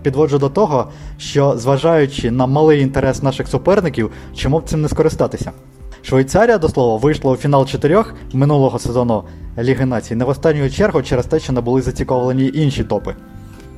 Підводжу 0.04 0.38
до 0.38 0.50
того, 0.50 0.92
що 1.18 1.58
зважаючи 1.58 2.32
на 2.32 2.48
малий 2.48 2.82
інтерес 2.82 3.24
наших 3.24 3.48
суперників, 3.48 4.12
чому 4.36 4.60
б 4.60 4.64
цим 4.64 4.82
не 4.82 4.90
скористатися? 4.90 5.52
Швейцарія, 6.03 6.59
до 6.59 6.69
слова, 6.69 6.97
вийшла 6.97 7.33
у 7.33 7.37
фінал 7.37 7.67
чотирьох 7.67 8.15
минулого 8.33 8.79
сезону 8.79 9.25
Ліги 9.59 9.87
націй 9.87 10.15
не 10.15 10.25
в 10.25 10.29
останню 10.29 10.71
чергу 10.71 11.03
через 11.03 11.27
те, 11.27 11.41
що 11.41 11.53
не 11.53 11.61
були 11.61 11.83
зацікавлені 11.83 12.51
інші 12.55 12.85
топи. 12.85 13.15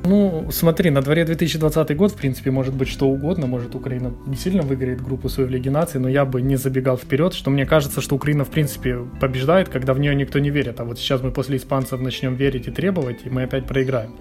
Ну, 0.05 0.47
смотри, 0.51 0.91
на 0.91 1.03
дворе 1.03 1.25
2020 1.25 1.97
год, 1.97 2.13
в 2.13 2.15
принципе, 2.15 2.51
может 2.51 2.75
быть 2.75 2.89
что 2.89 3.07
угодно, 3.07 3.47
может 3.47 3.75
Украина 3.75 4.11
действительно 4.27 4.63
выиграет 4.63 5.03
группу 5.03 5.29
свою 5.29 5.49
в 5.49 5.53
Лиге 5.53 5.71
наций, 5.71 6.01
но 6.01 6.09
я 6.09 6.25
бы 6.25 6.41
не 6.41 6.57
забегал 6.57 6.97
вперед, 6.97 7.35
что 7.35 7.51
мне 7.51 7.67
кажется, 7.67 8.01
что 8.01 8.17
Украина, 8.17 8.45
в 8.45 8.49
принципе, 8.49 8.99
побеждает, 9.21 9.69
когда 9.69 9.93
в 9.93 9.99
нее 9.99 10.15
никто 10.15 10.39
не 10.39 10.51
верит, 10.51 10.81
а 10.81 10.85
вот 10.85 10.99
сейчас 10.99 11.23
мы 11.23 11.31
после 11.33 11.57
испанцев 11.57 12.01
начнем 12.01 12.35
верить 12.35 12.67
и 12.69 12.71
требовать, 12.71 13.27
и 13.27 13.31
мы 13.31 13.43
опять 13.43 13.67
проиграем. 13.67 14.13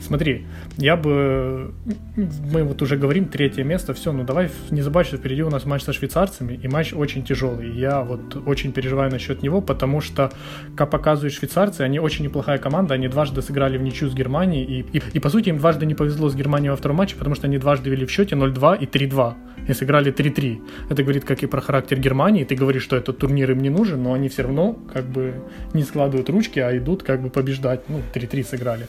Смотри, 0.00 0.46
я 0.76 0.96
бы, 0.96 1.74
мы 2.16 2.64
вот 2.64 2.82
уже 2.82 2.96
говорим, 2.96 3.26
третье 3.26 3.64
место, 3.64 3.94
все, 3.94 4.12
ну 4.12 4.24
давай 4.24 4.50
не 4.70 4.82
забывай, 4.82 5.04
что 5.04 5.16
впереди 5.16 5.42
у 5.42 5.50
нас 5.50 5.64
матч 5.64 5.82
со 5.82 5.92
швейцарцами, 5.92 6.58
и 6.62 6.68
матч 6.68 6.92
очень 6.92 7.24
тяжелый, 7.24 7.72
я 7.72 8.02
вот 8.02 8.36
очень 8.46 8.72
переживаю 8.72 9.10
насчет 9.10 9.42
него, 9.42 9.60
потому 9.60 10.00
что, 10.00 10.32
как 10.76 10.90
показывают 10.90 11.32
швейцарцы, 11.32 11.82
они 11.82 12.00
очень 12.00 12.24
неплохая 12.24 12.58
команда, 12.58 12.94
они 12.94 13.08
дважды 13.08 13.42
сыграли 13.42 13.78
в 13.78 13.82
ничью 13.82 14.10
с 14.10 14.14
Германией, 14.14 14.64
и, 14.64 14.98
и, 14.98 15.02
и 15.14 15.18
по 15.20 15.30
сути 15.30 15.50
им 15.50 15.58
дважды 15.58 15.86
не 15.86 15.94
повезло 15.94 16.28
с 16.28 16.34
Германией 16.34 16.70
во 16.70 16.76
втором 16.76 16.96
матче, 16.96 17.16
потому 17.16 17.34
что 17.34 17.46
они 17.46 17.58
дважды 17.58 17.90
вели 17.90 18.04
в 18.04 18.10
счете 18.10 18.34
0-2 18.34 18.78
и 18.82 18.86
3-2, 18.86 19.34
и 19.68 19.72
сыграли 19.72 20.12
3-3. 20.12 20.60
Это 20.90 21.02
говорит 21.02 21.24
как 21.24 21.42
и 21.42 21.46
про 21.46 21.60
характер 21.60 21.98
Германии, 21.98 22.44
ты 22.44 22.54
говоришь, 22.54 22.82
что 22.82 22.96
этот 22.96 23.18
турнир 23.18 23.50
им 23.52 23.60
не 23.60 23.70
нужен, 23.70 24.02
но 24.02 24.12
они 24.12 24.28
все 24.28 24.42
равно 24.42 24.76
как 24.92 25.04
бы 25.04 25.34
не 25.72 25.82
складывают 25.82 26.28
ручки, 26.28 26.58
а 26.58 26.76
идут 26.76 27.02
как 27.02 27.22
бы 27.22 27.30
побеждать, 27.30 27.88
ну 27.88 28.00
3-3 28.12 28.44
сыграли. 28.44 28.86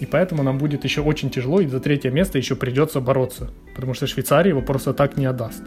И 0.00 0.06
поэтому 0.06 0.42
нам 0.44 0.58
будет 0.58 0.84
еще 0.84 1.00
очень 1.00 1.30
тяжело, 1.30 1.60
и 1.60 1.66
за 1.66 1.80
третье 1.80 2.10
место 2.10 2.38
еще 2.38 2.54
придется 2.54 3.00
бороться, 3.00 3.48
потому 3.74 3.94
что 3.94 4.06
Швейцария 4.06 4.50
его 4.50 4.62
просто 4.62 4.92
так 4.92 5.16
не 5.16 5.26
отдаст. 5.26 5.62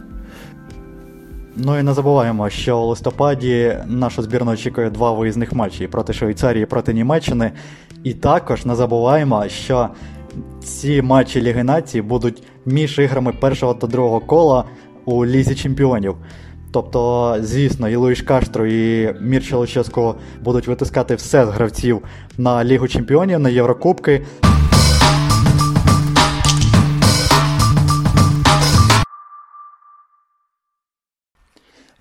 Ну 1.56 1.80
і 1.80 1.84
не 1.84 1.94
забуваємо, 1.94 2.50
що 2.50 2.80
у 2.80 2.86
листопаді 2.86 3.78
нашу 3.88 4.22
збірну 4.22 4.52
очікує 4.52 4.90
два 4.90 5.12
виїзних 5.12 5.54
матчі 5.54 5.88
проти 5.88 6.14
Швейцарії, 6.14 6.66
проти 6.66 6.94
Німеччини. 6.94 7.52
І 8.04 8.14
також 8.14 8.66
не 8.66 8.76
забуваємо, 8.76 9.48
що 9.48 9.90
ці 10.64 11.02
матчі 11.02 11.42
Ліги 11.42 11.64
націй 11.64 12.02
будуть 12.02 12.44
між 12.66 13.00
іграми 13.00 13.34
першого 13.34 13.74
та 13.74 13.88
другого 13.88 14.20
кола 14.20 14.64
у 15.06 15.26
Лізі 15.26 15.56
Чемпіонів. 15.56 16.16
Тобто, 16.72 17.36
звісно, 17.42 17.90
і 17.90 17.96
Луїш 17.96 18.22
Каштро, 18.22 18.68
і 18.68 19.14
Мір 19.22 19.44
Луческо 19.52 20.16
будуть 20.42 20.68
витискати 20.68 21.16
все 21.16 21.46
з 21.46 21.50
гравців 21.50 22.02
на 22.38 22.64
Лігу 22.64 22.88
Чемпіонів, 22.88 23.40
на 23.40 23.50
Єврокубки. 23.50 24.22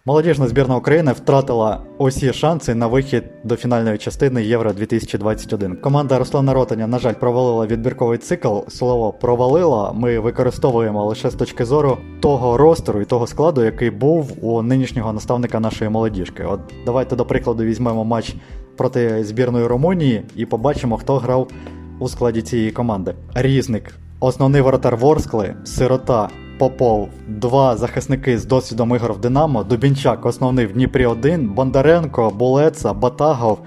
Молодіжна 0.09 0.49
збірна 0.49 0.77
України 0.77 1.13
втратила 1.13 1.81
усі 1.99 2.33
шанси 2.33 2.75
на 2.75 2.87
вихід 2.87 3.25
до 3.45 3.57
фінальної 3.57 3.99
частини 3.99 4.45
Євро 4.45 4.73
2021. 4.73 5.77
Команда 5.77 6.19
Руслана 6.19 6.55
Ротаня, 6.55 6.87
на 6.87 6.99
жаль, 6.99 7.15
провалила 7.15 7.67
відбірковий 7.67 8.19
цикл. 8.19 8.59
Слово 8.69 9.13
провалила. 9.13 9.93
Ми 9.93 10.19
використовуємо 10.19 11.05
лише 11.05 11.31
з 11.31 11.35
точки 11.35 11.65
зору 11.65 11.99
того 12.21 12.57
ростеру 12.57 13.01
і 13.01 13.05
того 13.05 13.27
складу, 13.27 13.65
який 13.65 13.91
був 13.91 14.45
у 14.45 14.63
нинішнього 14.63 15.13
наставника 15.13 15.61
нашої 15.61 15.91
молодіжки. 15.91 16.45
От 16.45 16.61
давайте 16.85 17.17
до 17.17 17.25
прикладу 17.25 17.65
візьмемо 17.65 18.05
матч 18.05 18.35
проти 18.77 19.25
збірної 19.25 19.67
Румунії 19.67 20.23
і 20.37 20.47
побачимо, 20.47 20.97
хто 20.97 21.19
грав 21.19 21.49
у 21.99 22.09
складі 22.09 22.43
цієї 22.43 22.71
команди. 22.71 23.15
Різник, 23.35 23.95
основний 24.21 24.63
воротар 24.63 24.97
Ворскли, 24.97 25.55
сирота. 25.65 26.29
Попов, 26.59 27.09
два 27.29 27.77
захисники 27.77 28.39
з 28.39 28.47
досвідом 28.47 28.95
ігор 28.95 29.13
в 29.13 29.21
Динамо, 29.21 29.65
Дубінчак, 29.65 30.27
основний 30.27 30.67
в 30.67 30.73
Дніпрі 30.73 31.07
1, 31.07 31.49
Бондаренко, 31.49 32.31
Булеца, 32.31 32.93
Батагов, 32.93 33.59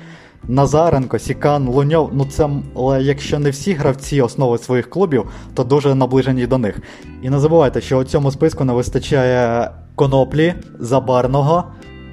Назаренко, 0.48 1.20
Сікан, 1.20 1.68
Луньов. 1.68 2.10
Ну 2.14 2.26
це 2.26 2.50
але 2.76 3.02
якщо 3.02 3.40
не 3.40 3.50
всі 3.50 3.74
гравці 3.74 4.22
основи 4.22 4.58
своїх 4.58 4.90
клубів, 4.90 5.32
то 5.54 5.64
дуже 5.64 5.96
наближені 5.96 6.48
до 6.48 6.58
них. 6.58 6.80
І 7.22 7.30
не 7.30 7.40
забувайте, 7.40 7.82
що 7.82 7.98
у 7.98 8.04
цьому 8.04 8.32
списку 8.32 8.64
не 8.64 8.74
вистачає 8.74 9.72
коноплі, 9.96 10.54
забарного, 10.80 11.64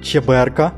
Чеберка. 0.01 0.71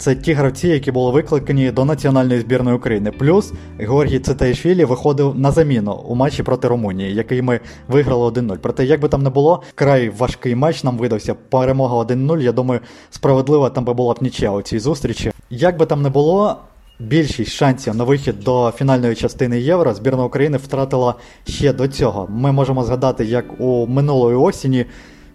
Це 0.00 0.14
ті 0.14 0.32
гравці, 0.32 0.68
які 0.68 0.92
були 0.92 1.12
викликані 1.12 1.70
до 1.70 1.84
національної 1.84 2.40
збірної 2.40 2.76
України. 2.76 3.10
Плюс 3.10 3.52
Георгій 3.78 4.18
Цитаїшвілі 4.18 4.84
виходив 4.84 5.38
на 5.38 5.50
заміну 5.50 5.92
у 5.92 6.14
матчі 6.14 6.42
проти 6.42 6.68
Румунії, 6.68 7.14
який 7.14 7.42
ми 7.42 7.60
виграли 7.88 8.28
1-0. 8.28 8.58
Проте, 8.58 8.84
як 8.84 9.00
би 9.00 9.08
там 9.08 9.22
не 9.22 9.30
було, 9.30 9.62
край 9.74 10.08
важкий 10.08 10.54
матч 10.54 10.84
нам 10.84 10.98
видався. 10.98 11.34
Перемога 11.34 11.96
1-0. 11.96 12.40
Я 12.40 12.52
думаю, 12.52 12.80
справедлива 13.10 13.70
там 13.70 13.84
би 13.84 13.94
була 13.94 14.14
б 14.14 14.18
нічия 14.20 14.50
у 14.50 14.62
цій 14.62 14.78
зустрічі. 14.78 15.32
Як 15.50 15.76
би 15.76 15.86
там 15.86 16.02
не 16.02 16.08
було. 16.08 16.56
Більшість 16.98 17.52
шансів 17.52 17.96
на 17.96 18.04
вихід 18.04 18.40
до 18.40 18.72
фінальної 18.76 19.14
частини 19.14 19.60
Євро 19.60 19.94
збірна 19.94 20.24
України 20.24 20.58
втратила 20.58 21.14
ще 21.48 21.72
до 21.72 21.88
цього. 21.88 22.26
Ми 22.30 22.52
можемо 22.52 22.84
згадати, 22.84 23.24
як 23.24 23.60
у 23.60 23.86
минулої 23.86 24.36
осені 24.36 24.86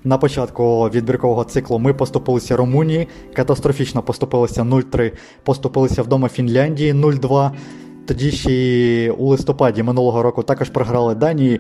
на 0.06 0.18
початку 0.18 0.90
відбіркового 0.90 1.44
циклу 1.44 1.80
ми 1.80 1.94
поступилися 1.94 2.58
Румунії, 2.58 3.08
катастрофічно 3.34 4.02
поступилися 4.02 4.64
0-3, 4.64 5.12
поступилися 5.44 6.04
вдома 6.04 6.30
Фінляндії 6.30 6.94
0-2. 6.94 7.52
Тоді 8.08 8.32
ще 8.32 8.52
й 8.52 9.10
у 9.10 9.28
листопаді 9.28 9.84
минулого 9.84 10.24
року 10.24 10.44
також 10.44 10.70
програли 10.70 11.16
Данії 11.16 11.60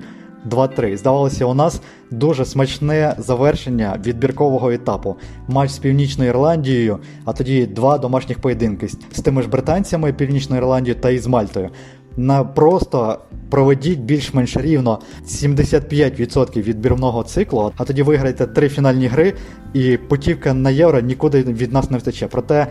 2-3. 0.49 0.97
Здавалося, 0.97 1.45
у 1.45 1.53
нас 1.53 1.81
дуже 2.11 2.45
смачне 2.45 3.15
завершення 3.17 3.99
відбіркового 4.05 4.71
етапу. 4.71 5.15
Матч 5.47 5.71
з 5.71 5.77
Північною 5.77 6.29
Ірландією, 6.29 6.99
а 7.25 7.33
тоді 7.33 7.65
два 7.65 7.97
домашніх 7.97 8.39
поєдинки 8.39 8.87
з 8.87 9.21
тими 9.21 9.41
ж 9.41 9.49
британцями 9.49 10.13
Північної 10.13 10.61
Ірландії 10.61 10.95
та 10.95 11.09
із 11.09 11.27
Мальтою 11.27 11.69
на 12.17 12.43
просто 12.43 13.19
проведіть 13.49 13.99
більш-менш 13.99 14.57
рівно 14.57 14.99
75% 15.27 16.61
відбірного 16.61 17.23
циклу, 17.23 17.71
а 17.77 17.83
тоді 17.83 18.03
виграйте 18.03 18.45
три 18.47 18.69
фінальні 18.69 19.07
гри, 19.07 19.33
і 19.73 19.97
путівка 19.97 20.53
на 20.53 20.69
євро 20.69 20.99
нікуди 20.99 21.43
від 21.43 21.73
нас 21.73 21.91
не 21.91 21.97
втече. 21.97 22.27
Проте 22.27 22.67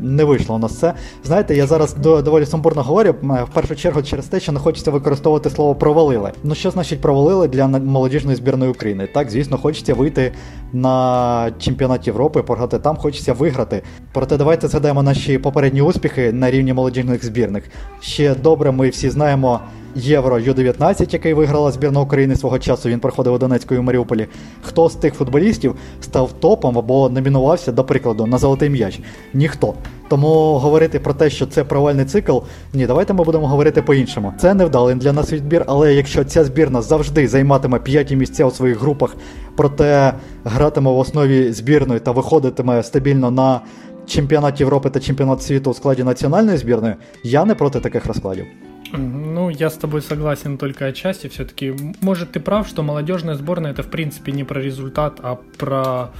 не 0.00 0.24
вийшло 0.24 0.56
у 0.56 0.58
нас 0.58 0.78
це. 0.78 0.94
Знаєте, 1.24 1.56
я 1.56 1.66
зараз 1.66 1.94
доволі 1.94 2.46
сумбурно 2.46 2.82
говорю, 2.82 3.14
в 3.22 3.54
першу 3.54 3.76
чергу 3.76 4.02
через 4.02 4.26
те, 4.26 4.40
що 4.40 4.52
не 4.52 4.60
хочеться 4.60 4.90
використовувати 4.90 5.50
слово 5.50 5.74
провалили. 5.74 6.32
Ну 6.44 6.54
що 6.54 6.70
значить 6.70 7.00
провалили 7.00 7.48
для 7.48 7.66
молодіжної 7.66 8.36
збірної 8.36 8.70
України? 8.70 9.08
Так, 9.14 9.30
звісно, 9.30 9.58
хочеться 9.58 9.94
вийти 9.94 10.32
на 10.72 11.52
чемпіонат 11.58 12.06
Європи, 12.06 12.42
пограти 12.42 12.78
там, 12.78 12.96
хочеться 12.96 13.32
виграти. 13.32 13.82
Проте 14.12 14.36
давайте 14.36 14.68
згадаємо 14.68 15.02
наші 15.02 15.38
попередні 15.38 15.82
успіхи 15.82 16.32
на 16.32 16.50
рівні 16.50 16.72
молодіжних 16.72 17.24
збірних. 17.24 17.64
Ще 18.00 18.34
добре, 18.34 18.72
ми 18.72 18.88
всі 18.88 19.10
знаємо. 19.10 19.60
Євро 19.98 20.38
Ю-19, 20.38 21.12
який 21.12 21.34
виграла 21.34 21.70
збірна 21.70 22.00
України 22.00 22.36
свого 22.36 22.58
часу, 22.58 22.88
він 22.88 23.00
проходив 23.00 23.32
у 23.32 23.38
Донецьку 23.38 23.74
Маріуполі. 23.74 24.26
Хто 24.62 24.88
з 24.88 24.94
тих 24.94 25.14
футболістів 25.14 25.74
став 26.00 26.32
топом 26.32 26.78
або 26.78 27.08
номінувався, 27.08 27.72
до 27.72 27.84
прикладу, 27.84 28.26
на 28.26 28.38
золотий 28.38 28.70
м'яч? 28.70 29.00
Ніхто. 29.34 29.74
Тому 30.08 30.58
говорити 30.58 31.00
про 31.00 31.14
те, 31.14 31.30
що 31.30 31.46
це 31.46 31.64
провальний 31.64 32.04
цикл, 32.04 32.38
ні, 32.74 32.86
давайте 32.86 33.12
ми 33.12 33.24
будемо 33.24 33.48
говорити 33.48 33.82
по-іншому. 33.82 34.32
Це 34.38 34.54
невдалий 34.54 34.94
для 34.94 35.12
нас 35.12 35.32
відбір, 35.32 35.64
але 35.66 35.94
якщо 35.94 36.24
ця 36.24 36.44
збірна 36.44 36.82
завжди 36.82 37.28
займатиме 37.28 37.78
п'яті 37.78 38.16
місця 38.16 38.44
у 38.44 38.50
своїх 38.50 38.80
групах, 38.80 39.16
проте 39.56 40.12
гратиме 40.44 40.90
в 40.90 40.98
основі 40.98 41.52
збірної 41.52 42.00
та 42.00 42.10
виходитиме 42.10 42.82
стабільно 42.82 43.30
на 43.30 43.60
чемпіонат 44.06 44.60
Європи 44.60 44.90
та 44.90 45.00
чемпіонат 45.00 45.42
світу 45.42 45.70
у 45.70 45.74
складі 45.74 46.04
національної 46.04 46.58
збірної, 46.58 46.94
я 47.24 47.44
не 47.44 47.54
проти 47.54 47.80
таких 47.80 48.06
розкладів. 48.06 48.46
Ну, 48.92 49.50
я 49.50 49.70
с 49.70 49.74
тобой 49.74 50.02
согласен 50.02 50.58
только 50.58 50.86
отчасти 50.86 51.28
все-таки. 51.28 51.74
Может, 52.00 52.32
ты 52.32 52.40
прав, 52.40 52.68
что 52.68 52.82
молодежная 52.82 53.34
сборная 53.34 53.72
это 53.72 53.82
в 53.82 53.90
принципе 53.90 54.32
не 54.32 54.44
про 54.44 54.60
результат, 54.60 55.18
а 55.22 55.38
про 55.58 56.10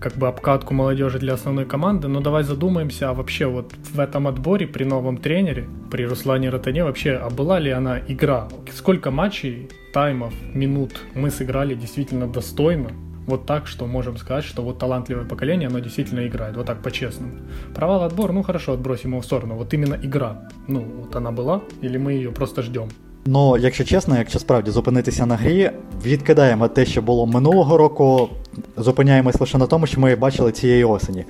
как 0.00 0.16
бы 0.16 0.28
обкатку 0.28 0.74
молодежи 0.74 1.18
для 1.18 1.34
основной 1.34 1.64
команды. 1.64 2.08
Но 2.08 2.20
давай 2.20 2.44
задумаемся, 2.44 3.10
а 3.10 3.14
вообще 3.14 3.46
вот 3.46 3.72
в 3.92 4.00
этом 4.00 4.26
отборе 4.26 4.66
при 4.66 4.84
новом 4.84 5.18
тренере, 5.18 5.66
при 5.90 6.06
Руслане 6.06 6.50
Ротане 6.50 6.84
вообще, 6.84 7.12
а 7.12 7.30
была 7.30 7.58
ли 7.58 7.70
она 7.70 7.98
игра? 8.08 8.48
Сколько 8.72 9.10
матчей, 9.10 9.68
таймов, 9.92 10.34
минут 10.52 10.92
мы 11.14 11.30
сыграли 11.30 11.74
действительно 11.74 12.26
достойно? 12.26 12.90
Вот 13.26 13.46
так, 13.46 13.66
что 13.66 13.86
можем 13.86 14.16
сказать, 14.16 14.44
что 14.44 14.62
вот 14.62 14.78
талантливое 14.78 15.24
поколение, 15.24 15.68
оно 15.68 15.80
действительно 15.80 16.26
играет, 16.26 16.56
вот 16.56 16.66
так 16.66 16.82
по-честному. 16.82 17.32
Провал 17.74 18.02
отбор, 18.02 18.32
ну 18.32 18.42
хорошо, 18.42 18.72
отбросим 18.72 19.10
его 19.10 19.20
в 19.20 19.24
сторону. 19.24 19.54
Вот 19.54 19.74
именно 19.74 19.94
игра, 19.94 20.48
ну 20.68 20.80
вот 20.80 21.16
она 21.16 21.30
была, 21.30 21.60
или 21.82 21.98
мы 21.98 22.12
ее 22.12 22.30
просто 22.30 22.62
ждем? 22.62 22.88
Ну, 23.26 23.56
якщо 23.58 23.84
чесно, 23.84 24.18
якщо 24.18 24.38
справді 24.38 24.70
зупинитися 24.70 25.26
на 25.26 25.36
грі, 25.36 25.70
відкидаємо 26.04 26.68
те, 26.68 26.86
що 26.86 27.02
було 27.02 27.26
минулого 27.26 27.76
року, 27.78 28.28
зупиняємось 28.76 29.40
лише 29.40 29.58
на 29.58 29.66
тому, 29.66 29.86
що 29.86 30.00
ми 30.00 30.16
бачили 30.16 30.52
цієї 30.52 30.84
осені. 30.84 31.24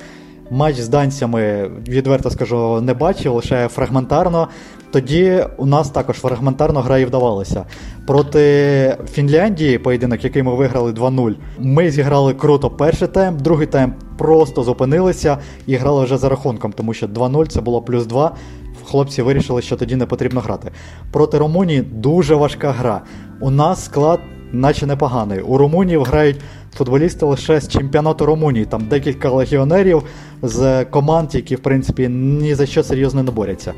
Матч 0.50 0.76
з 0.76 0.88
данцями, 0.88 1.70
відверто 1.88 2.30
скажу, 2.30 2.80
не 2.80 2.94
бачив, 2.94 3.34
лише 3.34 3.68
фрагментарно. 3.68 4.48
Тоді 4.94 5.44
у 5.56 5.66
нас 5.66 5.90
також 5.90 6.16
фрагментарно 6.16 6.80
гра 6.80 6.98
і 6.98 7.04
вдавалася. 7.04 7.64
Проти 8.06 8.96
Фінляндії, 9.10 9.78
поєдинок, 9.78 10.24
який 10.24 10.42
ми 10.42 10.54
виграли 10.54 10.92
2-0, 10.92 11.34
ми 11.58 11.90
зіграли 11.90 12.34
круто 12.34 12.70
перший 12.70 13.08
тайм, 13.08 13.36
другий 13.38 13.66
тайм 13.66 13.94
просто 14.18 14.62
зупинилися 14.62 15.38
і 15.66 15.76
грали 15.76 16.04
вже 16.04 16.16
за 16.16 16.28
рахунком, 16.28 16.72
тому 16.72 16.94
що 16.94 17.06
2-0 17.06 17.46
це 17.46 17.60
було 17.60 17.82
плюс 17.82 18.06
2. 18.06 18.36
Хлопці 18.84 19.22
вирішили, 19.22 19.62
що 19.62 19.76
тоді 19.76 19.96
не 19.96 20.06
потрібно 20.06 20.40
грати. 20.40 20.70
Проти 21.12 21.38
Румунії 21.38 21.82
дуже 21.82 22.34
важка 22.34 22.72
гра. 22.72 23.00
У 23.40 23.50
нас 23.50 23.84
склад, 23.84 24.20
наче 24.52 24.86
непоганий. 24.86 25.40
У 25.40 25.58
Румунії 25.58 26.02
грають 26.06 26.40
футболісти 26.74 27.26
лише 27.26 27.60
з 27.60 27.68
чемпіонату 27.68 28.26
Румунії, 28.26 28.64
там 28.64 28.86
декілька 28.88 29.30
легіонерів 29.30 30.02
з 30.42 30.84
команд, 30.84 31.34
які 31.34 31.56
в 31.56 31.60
принципі 31.60 32.08
ні 32.08 32.54
за 32.54 32.66
що 32.66 32.82
серйозно 32.82 33.22
не 33.22 33.30
борються. 33.30 33.72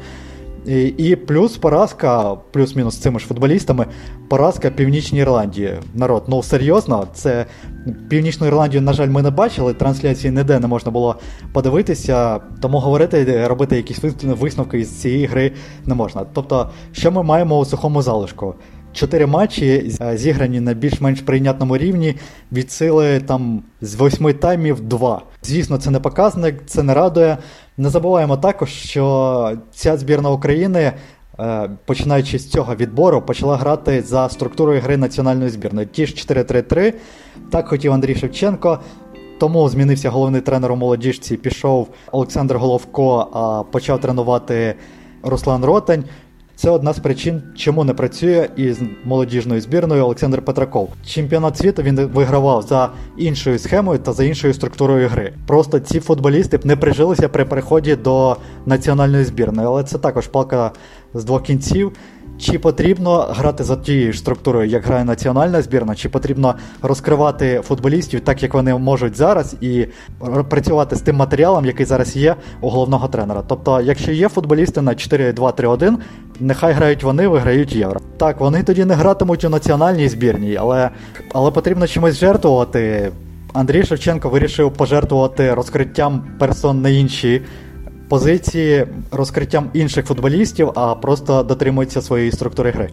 І, 0.67 0.85
і 0.87 1.17
плюс 1.17 1.57
поразка, 1.57 2.35
плюс-мінус 2.53 2.95
з 2.95 2.99
цими 2.99 3.19
ж 3.19 3.27
футболістами, 3.27 3.87
поразка 4.29 4.71
Північній 4.71 5.19
Ірландії. 5.19 5.75
Народ, 5.95 6.25
ну 6.29 6.43
серйозно, 6.43 7.07
це 7.15 7.47
Північну 8.09 8.47
Ірландію, 8.47 8.83
на 8.83 8.93
жаль, 8.93 9.09
ми 9.09 9.23
не 9.23 9.31
бачили. 9.31 9.75
Трансляції 9.75 10.33
ніде 10.33 10.61
не 10.61 10.67
можна 10.67 10.91
було 10.91 11.17
подивитися, 11.53 12.41
тому 12.61 12.79
говорити, 12.79 13.47
робити 13.47 13.77
якісь 13.77 13.99
висновки 14.23 14.79
із 14.79 15.01
цієї 15.01 15.27
гри 15.27 15.53
не 15.85 15.95
можна. 15.95 16.27
Тобто, 16.33 16.71
що 16.93 17.13
ми 17.13 17.23
маємо 17.23 17.59
у 17.59 17.65
сухому 17.65 18.03
залишку? 18.03 18.55
Чотири 18.97 19.27
матчі 19.27 19.93
зіграні 20.15 20.61
на 20.61 20.75
більш-менш 20.75 21.21
прийнятному 21.21 21.77
рівні 21.77 22.15
від 22.53 22.73
сили 22.73 23.21
там 23.21 23.63
з 23.81 23.95
восьми 23.95 24.33
таймів 24.33 24.81
два. 24.81 25.23
Звісно, 25.43 25.79
це 25.79 25.91
не 25.91 26.01
показник, 26.01 26.63
це 26.67 26.83
не 26.83 26.95
радує. 26.95 27.39
Не 27.77 27.89
забуваємо 27.89 28.37
також, 28.37 28.71
що 28.71 29.53
ця 29.71 29.97
збірна 29.97 30.31
України, 30.31 30.93
е, 31.41 31.71
починаючи 31.85 32.39
з 32.39 32.51
цього 32.51 32.75
відбору, 32.75 33.23
почала 33.23 33.57
грати 33.57 34.03
за 34.03 34.29
структурою 34.29 34.81
гри 34.81 34.97
національної 34.97 35.51
збірної. 35.51 35.87
Ті 35.87 36.07
ж 36.07 36.15
4-3-3. 36.15 36.95
Так 37.51 37.69
хотів 37.69 37.93
Андрій 37.93 38.15
Шевченко. 38.15 38.79
Тому 39.41 39.69
змінився 39.69 40.11
головний 40.11 40.41
тренер 40.41 40.73
у 40.73 40.77
молодіжці. 40.77 41.37
Пішов 41.37 41.89
Олександр 42.13 42.57
Головко, 42.57 43.29
а 43.33 43.63
почав 43.73 44.01
тренувати 44.01 44.75
Руслан 45.23 45.65
Ротань. 45.65 46.05
Це 46.57 46.71
одна 46.71 46.93
з 46.93 46.99
причин, 46.99 47.43
чому 47.57 47.85
не 47.85 47.95
працює 47.95 48.49
із 48.57 48.81
молодіжною 49.05 49.61
збірною 49.61 50.05
Олександр 50.05 50.43
Петраков. 50.43 50.89
Чемпіонат 51.07 51.57
світу 51.59 51.83
він 51.83 51.97
вигравав 51.97 52.63
за 52.63 52.91
іншою 53.19 53.59
схемою 53.59 53.99
та 53.99 54.13
за 54.13 54.25
іншою 54.25 54.55
структурою 54.55 55.09
гри. 55.09 55.33
Просто 55.47 55.81
ці 55.81 56.01
футболісти 56.01 56.59
б 56.59 56.67
не 56.67 56.77
прижилися 56.77 57.29
при 57.29 57.45
переході 57.45 57.97
до 57.97 58.37
національної 58.67 59.25
збірної, 59.25 59.69
але 59.69 59.85
це 59.85 59.99
також 59.99 60.27
палка 60.27 60.73
з 61.15 61.25
двох 61.25 61.43
кінців. 61.43 61.93
Чи 62.39 62.59
потрібно 62.59 63.19
грати 63.19 63.65
за 63.65 63.77
тією 63.77 64.13
ж 64.13 64.19
структурою, 64.19 64.69
як 64.69 64.85
грає 64.85 65.05
національна 65.05 65.63
збірна, 65.63 65.95
чи 65.95 66.09
потрібно 66.09 66.55
розкривати 66.83 67.61
футболістів 67.65 68.21
так, 68.21 68.43
як 68.43 68.55
вони 68.55 68.75
можуть 68.75 69.17
зараз, 69.17 69.57
і 69.61 69.87
працювати 70.49 70.97
з 70.97 71.01
тим 71.01 71.17
матеріалом, 71.17 71.67
який 71.67 71.87
зараз 71.87 72.17
є 72.17 72.37
у 72.61 72.69
головного 72.69 73.09
тренера. 73.09 73.43
Тобто, 73.49 73.81
якщо 73.81 74.13
є 74.13 74.29
футболісти 74.29 74.83
на 74.83 74.91
4-2-3-1, 74.93 75.95
нехай 76.41 76.73
грають 76.73 77.03
вони, 77.03 77.29
виграють 77.29 77.77
євро. 77.77 78.01
Так, 78.17 78.41
вони 78.41 78.63
тоді 78.63 78.85
не 78.85 78.95
гратимуть 78.95 79.45
у 79.45 79.49
національній 79.49 80.09
збірній, 80.09 80.57
але, 80.57 80.91
але 81.33 81.51
потрібно 81.51 81.87
чимось 81.87 82.19
жертвувати. 82.19 83.13
Андрій 83.53 83.83
Шевченко 83.83 84.29
вирішив 84.29 84.73
пожертвувати 84.73 85.55
розкриттям 85.55 86.25
персон 86.39 86.83
на 86.83 86.89
інші 86.89 87.43
позиції 88.08 88.86
розкриттям 89.12 89.70
інших 89.74 90.06
футболістів, 90.06 90.72
а 90.76 90.96
просто 90.96 91.44
дотримується 91.44 92.02
своєї 92.02 92.32
структури 92.32 92.72
гри. 92.72 92.90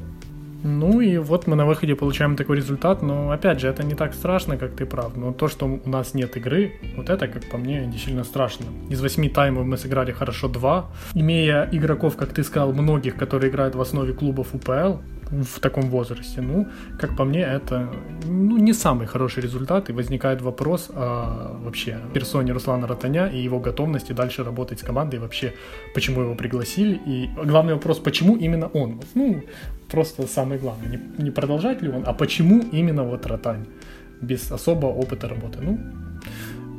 Ну 0.65 1.01
и 1.01 1.19
вот 1.19 1.47
мы 1.47 1.55
на 1.55 1.67
выходе 1.67 1.95
получаем 1.95 2.37
такой 2.37 2.57
результат, 2.57 3.03
но 3.03 3.31
опять 3.31 3.61
же, 3.61 3.69
это 3.69 3.85
не 3.85 3.95
так 3.95 4.13
страшно, 4.15 4.57
как 4.57 4.75
ты 4.75 4.87
прав. 4.87 5.17
Но 5.17 5.33
то, 5.33 5.49
что 5.49 5.67
у 5.67 5.89
нас 5.89 6.15
нет 6.15 6.37
игры, 6.37 6.73
вот 6.97 7.11
это, 7.11 7.29
как 7.29 7.45
по 7.45 7.59
мне, 7.59 7.87
действительно 7.87 8.25
страшно. 8.25 8.67
Из 8.91 9.01
восьми 9.01 9.29
таймов 9.29 9.67
мы 9.67 9.77
сыграли 9.77 10.11
хорошо 10.13 10.49
два. 10.49 10.91
Имея 11.15 11.69
игроков, 11.71 12.17
как 12.17 12.33
ты 12.33 12.43
сказал, 12.43 12.73
многих, 12.73 13.15
которые 13.15 13.51
играют 13.51 13.77
в 13.77 13.81
основе 13.81 14.13
клубов 14.13 14.49
УПЛ, 14.53 14.99
в 15.42 15.60
таком 15.60 15.90
возрасте. 15.90 16.42
Ну, 16.42 16.68
как 17.00 17.16
по 17.16 17.24
мне, 17.24 17.42
это 17.42 17.90
ну, 18.26 18.58
не 18.58 18.74
самый 18.74 19.08
хороший 19.08 19.44
результат, 19.44 19.90
и 19.90 19.94
возникает 19.94 20.42
вопрос 20.42 20.90
о 20.94 21.58
вообще 21.64 21.98
персоне 22.14 22.54
Руслана 22.54 22.88
Ротаня 22.88 23.28
и 23.28 23.40
его 23.40 23.60
готовности 23.60 24.14
дальше 24.14 24.44
работать 24.44 24.80
с 24.80 24.84
командой, 24.84 25.20
вообще, 25.20 25.54
почему 25.94 26.22
его 26.22 26.36
пригласили, 26.36 27.00
и 27.06 27.30
главный 27.46 27.74
вопрос, 27.74 28.00
почему 28.00 28.36
именно 28.36 28.68
он? 28.68 29.02
Ну, 29.16 29.44
просто 29.90 30.28
самый 30.28 30.58
главный, 30.58 30.90
не, 30.90 31.24
не 31.24 31.32
продолжать 31.32 31.82
ли 31.82 31.90
он, 31.90 32.04
а 32.06 32.14
почему 32.14 32.62
именно 32.72 33.04
вот 33.04 33.26
Ротань, 33.26 33.66
без 34.22 34.52
особого 34.52 34.92
опыта 34.92 35.28
работы. 35.28 35.60
Ну, 35.62 35.80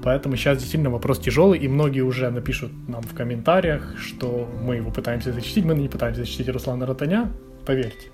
Поэтому 0.04 0.36
сейчас 0.36 0.58
действительно 0.58 0.90
вопрос 0.90 1.18
тяжелый, 1.18 1.58
и 1.58 1.66
многие 1.66 2.02
уже 2.02 2.30
напишут 2.30 2.70
нам 2.88 3.02
в 3.02 3.14
комментариях, 3.14 3.98
что 3.98 4.46
мы 4.62 4.76
его 4.76 4.90
пытаемся 4.90 5.32
защитить. 5.32 5.64
Мы 5.64 5.74
не 5.74 5.88
пытаемся 5.88 6.20
защитить 6.20 6.48
Руслана 6.50 6.84
Ротаня, 6.84 7.32
поверьте. 7.64 8.10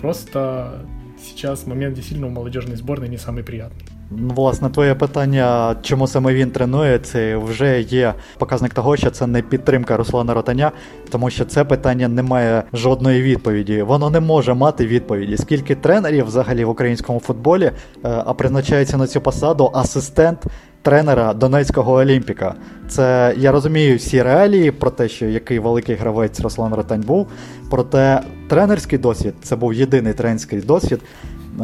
Просто 0.00 0.70
сейчас 1.18 1.66
момент 1.66 1.94
дійсно 1.94 2.26
у 2.26 2.30
молодіжної 2.30 2.76
зборної 2.76 3.10
не 3.10 3.18
самий 3.18 3.44
приятний. 3.44 3.84
Ну, 4.10 4.34
власне, 4.34 4.70
твоє 4.70 4.94
питання, 4.94 5.76
чому 5.82 6.06
саме 6.06 6.34
він 6.34 6.50
тренує, 6.50 6.98
це 6.98 7.36
вже 7.36 7.80
є 7.80 8.14
показник 8.38 8.74
того, 8.74 8.96
що 8.96 9.10
це 9.10 9.26
не 9.26 9.42
підтримка 9.42 9.96
Руслана 9.96 10.34
Ротаня, 10.34 10.72
тому 11.10 11.30
що 11.30 11.44
це 11.44 11.64
питання 11.64 12.08
не 12.08 12.22
має 12.22 12.62
жодної 12.72 13.22
відповіді. 13.22 13.82
Воно 13.82 14.10
не 14.10 14.20
може 14.20 14.54
мати 14.54 14.86
відповіді. 14.86 15.36
Скільки 15.36 15.74
тренерів 15.74 16.26
взагалі 16.26 16.64
в 16.64 16.68
українському 16.68 17.20
футболі, 17.20 17.64
е, 17.64 17.72
а 18.02 18.34
призначається 18.34 18.96
на 18.96 19.06
цю 19.06 19.20
посаду 19.20 19.70
асистент 19.74 20.46
тренера 20.82 21.34
Донецького 21.34 21.92
Олімпіка. 21.92 22.54
Це 22.88 23.34
я 23.38 23.52
розумію 23.52 23.96
всі 23.96 24.22
реалії 24.22 24.70
про 24.70 24.90
те, 24.90 25.08
що 25.08 25.26
який 25.26 25.58
великий 25.58 25.94
гравець 25.96 26.40
Руслан 26.40 26.74
Ротань 26.74 27.00
був. 27.00 27.26
Проте 27.70 28.20
тренерський 28.48 28.98
досвід 28.98 29.34
це 29.42 29.56
був 29.56 29.74
єдиний 29.74 30.12
тренерський 30.12 30.60
досвід. 30.60 31.00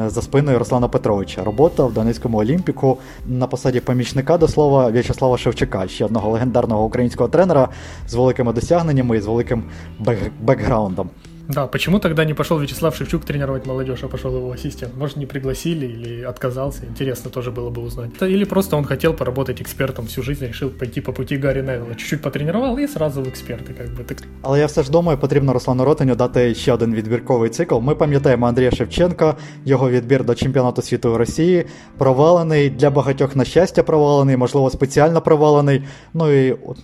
Е, 0.07 0.11
за 0.11 0.23
спиною 0.23 0.59
Руслана 0.59 0.89
Петровича 0.89 1.45
робота 1.45 1.85
в 1.85 1.93
Донецькому 1.93 2.39
Олімпіку 2.39 2.99
на 3.27 3.47
посаді 3.47 3.81
помічника 3.81 4.39
до 4.39 4.49
слова 4.49 4.89
В'ячеслава 4.89 5.39
Шевчука, 5.39 5.89
ще 5.89 6.05
одного 6.05 6.31
легендарного 6.31 6.85
українського 6.85 7.29
тренера 7.29 7.69
з 8.09 8.15
великими 8.15 8.53
досягненнями 8.53 9.17
і 9.17 9.21
з 9.21 9.27
великим 9.27 9.63
бек- 10.05 10.31
бекграундом. 10.41 11.11
Да, 11.50 11.66
почему 11.66 12.00
тогда 12.00 12.26
не 12.26 12.36
пошел 12.36 12.60
Вячеслав 12.60 12.96
Шевчук 12.96 13.26
тренировать 13.26 13.66
молодежь, 13.66 14.04
а 14.04 14.08
пошел 14.08 14.36
его 14.36 14.52
ассистент? 14.52 14.96
Может, 14.96 15.18
не 15.18 15.26
пригласили 15.26 15.88
или 15.88 16.22
отказался? 16.22 16.86
Интересно 16.86 17.32
тоже 17.32 17.50
было 17.50 17.72
бы 17.72 17.82
узнать. 17.82 18.12
Или 18.22 18.44
просто 18.44 18.78
он 18.78 18.86
хотел 18.86 19.16
поработать 19.16 19.60
экспертом 19.60 20.06
всю 20.06 20.22
жизнь, 20.22 20.46
решил 20.46 20.70
пойти 20.70 21.02
по 21.02 21.12
пути 21.12 21.38
Гарри 21.38 21.62
Невилла. 21.62 21.96
Чуть-чуть 21.96 22.22
потренировал 22.22 22.78
и 22.78 22.88
сразу 22.88 23.24
в 23.24 23.28
експерти. 23.28 23.74
Как 23.74 23.88
бы. 23.88 24.04
Так... 24.04 24.18
Але 24.44 24.60
я 24.60 24.66
все 24.66 24.84
ж 24.84 24.92
думаю, 24.92 25.18
потрібно 25.18 25.54
Руслану 25.54 25.86
Ротаню 25.86 26.16
дати 26.16 26.56
ще 26.56 26.74
один 26.74 26.96
відбірковий 26.96 27.50
цикл. 27.50 27.80
Ми 27.80 27.96
пам'ятаємо 27.96 28.48
Андрія 28.48 28.72
Шевченка, 28.72 29.36
його 29.66 29.90
відбір 29.90 30.24
до 30.24 30.36
чемпіонату 30.36 30.82
світу 30.82 31.12
в 31.12 31.16
Росії, 31.16 31.66
провалений 31.98 32.70
для 32.70 32.90
багатьох 32.90 33.36
на 33.36 33.46
щастя, 33.46 33.84
провалений, 33.84 34.38
можливо, 34.38 34.70
спеціально 34.70 35.22
провалений. 35.22 35.84
Ну 36.14 36.32
і 36.32 36.52
от 36.52 36.78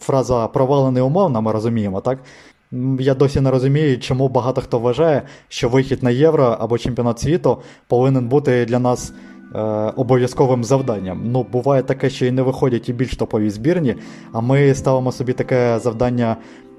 фраза 0.00 0.48
провалений 0.48 1.02
умовно, 1.02 1.42
ми 1.42 1.52
розуміємо, 1.52 2.00
так? 2.00 2.18
Я 2.99 3.13
досі 3.13 3.41
не 3.41 3.51
розумію, 3.51 3.99
чому 3.99 4.29
багато 4.29 4.61
хто 4.61 4.79
вважає, 4.79 5.21
що 5.47 5.69
вихід 5.69 6.03
на 6.03 6.09
євро 6.09 6.57
або 6.59 6.77
чемпіонат 6.77 7.19
світу 7.19 7.57
повинен 7.87 8.27
бути 8.27 8.65
для 8.65 8.79
нас 8.79 9.13
е, 9.55 9.59
обов'язковим 9.95 10.63
завданням. 10.63 11.21
Ну, 11.23 11.43
буває 11.51 11.83
таке, 11.83 12.09
що 12.09 12.25
і 12.25 12.31
не 12.31 12.41
виходять 12.41 12.89
і 12.89 12.93
більш 12.93 13.15
топові 13.15 13.49
збірні, 13.49 13.95
а 14.33 14.41
ми 14.41 14.73
ставимо 14.73 15.11
собі 15.11 15.33
таке 15.33 15.79
завдання. 15.79 16.37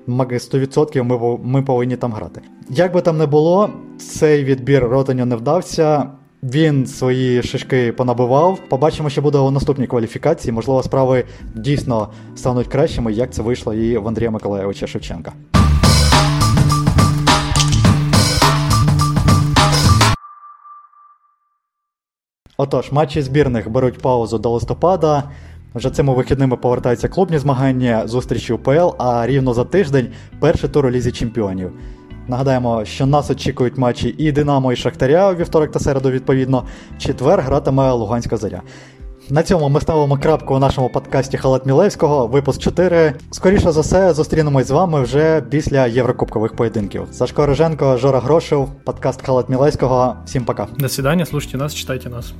100% 0.09 1.03
ми 1.03 1.39
ми 1.45 1.63
повинні 1.63 1.97
там 1.97 2.13
грати. 2.13 2.41
Як 2.71 2.93
би 2.93 3.01
там 3.01 3.19
не 3.19 3.27
було, 3.27 3.71
цей 3.99 4.45
відбір 4.45 4.85
Ротаню 4.85 5.27
не 5.27 5.37
вдався. 5.37 6.07
Він 6.43 6.87
свої 6.87 7.43
шишки 7.43 7.93
понабивав. 7.93 8.59
Побачимо, 8.69 9.11
що 9.11 9.23
буде 9.23 9.39
у 9.39 9.51
наступній 9.51 9.87
кваліфікації. 9.87 10.53
Можливо, 10.53 10.83
справи 10.83 11.25
дійсно 11.55 12.09
стануть 12.37 12.67
кращими, 12.67 13.13
як 13.13 13.31
це 13.31 13.43
вийшло 13.43 13.75
і 13.75 13.99
в 13.99 14.09
Андрія 14.09 14.31
Миколаєвича 14.31 14.87
Шевченка. 14.87 15.33
Отож, 22.59 22.93
матчі 22.93 23.23
збірних 23.23 23.71
беруть 23.71 23.99
паузу 23.99 24.39
до 24.39 24.51
листопада. 24.51 25.23
Вже 25.75 25.91
цими 25.91 26.15
вихідними 26.15 26.57
повертаються 26.57 27.09
клубні 27.09 27.39
змагання, 27.39 28.07
зустрічі 28.07 28.53
УПЛ, 28.53 28.89
а 28.99 29.27
рівно 29.27 29.55
за 29.55 29.65
тиждень 29.65 30.09
перший 30.41 30.71
тур 30.71 30.87
у 30.87 30.91
Лізі 30.91 31.13
Чемпіонів. 31.13 31.73
Нагадаємо, 32.29 32.85
що 32.85 33.07
нас 33.07 33.31
очікують 33.31 33.79
матчі 33.79 34.15
і 34.19 34.33
Динамо, 34.33 34.73
і 34.73 34.77
Шахтаря 34.77 35.33
у 35.33 35.35
вівторок 35.35 35.71
та 35.73 35.79
середу, 35.79 36.11
відповідно. 36.11 36.65
Четвер 36.99 37.41
гратиме 37.41 37.93
Луганська 37.93 38.37
заря. 38.37 38.63
На 39.31 39.43
цьому 39.43 39.69
ми 39.69 39.81
ставимо 39.81 40.19
крапку 40.19 40.55
у 40.55 40.59
нашому 40.59 40.89
подкасті 40.89 41.37
Халат 41.37 41.67
Мілевського, 41.67 42.27
випуск 42.27 42.61
4. 42.61 43.15
Скоріше 43.31 43.73
за 43.73 43.81
все, 43.81 44.15
зустрінемось 44.15 44.67
з 44.67 44.71
вами 44.71 45.03
вже 45.03 45.43
після 45.51 45.87
Єврокубкових 45.87 46.57
поєдинків. 46.57 47.09
Сашко 47.13 47.47
Роженко, 47.47 47.97
Жора 47.97 48.21
Грошев, 48.21 48.69
подкаст 48.85 49.27
Халат 49.27 49.49
Мілевського. 49.49 50.17
Всім 50.27 50.45
пока. 50.45 50.67
До 50.79 50.89
свидання, 50.89 51.27
слушайте 51.27 51.59
нас, 51.59 51.75
читайте 51.75 52.09
нас. 52.09 52.35